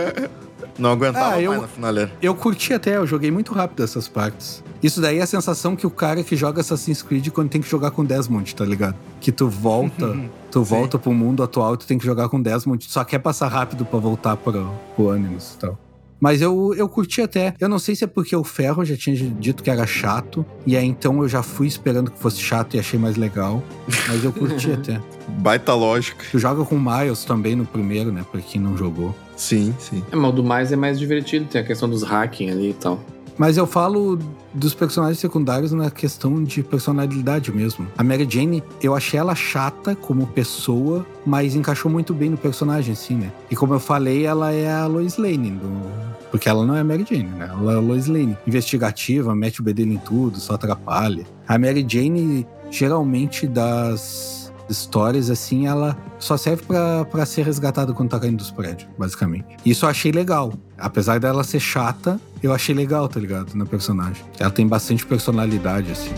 não 0.77 0.91
aguentava 0.91 1.35
Ah, 1.35 1.41
eu- 1.41 1.51
mais 1.51 1.61
na 1.63 1.67
finaleira. 1.67 2.11
Eu 2.21 2.35
curti 2.35 2.73
até, 2.73 2.97
eu 2.97 3.07
joguei 3.07 3.31
muito 3.31 3.53
rápido 3.53 3.83
essas 3.83 4.07
partes. 4.07 4.63
Isso 4.83 4.99
daí 4.99 5.19
é 5.19 5.21
a 5.21 5.25
sensação 5.25 5.77
que 5.77 5.87
o 5.87 5.89
cara 5.89 6.21
que 6.23 6.35
joga 6.35 6.59
Assassin's 6.59 7.01
Creed 7.01 7.29
quando 7.29 7.49
tem 7.49 7.61
que 7.61 7.69
jogar 7.69 7.91
com 7.91 8.03
Desmond, 8.03 8.53
tá 8.53 8.65
ligado? 8.65 8.95
Que 9.21 9.31
tu 9.31 9.47
volta, 9.47 10.13
tu 10.51 10.61
volta 10.61 10.99
pro 10.99 11.13
mundo 11.13 11.41
atual 11.41 11.75
e 11.75 11.77
tu 11.77 11.87
tem 11.87 11.97
que 11.97 12.05
jogar 12.05 12.27
com 12.27 12.41
Desmond, 12.41 12.85
tu 12.85 12.91
só 12.91 13.03
quer 13.05 13.19
passar 13.19 13.47
rápido 13.47 13.85
pra 13.85 13.97
voltar 13.97 14.35
pro, 14.35 14.69
pro 14.95 15.09
Animus 15.09 15.53
e 15.53 15.57
tal. 15.57 15.79
Mas 16.19 16.41
eu, 16.41 16.73
eu 16.75 16.87
curti 16.87 17.21
até. 17.21 17.53
Eu 17.59 17.67
não 17.67 17.77
sei 17.77 17.95
se 17.95 18.05
é 18.05 18.07
porque 18.07 18.33
o 18.33 18.45
Ferro 18.45 18.85
já 18.85 18.95
tinha 18.95 19.13
dito 19.15 19.61
que 19.61 19.69
era 19.69 19.85
chato, 19.85 20.45
e 20.65 20.77
aí 20.77 20.85
então 20.85 21.21
eu 21.21 21.27
já 21.27 21.43
fui 21.43 21.67
esperando 21.67 22.09
que 22.09 22.17
fosse 22.17 22.39
chato 22.39 22.75
e 22.75 22.79
achei 22.79 22.97
mais 22.97 23.17
legal. 23.17 23.61
Mas 24.07 24.23
eu 24.23 24.31
curti 24.31 24.71
até. 24.73 25.01
Baita 25.39 25.73
lógica. 25.73 26.23
Tu 26.31 26.39
joga 26.39 26.63
com 26.63 26.75
o 26.75 26.81
Miles 26.81 27.25
também 27.25 27.57
no 27.57 27.65
primeiro, 27.65 28.09
né? 28.09 28.25
Pra 28.31 28.39
quem 28.39 28.61
não 28.61 28.77
jogou. 28.77 29.13
Sim, 29.35 29.75
sim. 29.77 30.01
É, 30.11 30.15
mas 30.15 30.29
o 30.29 30.33
do 30.33 30.43
mais 30.45 30.71
é 30.71 30.77
mais 30.77 30.97
divertido, 30.97 31.45
tem 31.45 31.59
a 31.59 31.63
questão 31.65 31.89
dos 31.89 32.03
hacking 32.03 32.51
ali 32.51 32.69
e 32.69 32.73
tal. 32.73 33.03
Mas 33.37 33.57
eu 33.57 33.65
falo 33.65 34.19
dos 34.53 34.73
personagens 34.73 35.19
secundários 35.19 35.71
na 35.71 35.89
questão 35.89 36.43
de 36.43 36.61
personalidade 36.61 37.51
mesmo. 37.51 37.87
A 37.97 38.03
Mary 38.03 38.27
Jane, 38.29 38.63
eu 38.81 38.95
achei 38.95 39.19
ela 39.19 39.33
chata 39.33 39.95
como 39.95 40.27
pessoa, 40.27 41.05
mas 41.25 41.55
encaixou 41.55 41.91
muito 41.91 42.13
bem 42.13 42.29
no 42.29 42.37
personagem, 42.37 42.93
assim, 42.93 43.15
né? 43.15 43.31
E 43.49 43.55
como 43.55 43.73
eu 43.73 43.79
falei, 43.79 44.25
ela 44.25 44.51
é 44.51 44.71
a 44.71 44.85
Lois 44.85 45.17
Lane, 45.17 45.51
do... 45.51 45.69
porque 46.29 46.47
ela 46.47 46.65
não 46.65 46.75
é 46.75 46.81
a 46.81 46.83
Mary 46.83 47.05
Jane, 47.09 47.29
né? 47.29 47.49
Ela 47.51 47.73
é 47.73 47.75
a 47.75 47.79
Lois 47.79 48.07
Lane. 48.07 48.37
Investigativa, 48.45 49.35
mete 49.35 49.61
o 49.61 49.63
bedelho 49.63 49.93
em 49.93 49.97
tudo, 49.97 50.39
só 50.39 50.53
atrapalha. 50.53 51.25
A 51.47 51.57
Mary 51.57 51.85
Jane, 51.87 52.45
geralmente 52.69 53.47
das 53.47 54.42
histórias, 54.77 55.29
assim, 55.29 55.67
ela 55.67 55.97
só 56.19 56.37
serve 56.37 56.63
para 57.09 57.25
ser 57.25 57.43
resgatada 57.43 57.93
quando 57.93 58.09
tá 58.09 58.19
caindo 58.19 58.37
dos 58.37 58.51
prédios, 58.51 58.89
basicamente. 58.97 59.45
Isso 59.65 59.85
eu 59.85 59.89
achei 59.89 60.11
legal. 60.11 60.53
Apesar 60.77 61.19
dela 61.19 61.43
ser 61.43 61.59
chata, 61.59 62.19
eu 62.41 62.53
achei 62.53 62.73
legal, 62.75 63.07
tá 63.07 63.19
ligado? 63.19 63.53
Na 63.55 63.65
personagem. 63.65 64.23
Ela 64.39 64.51
tem 64.51 64.67
bastante 64.67 65.05
personalidade, 65.05 65.91
assim. 65.91 66.13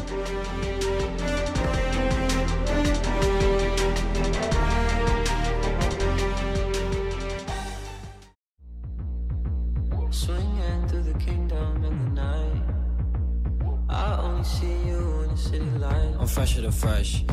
Swinging 10.12 10.88
through 10.88 11.03
the 11.03 11.14
kingdom 11.20 11.84
in 11.84 11.97
the 11.99 12.22
night. 12.22 12.62
I 13.89 14.18
only 14.24 14.43
see 14.45 14.88
you 14.88 15.24
in 15.24 15.30
the 15.32 15.38
city 15.38 15.78
light. 15.78 16.16
I'm 16.18 16.26
fresher 16.28 16.62
than 16.62 16.72
fresh. 16.72 17.26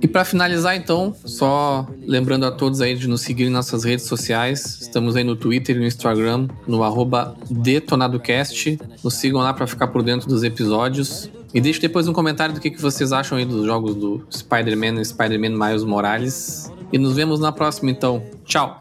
E 0.00 0.08
para 0.08 0.24
finalizar, 0.24 0.76
então, 0.76 1.14
só 1.24 1.86
lembrando 2.06 2.46
a 2.46 2.50
todos 2.50 2.80
aí 2.80 2.94
de 2.94 3.06
nos 3.06 3.20
seguir 3.20 3.44
em 3.44 3.50
nossas 3.50 3.84
redes 3.84 4.06
sociais. 4.06 4.78
Estamos 4.80 5.16
aí 5.16 5.24
no 5.24 5.36
Twitter 5.36 5.76
e 5.76 5.78
no 5.78 5.86
Instagram, 5.86 6.48
no 6.66 6.82
arroba 6.82 7.36
DetonadoCast. 7.50 8.78
Nos 9.02 9.14
sigam 9.14 9.40
lá 9.40 9.52
para 9.52 9.66
ficar 9.66 9.88
por 9.88 10.02
dentro 10.02 10.28
dos 10.28 10.42
episódios. 10.42 11.30
E 11.52 11.60
deixe 11.60 11.80
depois 11.80 12.08
um 12.08 12.12
comentário 12.12 12.54
do 12.54 12.60
que, 12.60 12.70
que 12.70 12.80
vocês 12.80 13.12
acham 13.12 13.38
aí 13.38 13.44
dos 13.44 13.64
jogos 13.66 13.94
do 13.94 14.26
Spider-Man 14.30 15.00
e 15.00 15.04
Spider-Man 15.04 15.50
Miles 15.50 15.84
Morales. 15.84 16.72
E 16.92 16.98
nos 16.98 17.16
vemos 17.16 17.40
na 17.40 17.52
próxima, 17.52 17.90
então. 17.90 18.22
Tchau! 18.44 18.80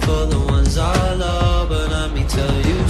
For 0.00 0.26
the 0.26 0.38
ones 0.38 0.76
I 0.76 1.14
love, 1.14 1.68
but 1.68 1.90
let 1.90 2.12
me 2.12 2.22
tell 2.28 2.54
you 2.66 2.85